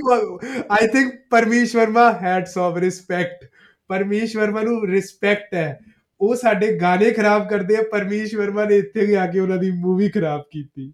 I 0.71 0.87
think 0.87 1.15
Parmish 1.29 1.75
Verma 1.75 2.13
hats 2.13 2.57
off 2.57 2.77
respect 2.77 3.49
Parmish 3.87 4.37
Verma 4.37 4.61
ਨੂੰ 4.61 4.87
ਰਿਸਪੈਕਟ 4.87 5.53
ਹੈ। 5.53 5.79
ਉਹ 6.21 6.35
ਸਾਡੇ 6.35 6.77
ਗਾਣੇ 6.77 7.11
ਖਰਾਬ 7.11 7.49
ਕਰਦੇ 7.49 7.75
ਆ 7.75 7.81
ਪਰਮੇਸ਼ 7.91 8.35
ਵਰਮਾ 8.35 8.65
ਨੇ 8.65 8.77
ਇੱਥੇ 8.77 9.15
ਆ 9.15 9.27
ਕੇ 9.27 9.39
ਉਹਨਾਂ 9.39 9.57
ਦੀ 9.57 9.71
ਮੂਵੀ 9.71 10.09
ਖਰਾਬ 10.09 10.43
ਕੀਤੀ। 10.51 10.93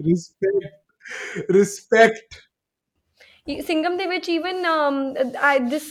ਰਿਸਪੈਕਟ 0.00 1.50
ਰਿਸਪੈਕਟ 1.50 2.34
ਸਿੰਗਮ 3.66 3.96
ਦੇ 3.96 4.06
ਵਿੱਚ 4.06 4.28
even 4.28 4.66
I 5.40 5.58
this 5.58 5.82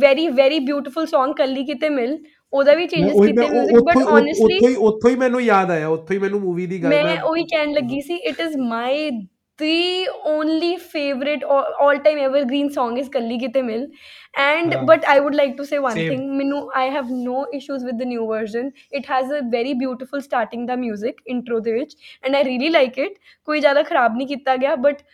very 0.00 0.28
very 0.28 0.58
beautiful 0.58 1.04
Song, 1.04 1.34
ਕੱਲੀ 1.34 1.64
ਕਿਤੇ 1.64 1.88
ਮਿਲ। 1.88 2.24
ਉਹਦਾ 2.54 2.74
ਵੀ 2.74 2.86
ਚੇਂਜਸ 2.86 3.12
ਕੀਤੇ 3.26 3.48
ਮਿਊਜ਼ਿਕ 3.48 3.82
ਬਟ 3.84 3.96
ਓਨੈਸਟਲੀ 3.96 4.56
ਉੱਥੋਂ 4.56 4.68
ਹੀ 4.68 4.74
ਉੱਥੋਂ 4.88 5.10
ਹੀ 5.10 5.16
ਮੈਨੂੰ 5.16 5.42
ਯਾਦ 5.42 5.70
ਆਇਆ 5.70 5.88
ਉੱਥੋਂ 5.88 6.14
ਹੀ 6.14 6.18
ਮੈਨੂੰ 6.20 6.40
ਮੂਵੀ 6.40 6.66
ਦੀ 6.66 6.82
ਗੱਲ 6.82 6.90
ਮੈਂ 6.90 7.20
ਉਹੀ 7.20 7.44
ਕਹਿਣ 7.54 7.72
ਲੱਗੀ 7.74 8.00
ਸੀ 8.00 8.16
it 8.30 8.40
is 8.40 8.56
my 8.72 9.10
the 9.58 10.08
only 10.26 10.76
favorite 10.76 11.44
all, 11.44 11.66
all 11.80 11.98
time 11.98 12.18
evergreen 12.18 12.70
song 12.72 12.96
is 12.96 13.08
Kalli 13.08 13.38
Kite 13.38 13.64
Mil. 13.64 13.86
And 14.36 14.74
uh, 14.74 14.82
but 14.84 15.04
I 15.06 15.20
would 15.20 15.34
like 15.34 15.56
to 15.58 15.64
say 15.64 15.78
one 15.78 15.94
same. 15.94 16.08
thing. 16.08 16.38
Minu, 16.38 16.68
I 16.74 16.84
have 16.86 17.08
no 17.08 17.46
issues 17.52 17.84
with 17.84 17.98
the 17.98 18.04
new 18.04 18.26
version. 18.26 18.72
It 18.90 19.06
has 19.06 19.30
a 19.30 19.42
very 19.48 19.74
beautiful 19.74 20.20
starting 20.20 20.66
the 20.66 20.76
music 20.76 21.20
intro 21.26 21.60
the 21.60 21.74
which 21.74 21.94
and 22.22 22.36
I 22.36 22.42
really 22.42 22.70
like 22.70 22.98
it. 22.98 23.20
कोई 23.46 23.60
ज़्यादा 23.60 23.82
खराब 23.82 24.16
नहीं 24.16 24.26
किया 24.26 24.56
गया 24.56 24.74
but 24.82 25.04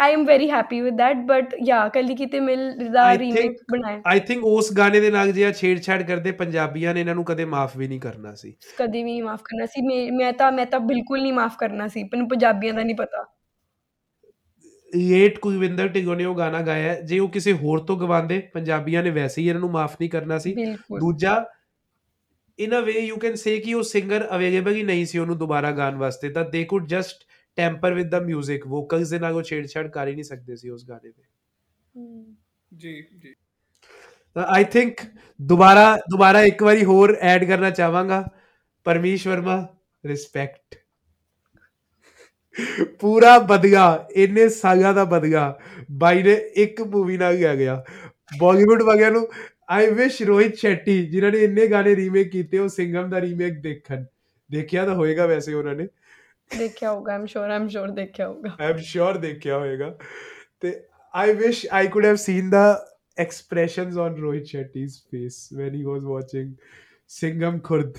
I 0.00 0.12
am 0.12 0.24
very 0.24 0.50
happy 0.50 0.80
with 0.80 0.94
that 0.94 1.16
but 1.16 1.54
yeah 1.66 1.88
ਕੱਲੀ 1.88 2.14
ਕਿਤੇ 2.14 2.40
ਮਿਲ 2.40 2.72
ਦਾ 2.92 3.14
I 3.14 3.18
remake 3.18 3.52
ਬਣਾਇਆ। 3.70 4.02
I 4.06 4.20
think 4.20 4.44
ਉਸ 4.44 4.72
ਗਾਣੇ 4.72 5.00
ਦੇ 5.00 5.10
ਨਾਲ 5.10 5.32
ਜਿਹੜਾ 5.32 5.52
ਛੇੜਛਾੜ 5.52 6.02
ਕਰਦੇ 6.02 6.32
ਪੰਜਾਬੀਆਂ 6.32 6.94
ਨੇ 6.94 7.00
ਇਹਨਾਂ 7.00 7.14
ਨੂੰ 7.14 7.24
ਕਦੇ 7.24 7.44
ਮਾਫ 7.44 7.76
ਵੀ 7.76 7.88
ਨਹੀਂ 7.88 8.00
ਕਰਨਾ 8.00 8.34
ਸੀ। 8.34 8.56
ਕਦੇ 8.78 9.02
ਵੀ 9.02 9.20
ਮਾਫ 9.20 9.40
ਕਰਨਾ 9.44 9.66
ਸੀ। 9.66 10.10
ਮੈਂ- 10.10 10.34
ਤਾਂ 10.34 10.52
ਮੈਂ 10.52 10.66
ਤਾਂ 10.66 10.80
ਬਿਲਕੁਲ 10.80 11.22
ਨਹੀਂ 11.22 11.32
ਮਾਫ 11.32 11.58
ਕਰਨਾ 11.58 11.88
ਸੀ। 11.88 12.04
ਮੈਨੂੰ 12.04 12.28
ਪੰਜਾਬੀਆਂ 12.28 12.74
ਦਾ 12.74 12.82
ਨਹੀਂ 12.82 12.96
ਪਤਾ। 12.96 13.34
ਯੇਟ 14.96 15.38
ਕੁਲਵਿੰਦਰ 15.38 15.88
ਢਿੱਲੋਂ 15.88 16.16
ਨੇ 16.16 16.24
ਉਹ 16.24 16.34
ਗਾਣਾ 16.34 16.62
ਗਾਇਆ। 16.62 17.00
ਜੇ 17.00 17.18
ਉਹ 17.18 17.28
ਕਿਸੇ 17.28 17.52
ਹੋਰ 17.52 17.78
ਤੋਂ 17.78 17.96
ਗਵਾਉਂਦੇ 17.96 18.38
ਪੰਜਾਬੀਆਂ 18.38 19.02
ਨੇ 19.02 19.10
ਵੈਸੇ 19.10 19.42
ਹੀ 19.42 19.48
ਇਹਨਾਂ 19.48 19.60
ਨੂੰ 19.60 19.70
ਮਾਫ 19.70 19.94
ਨਹੀਂ 19.94 20.10
ਕਰਨਾ 20.10 20.38
ਸੀ। 20.38 20.54
ਦੂਜਾ 20.72 21.44
ਇਨ 22.58 22.78
ਅ 22.78 22.82
ਵੇ 22.82 22.92
ਯੂ 22.92 23.16
ਕੈਨ 23.16 23.34
ਸੇ 23.34 23.58
ਕਿ 23.58 23.74
ਉਹ 23.74 23.82
ਸਿੰਗਰ 23.82 24.28
ਅਵੇਲੇਬਲ 24.36 24.74
ਹੀ 24.74 24.82
ਨਹੀਂ 24.82 25.06
ਸੀ 25.06 25.18
ਉਹਨੂੰ 25.18 25.38
ਦੁਬਾਰਾ 25.38 25.70
ਗਾਣ 25.70 25.94
ਵਾਸਤੇ। 25.94 26.28
ਤਾਂ 26.28 26.44
they 26.44 26.64
could 26.64 26.86
just 26.86 27.16
temper 27.56 27.94
with 27.94 28.10
the 28.10 28.18
뮤직 28.18 28.68
vocals 28.68 29.10
ਦੇ 29.10 29.18
ਨਾਲ 29.18 29.32
ਉਹ 29.34 29.42
ਛੇੜਛਾੜ 29.42 29.88
ਕਰ 29.88 30.08
ਹੀ 30.08 30.12
ਨਹੀਂ 30.14 30.24
ਸਕਦੇ 30.24 30.56
ਸੀ 30.56 30.68
ਉਸ 30.70 30.84
ਗਾਣੇ 30.88 31.10
ਤੇ। 31.10 31.22
ਹਮ। 31.94 32.36
ਜੀ 32.76 33.02
ਜੀ। 33.22 33.34
ਤਾਂ 34.36 34.44
ਆਈ 34.48 34.64
ਥਿੰਕ 34.64 35.00
ਦੁਬਾਰਾ 35.42 35.96
ਦੁਬਾਰਾ 36.10 36.42
ਇੱਕ 36.42 36.62
ਵਾਰੀ 36.62 36.84
ਹੋਰ 36.84 37.16
ਐਡ 37.20 37.44
ਕਰਨਾ 37.44 37.70
ਚਾਹਾਂਗਾ। 37.70 38.28
ਪਰਮੇਸ਼ 38.84 39.28
ਵਰਮਾ 39.28 39.66
ਰਿਸਪੈਕਟ 40.06 40.74
ਪੂਰਾ 43.00 43.38
ਬਦਗਾ 43.38 44.08
ਇੰਨੇ 44.16 44.48
ਸਾਲਾਂ 44.48 44.94
ਦਾ 44.94 45.04
ਬਦਗਾ 45.04 45.58
ਬਾਈ 45.92 46.22
ਨੇ 46.22 46.32
ਇੱਕ 46.32 46.82
ਮੂਵੀ 46.82 47.16
ਨਾਲ 47.16 47.36
ਗਿਆ 47.36 47.54
ਗਿਆ। 47.56 47.84
ਬਾਲੀਵੁੱਡ 48.38 48.82
ਵਾਲਿਆਂ 48.82 49.10
ਨੂੰ 49.10 49.28
ਆਈ 49.70 49.90
ਵਿਸ਼ 49.90 50.22
ਰੋਹਿਤ 50.22 50.56
ਸ਼ੈਟੀ 50.56 51.06
ਜਿਨ੍ਹਾਂ 51.06 51.32
ਨੇ 51.32 51.38
ਇੰਨੇ 51.38 51.66
ਗਾਣੇ 51.66 51.96
ਰੀਮੇਕ 51.96 52.30
ਕੀਤੇ 52.30 52.58
ਉਹ 52.58 52.68
ਸਿੰਗਮ 52.68 53.10
ਦਾ 53.10 53.20
ਰੀਮੇਕ 53.20 53.60
ਦੇਖਣ। 53.60 54.04
ਦੇਖਿਆ 54.50 54.86
ਤਾਂ 54.86 54.94
ਹੋਏਗਾ 54.94 55.26
ਵੈਸੇ 55.26 55.54
ਉਹਨਾਂ 55.54 55.74
ਨੇ। 55.74 55.88
ਦੇਖਿਆ 56.58 56.92
ਹੋਗਾ 56.92 57.14
ਆਮ 57.14 57.26
ਸ਼ੋਰ 57.26 57.50
ਆਮ 57.50 57.68
ਸ਼ੋਰ 57.68 57.90
ਦੇਖਿਆ 57.90 58.28
ਹੋਗਾ 58.28 58.56
ਆਈ 58.60 58.70
ਐਮ 58.70 58.76
ਸ਼ੋਰ 58.76 59.18
ਦੇਖਿਆ 59.18 59.58
ਹੋਏਗਾ। 59.58 59.96
ਤੇ 60.60 60.80
I 61.14 61.34
wish 61.34 61.66
I 61.72 61.88
could 61.88 62.04
have 62.06 62.14
seen 62.14 62.50
the 62.50 62.64
expressions 63.22 63.96
on 64.02 64.14
Rohit 64.20 64.46
Shetty's 64.50 64.94
face 65.08 65.38
when 65.56 65.74
he 65.78 65.80
was 65.86 66.04
watching 66.10 66.46
Singham 67.10 67.58
Khurd 67.66 67.98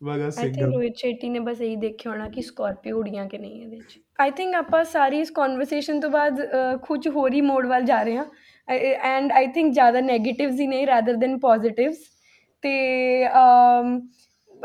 ਵਾਲਾ 0.00 0.24
ਆਈ 0.24 0.52
ਥਿੰਕ 0.52 0.74
ਰੋਹਿਤ 0.74 0.96
ਸ਼ੈਟੀ 0.96 1.28
ਨੇ 1.28 1.38
ਬਸ 1.38 1.60
ਇਹੀ 1.60 1.76
ਦੇਖਿਆ 1.76 2.12
ਹੋਣਾ 2.12 2.28
ਕਿ 2.28 2.42
ਸਕਾਰਪੀਓ 2.42 2.98
ਉੜੀਆਂ 2.98 3.26
ਕਿ 3.28 3.38
ਨਹੀਂ 3.38 3.62
ਇਹਦੇ 3.62 3.76
ਵਿੱਚ। 3.76 3.98
ਆਈ 4.20 4.30
ਥਿੰਕ 4.30 4.54
ਆਪਾਂ 4.54 4.82
ਸਾਰੀ 4.84 5.20
ਇਸ 5.20 5.30
ਕਨਵਰਸੇਸ਼ਨ 5.30 6.00
ਤੋਂ 6.00 6.10
ਬਾਅਦ 6.10 6.40
ਕੁਝ 6.86 7.08
ਹੋਰ 7.08 7.32
ਹੀ 7.34 7.40
ਮੋਡ 7.40 7.66
ਵੱਲ 7.66 7.84
ਜਾ 7.84 8.02
ਰਹੇ 8.02 8.16
ਹਾਂ। 8.16 8.24
ਐਂਡ 8.68 9.32
ਆਈ 9.32 9.46
ਥਿੰਕ 9.54 9.72
ਜ਼ਿਆਦਾ 9.74 10.00
ਨੈਗੇਟਿਵਸ 10.00 10.60
ਹੀ 10.60 10.66
ਨਹੀਂ 10.66 10.86
ਰਾਦਰ 10.86 11.16
ਦੈਨ 11.16 11.38
ਪੋਜ਼ਿਟਿਵਸ 11.38 11.98
ਤੇ 12.62 12.74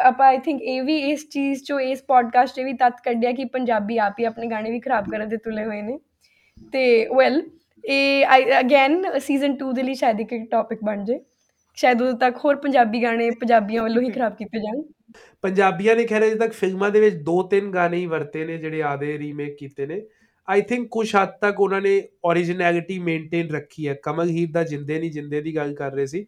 ਆਪਾਂ 0.01 0.27
ਆਈ 0.27 0.37
ਥਿੰਕ 0.37 0.61
ਇਹ 0.61 0.83
ਵੀ 0.83 0.97
ਇਸ 0.97 1.29
ਚੀਜ਼ 1.29 1.63
ਚੋਂ, 1.63 1.79
ਇਸ 1.79 2.03
ਪੋਡਕਾਸਟ 2.03 2.55
'ਚ 2.55 2.59
ਵੀ 2.59 2.73
ਤੱਤ 2.73 2.93
ਕੱਢਿਆ 3.03 3.31
ਕਿ 3.31 3.45
ਪੰਜਾਬੀ 3.45 3.97
ਆਪ 3.97 4.19
ਹੀ 4.19 4.25
ਆਪਣੇ 4.25 4.47
ਗਾਣੇ 4.47 4.71
ਵੀ 4.71 4.79
ਖਰਾਬ 4.79 5.09
ਕਰਨ 5.11 5.29
ਦੇ 5.29 5.37
ਤੁਲੇ 5.37 5.65
ਹੋਏ 5.65 5.81
ਨੇ। 5.81 5.99
ਤੇ 6.73 7.07
ਵੈਲ 7.15 7.41
ਇਹ 7.83 8.25
ਅਗੇਨ 8.59 9.19
ਸੀਜ਼ਨ 9.19 9.55
2 9.57 9.71
ਦੇ 9.71 9.83
ਲਈ 9.83 9.93
ਸ਼ਾਇਦ 9.93 10.21
ਇੱਕ 10.21 10.33
ਟੌਪਿਕ 10.51 10.79
ਬਣ 10.83 11.03
ਜੇ। 11.05 11.19
ਸ਼ਾਇਦ 11.75 12.01
ਉਦੋਂ 12.01 12.13
ਤੱਕ 12.13 12.37
ਹੋਰ 12.45 12.55
ਪੰਜਾਬੀ 12.55 13.03
ਗਾਣੇ 13.03 13.29
ਪੰਜਾਬੀਆਂ 13.31 13.83
ਵੱਲੋਂ 13.83 14.01
ਹੀ 14.01 14.09
ਖਰਾਬ 14.11 14.35
ਕੀਤੇ 14.35 14.59
ਜਾਣ। 14.59 14.81
ਪੰਜਾਬੀਆਂ 15.41 15.95
ਨੇ 15.95 16.05
ਖੈਰ 16.05 16.25
ਅਜੇ 16.25 16.35
ਤੱਕ 16.35 16.53
ਫਿਲਮਾਂ 16.53 16.89
ਦੇ 16.91 16.99
ਵਿੱਚ 16.99 17.15
ਦੋ 17.15 17.43
ਤਿੰਨ 17.43 17.71
ਗਾਣੇ 17.71 17.97
ਹੀ 17.97 18.05
ਵਰਤੇ 18.05 18.45
ਨੇ, 18.45 18.57
ਜਿਹੜੇ 18.57 18.83
ਆਦੇ 18.83 19.17
ਰੀਮੇਕ 19.17 19.55
ਕੀਤੇ 19.57 19.85
ਨੇ। 19.85 20.01
ਆਈ 20.47 20.61
ਥਿੰਕ 20.61 20.87
ਕੁਝ 20.91 21.15
ਹੱਦ 21.15 21.29
ਤੱਕ 21.41 21.59
ਉਹਨਾਂ 21.59 21.81
ਨੇ 21.81 22.01
ਓਰੀਜਨੈਲਿਟੀ 22.25 22.99
ਮੇਨਟੇਨ 22.99 23.49
ਰੱਖੀ 23.49 23.87
ਹੈ। 23.87 23.93
ਕਮਲ 24.03 24.29
ਹੀਰ 24.29 24.51
ਦਾ 24.51 24.63
ਜਿੰਦੇ 24.63 24.99
ਨਹੀਂ 24.99 25.11
ਜਿੰਦੇ 25.11 25.41
ਦੀ 25.41 25.55
ਗੱਲ 25.55 25.73
ਕਰ 25.75 25.91
ਰਹੇ 25.91 26.05
ਸੀ। 26.05 26.25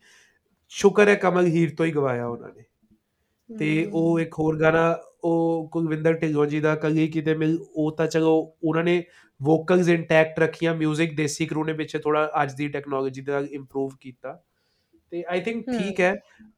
ਸ਼ੁਕਰ 0.69 1.07
ਹੈ 1.07 1.15
ਕਮਲ 1.15 1.47
ਹੀਰ 1.47 1.75
ਤੋਂ 1.75 1.85
ਹੀ 1.85 1.91
ਗਵਾਇਆ 1.91 2.27
ਉਹਨਾਂ 2.27 2.49
ਨੇ। 2.49 2.63
ਤੇ 3.50 3.68
ਉਹ 3.92 4.18
ਇੱਕ 4.20 4.34
ਹੋਰ 4.38 4.58
ਗਾਣਾ 4.60 4.96
ਉਹ 5.24 5.68
ਕੁਲਵਿੰਦਰ 5.72 6.12
ਢਿੱਲੋਂ 6.12 6.46
ਜੀ 6.46 6.60
ਦਾ 6.60 6.74
ਕਲੀ 6.76 7.06
ਕਿਤੇ 7.08 7.34
ਮਿਲ 7.34 7.58
ਉਹ 7.74 7.90
ਤਾਂ 7.96 8.06
ਚਲੋ 8.06 8.32
ਉਹਨਾਂ 8.62 8.82
ਨੇ 8.84 9.02
ਵੋਕਲਸ 9.40 9.88
ਇੰਟੈਕਟ 9.88 10.38
ਰੱਖੀਆਂ 10.40 10.74
뮤직 10.74 11.14
ਦੇਸੀ 11.16 11.46
ਕਰੂ 11.46 11.64
ਨੇ 11.64 11.72
ਪਿੱਛੇ 11.72 11.98
ਥੋੜਾ 11.98 12.28
ਅੱਜ 12.42 12.52
ਦੀ 12.54 12.68
ਟੈਕਨੋਲੋਜੀ 12.68 13.20
ਦੇ 13.20 13.32
ਨਾਲ 13.32 13.46
ਇੰਪਰੂਵ 13.50 13.90
ਕੀਤਾ 14.00 14.40
ਤੇ 15.12 15.22
ਆਈ 15.28 15.40
ਥਿੰਕ 15.40 15.68
ਹਮ। 15.68 15.78
ਠੀਕ 15.78 16.00
ਹੈ 16.00 16.14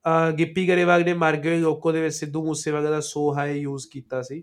ਅਹ 0.06 0.30
ਗਿੱਪੀ 0.32 0.66
ਗਰੇਵਾਲ 0.68 1.04
ਨੇ 1.04 1.14
ਮਰ 1.14 1.36
ਗਏ 1.36 1.58
ਲੋਕੋ 1.58 1.92
ਦੇ 1.92 2.00
ਵਿੱਚ 2.02 2.14
ਸਿੱਧੂ 2.14 2.44
ਮੂਸੇਵਾਲਾ 2.44 2.90
ਦਾ 2.90 3.00
ਸੋ 3.00 3.32
ਹਾਈ 3.34 3.58
ਯੂਜ਼ 3.58 3.86
ਕੀਤਾ 3.88 4.22
ਸੀ 4.22 4.42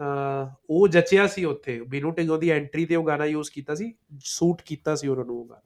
ਤਾਂ 0.00 0.46
ਉਹ 0.70 0.86
ਜਚਿਆ 0.88 1.26
ਸੀ 1.26 1.44
ਉੱਥੇ 1.44 1.80
ਬਿਨੂ 1.88 2.10
ਢਿੱਲੋਂ 2.10 2.38
ਦੀ 2.38 2.50
ਐਂਟਰੀ 2.50 2.84
ਤੇ 2.86 2.96
ਉਹ 2.96 3.06
ਗਾਣਾ 3.06 3.24
ਯੂਜ਼ 3.24 3.50
ਕੀਤਾ 3.50 3.74
ਸੀ 3.74 3.92
ਸੂਟ 4.26 4.62
ਕੀਤਾ 4.62 4.94
ਸੀ 4.94 5.08
ਉਹਨਾਂ 5.08 5.24
ਨੂੰ 5.24 5.38
ਉਹ 5.40 5.46
ਗਾਣਾ 5.46 5.60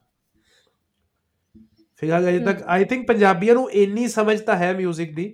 ਫਿਲਹਾਲ 2.01 2.27
ਅਜੇ 2.29 2.39
ਤੱਕ 2.39 2.61
ਹਮ। 2.61 2.67
ਆਈ 2.67 2.83
ਥਿੰਕ 2.85 3.07
ਪੰਜਾਬੀਆਂ 3.07 3.55
ਨੂੰ 3.55 3.69
ਇੰਨੀ 3.71 4.07
ਸਮਝ 4.07 4.39
ਤਾਂ 4.41 4.55
ਹੈ 4.57 4.73
뮤직 4.75 5.13
ਦੀ 5.15 5.33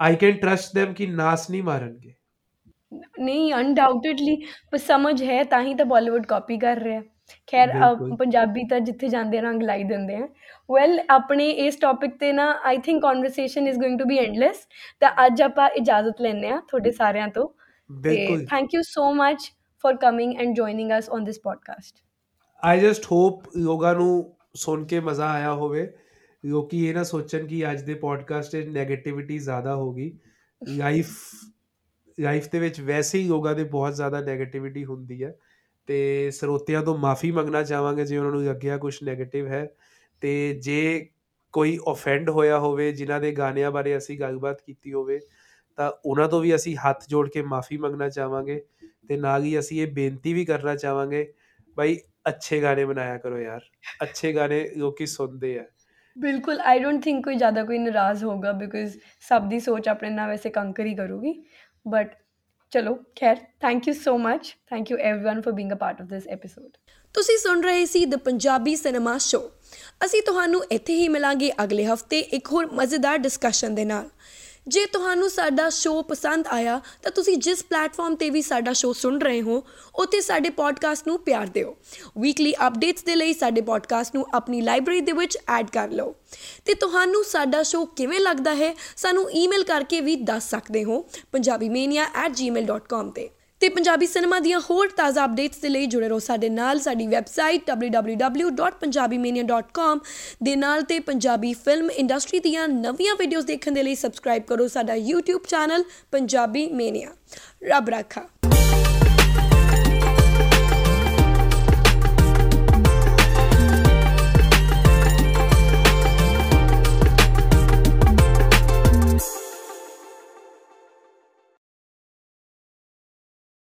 ਆਈ 0.00 0.16
ਕੈਨ 0.16 0.32
ਟਰਸਟ 0.32 0.78
them 0.78 0.94
ਕਿ 0.94 1.06
ਨਾਸ 1.06 1.50
ਨਹੀਂ 1.50 1.62
ਮਾਰਨਗੇ 1.62 2.14
ਨਹੀਂ 3.20 3.54
ਅਨਡਾਊਟਡਲੀ 3.54 4.36
ਪਰ 4.70 4.78
ਸਮਝ 4.78 5.22
ਹੈ 5.24 5.44
ਤਾਂ 5.44 5.62
ਹੀ 5.62 5.74
ਤਾਂ 5.74 5.86
ਬਾਲੀਵੁੱਡ 5.86 6.26
ਕਾਪੀ 6.26 6.58
ਕਰ 6.58 6.76
ਰਿਹਾ 6.76 7.02
ਖੈਰ। 7.46 7.70
ਪੰਜਾਬੀ 8.18 8.64
ਤਾਂ 8.64 8.80
ਜਿੱਥੇ 8.80 9.08
ਜਾਂਦੇ 9.08 9.40
ਰੰਗ 9.40 9.62
ਲਾਈ 9.62 9.84
ਦਿੰਦੇ 9.84 10.14
ਆ 10.16 10.28
ਵੈਲ 10.72 11.00
ਆਪਣੇ 11.10 11.50
ਇਸ 11.50 11.76
ਟੌਪਿਕ 11.76 12.18
ਤੇ 12.18 12.32
ਨਾ 12.32 12.60
I 12.64 12.78
think 12.78 13.02
conversation 13.02 13.68
is 13.68 13.78
going 13.78 13.98
to 13.98 14.04
be 14.04 14.18
endless 14.18 14.68
ਤਾਂ 15.00 15.10
ਅੱਜ 15.26 15.42
ਆਪਾਂ 15.42 15.68
ਇਜਾਜ਼ਤ 15.68 16.20
ਲੈਣੇ 16.20 16.48
ਆ 16.48 16.60
ਤੁਹਾਡੇ 16.68 16.90
ਸਾਰਿਆਂ 16.90 17.28
ਤੋਂ 17.28 17.48
ਬਿਲਕੁਲ 17.92 18.46
thank 18.46 18.74
you 18.74 18.82
so 18.82 19.14
much 19.14 19.52
for 19.84 19.96
coming 19.96 20.40
and 20.40 20.54
joining 20.56 20.90
us 20.98 21.10
on 21.10 21.24
this 21.24 21.40
podcast 21.44 21.96
I 22.64 22.80
just 22.80 23.04
hope 23.04 23.42
ਲੋਕਾਂ 23.56 23.94
ਨੂੰ 23.94 24.36
ਸੁਣ 24.54 24.86
ਕੇ 24.86 25.00
ਮਜ਼ਾ 25.00 25.28
ਆਇਆ 25.28 25.52
ਹੋਵੇ 25.52 25.92
ਲੋਕੀ 26.44 26.86
ਇਹ 26.86 26.94
ਨਾ 26.94 27.02
ਸੋਚਣ 27.02 27.46
ਕਿ 27.46 27.70
ਅੱਜ 27.72 27.82
ਦੇ 27.82 27.94
ਪੋਡਕਾਸਟ 27.94 28.50
'ਚ 28.52 28.56
네ਗੇਟਿਵਿਟੀ 28.56 29.38
ਜ਼ਿਆਦਾ 29.38 29.74
ਹੋਗੀ 29.74 30.12
ਲਾਈਫ 30.62 31.08
ਲਾਈਫ 32.18 32.48
ਦੇ 32.52 32.58
ਵਿੱਚ 32.58 32.80
ਵੈਸੇ 32.80 33.18
ਹੀ 33.18 33.26
ਯੋਗਾ 33.26 33.54
ਦੇ 33.54 33.64
ਬਹੁਤ 33.64 33.94
ਜ਼ਿਆਦਾ 33.94 34.18
네ਗੇਟਿਵਿਟੀ 34.18 34.84
ਹੁੰਦੀ 34.84 35.24
ਹੈ। 35.24 35.34
ਤੇ 35.86 36.30
ਸਰੋਤਿਆਂ 36.30 36.82
ਤੋਂ 36.82 36.98
ਮਾਫੀ 36.98 37.30
ਮੰਗਣਾ 37.30 37.62
ਚਾਹਾਂਗੇ 37.62 38.04
ਜੇ 38.04 38.18
ਉਹਨਾਂ 38.18 38.32
ਨੂੰ 38.32 38.44
ਲੱਗਿਆ 38.44 38.76
ਕੁਝ 38.78 38.94
네ਗੇਟਿਵ 39.04 39.46
ਹੈ। 39.48 39.68
ਤੇ 40.20 40.54
ਜੇ 40.54 41.08
ਕੋਈ 41.52 41.78
ਆਫੈਂਡ 41.88 42.30
ਹੋਇਆ 42.30 42.58
ਹੋਵੇ, 42.58 42.92
ਜਿਨ੍ਹਾਂ 42.92 43.20
ਦੇ 43.20 43.32
ਗਾਣਿਆਂ 43.32 43.70
ਬਾਰੇ 43.70 43.96
ਅਸੀਂ 43.96 44.18
ਗੱਲਬਾਤ 44.20 44.62
ਕੀਤੀ 44.66 44.92
ਹੋਵੇ, 44.92 45.20
ਤਾਂ 45.78 45.92
ਉਹਨਾਂ 46.04 46.28
ਤੋਂ 46.28 46.40
ਵੀ 46.40 46.54
ਅਸੀਂ 46.54 46.76
ਹੱਥ 46.76 47.08
ਜੋੜ 47.08 47.28
ਕੇ 47.28 47.42
ਮਾਫੀ 47.42 47.76
ਮੰਗਣਾ 47.78 48.08
ਚਾਹਾਂਗੇ। 48.08 48.62
ਤੇ 49.08 49.16
ਨਾਲ 49.16 49.44
ਹੀ 49.44 49.58
ਅਸੀਂ 49.58 49.82
ਇਹ 49.82 49.92
ਬੇਨਤੀ 49.92 50.32
ਵੀ 50.32 50.44
ਕਰਨਾ 50.44 50.74
ਚਾਹਾਂਗੇ 50.76 51.32
ਭਾਈ 51.76 51.98
ਅੱਛੇ 52.28 52.62
ਗਾਣੇ 52.62 52.84
ਬਣਾਇਆ 52.84 53.18
ਕਰੋ 53.18 53.38
ਯਾਰ। 53.38 53.60
ਅੱਛੇ 54.02 54.32
ਗਾਣੇ 54.32 54.70
ਲੋਕੀ 54.76 55.06
ਸੁਣਦੇ 55.06 55.58
ਆ। 55.58 55.64
ਬਿਲਕੁਲ 56.18 56.60
ਆਈ 56.60 56.78
ਡੋਨਟ 56.78 57.02
ਥਿੰਕ 57.04 57.24
ਕੋਈ 57.24 57.34
ਜ਼ਿਆਦਾ 57.34 57.64
ਕੋਈ 57.64 57.78
ਨਾਰਾਜ਼ 57.78 58.24
ਹੋਗਾ 58.24 58.52
ਬਿਕੋਜ਼ 58.52 58.96
ਸਭ 59.28 59.48
ਦੀ 59.48 59.60
ਸੋਚ 59.60 59.88
ਆਪਣੇ 59.88 60.10
ਨਾਲ 60.10 60.28
ਵੈਸੇ 60.28 60.50
ਕੰਕਰ 60.50 60.86
ਹੀ 60.86 60.94
ਕਰੂਗੀ। 60.94 61.34
ਬਟ 61.86 62.14
ਚਲੋ, 62.72 62.94
ਖੈਰ 63.16 63.36
thank 63.60 63.86
you 63.88 63.94
so 63.94 64.16
much 64.18 64.54
thank 64.70 64.90
you 64.90 64.96
everyone 64.98 65.40
for 65.42 65.52
being 65.54 65.72
a 65.72 65.76
part 65.76 66.00
of 66.00 66.08
this 66.08 66.26
episode 66.28 66.70
ਤੁਸੀਂ 67.14 67.36
ਸੁਣ 67.38 67.62
ਰਹੇ 67.62 67.84
ਸੀ 67.86 68.04
ਦ 68.06 68.16
ਪੰਜਾਬੀ 68.24 68.74
ਸਿਨੇਮਾ 68.76 69.16
ਸ਼ੋ 69.18 69.40
ਅਸੀਂ 70.04 70.22
ਤੁਹਾਨੂੰ 70.22 70.62
ਇੱਥੇ 70.72 70.94
ਹੀ 70.94 71.08
ਮਿਲਾਂਗੇ 71.08 71.50
ਅਗਲੇ 71.64 71.84
ਹਫ਼ਤੇ 71.86 72.18
ਇੱਕ 72.38 72.52
ਹੋਰ 72.52 72.66
ਮਜ਼ੇਦਾਰ 72.72 73.18
ਡਿਸਕਸ਼ਨ 73.18 73.74
ਦੇ 73.74 73.84
ਨਾਲ। 73.84 74.08
ਜੇ 74.68 74.86
ਤੁਹਾਨੂੰ 74.86 75.30
ਸਾਡਾ 75.30 75.70
ਸ਼ੋਅ 75.70 76.02
ਪਸੰਦ 76.02 76.46
ਆਇਆ, 76.46 76.80
ਤਾਂ 77.02 77.12
ਤੁਸੀਂ 77.12 77.38
ਜਿਸ 77.38 77.62
ਪਲੇਟਫਾਰਮ 77.62 78.14
ਤੇ 78.14 78.30
ਵੀ 78.30 78.42
ਸਾਡਾ 78.42 78.72
ਸ਼ੋਅ 78.72 78.94
ਸੁਣ 78.94 79.20
ਰਹੇ 79.20 79.42
ਹੋ, 79.42 79.64
ਉੱਥੇ 79.94 80.20
ਸਾਡੇ 80.20 80.50
ਪੋਡਕਾਸਟ 80.50 81.06
ਨੂੰ 81.06 81.18
ਪਿਆਰ 81.18 81.46
ਦਿਓ। 81.46 81.76
ਵੀਕਲੀ 82.18 82.54
ਅਪਡੇਟਸ 82.66 83.02
ਦੇ 83.02 83.14
ਲਈ 83.14 83.32
ਸਾਡੇ 83.32 83.60
ਪੋਡਕਾਸਟ 83.60 84.14
ਨੂੰ 84.14 84.26
ਆਪਣੀ 84.34 84.60
ਲਾਇਬ੍ਰੇਰੀ 84.60 85.00
ਦੇ 85.00 85.12
ਵਿੱਚ 85.12 85.38
ਐਡ 85.48 85.70
ਕਰ 85.70 85.88
ਲਓ। 85.88 86.14
ਤੇ 86.64 86.74
ਤੁਹਾਨੂੰ 86.74 87.24
ਸਾਡਾ 87.24 87.62
ਸ਼ੋਅ 87.62 87.86
ਕਿਵੇਂ 87.96 88.20
ਲੱਗਦਾ 88.20 88.54
ਹੈ, 88.54 88.74
ਸਾਨੂੰ 88.96 89.32
ਈਮੇਲ 89.32 89.64
ਕਰਕੇ 89.64 90.00
ਵੀ 90.00 90.16
ਦੱਸ 90.16 90.50
ਸਕਦੇ 90.50 90.84
ਹੋ। 90.84 91.06
punjabimania@gmail.com 91.36 93.10
ਤੇ। 93.10 93.30
ਤੇ 93.60 93.68
ਪੰਜਾਬੀ 93.68 94.06
ਸਿਨੇਮਾ 94.06 94.38
ਦੀਆਂ 94.38 94.60
ਹੋਰ 94.60 94.88
ਤਾਜ਼ਾ 94.96 95.24
ਅਪਡੇਟਸ 95.24 95.58
ਦੇ 95.58 95.68
ਲਈ 95.68 95.86
ਜੁੜੇ 95.86 96.08
ਰਹੋ 96.08 96.18
ਸਾਡੇ 96.18 96.48
ਨਾਲ। 96.48 96.80
ਸਾਡੀ 96.80 97.06
ਵੈਬਸਾਈਟ 97.06 97.70
www.punjabimania.com 97.70 99.98
ਦੇ 100.42 100.56
ਨਾਲ 100.56 100.82
ਤੇ 100.82 101.00
ਪੰਜਾਬੀ 101.00 101.56
ਫਿਲਮ 101.64 101.90
ਇੰਡਸਟਰੀ 101.90 102.40
ਦੀਆਂ 102.40 102.68
ਨਵੀਆਂ 102.68 103.14
ਵੀਡੀਓਜ਼ 103.14 103.46
ਦੇਖਣ 103.46 103.72
ਦੇ 103.72 103.82
ਲਈ 103.82 103.94
ਸਬਸਕ੍ਰਾਈਬ 103.94 104.42
ਕਰੋ 104.42 104.68
ਸਾਡਾ 104.68 104.94
YouTube 104.94 105.42
ਚੈਨਲ 105.48 105.84
ਪੰਜਾਬੀ 106.12 106.68
ਮੇਨੀਆ 106.72 107.08
ਰੱਬ 107.64 107.88
ਰਾਖਾ। 107.88 108.28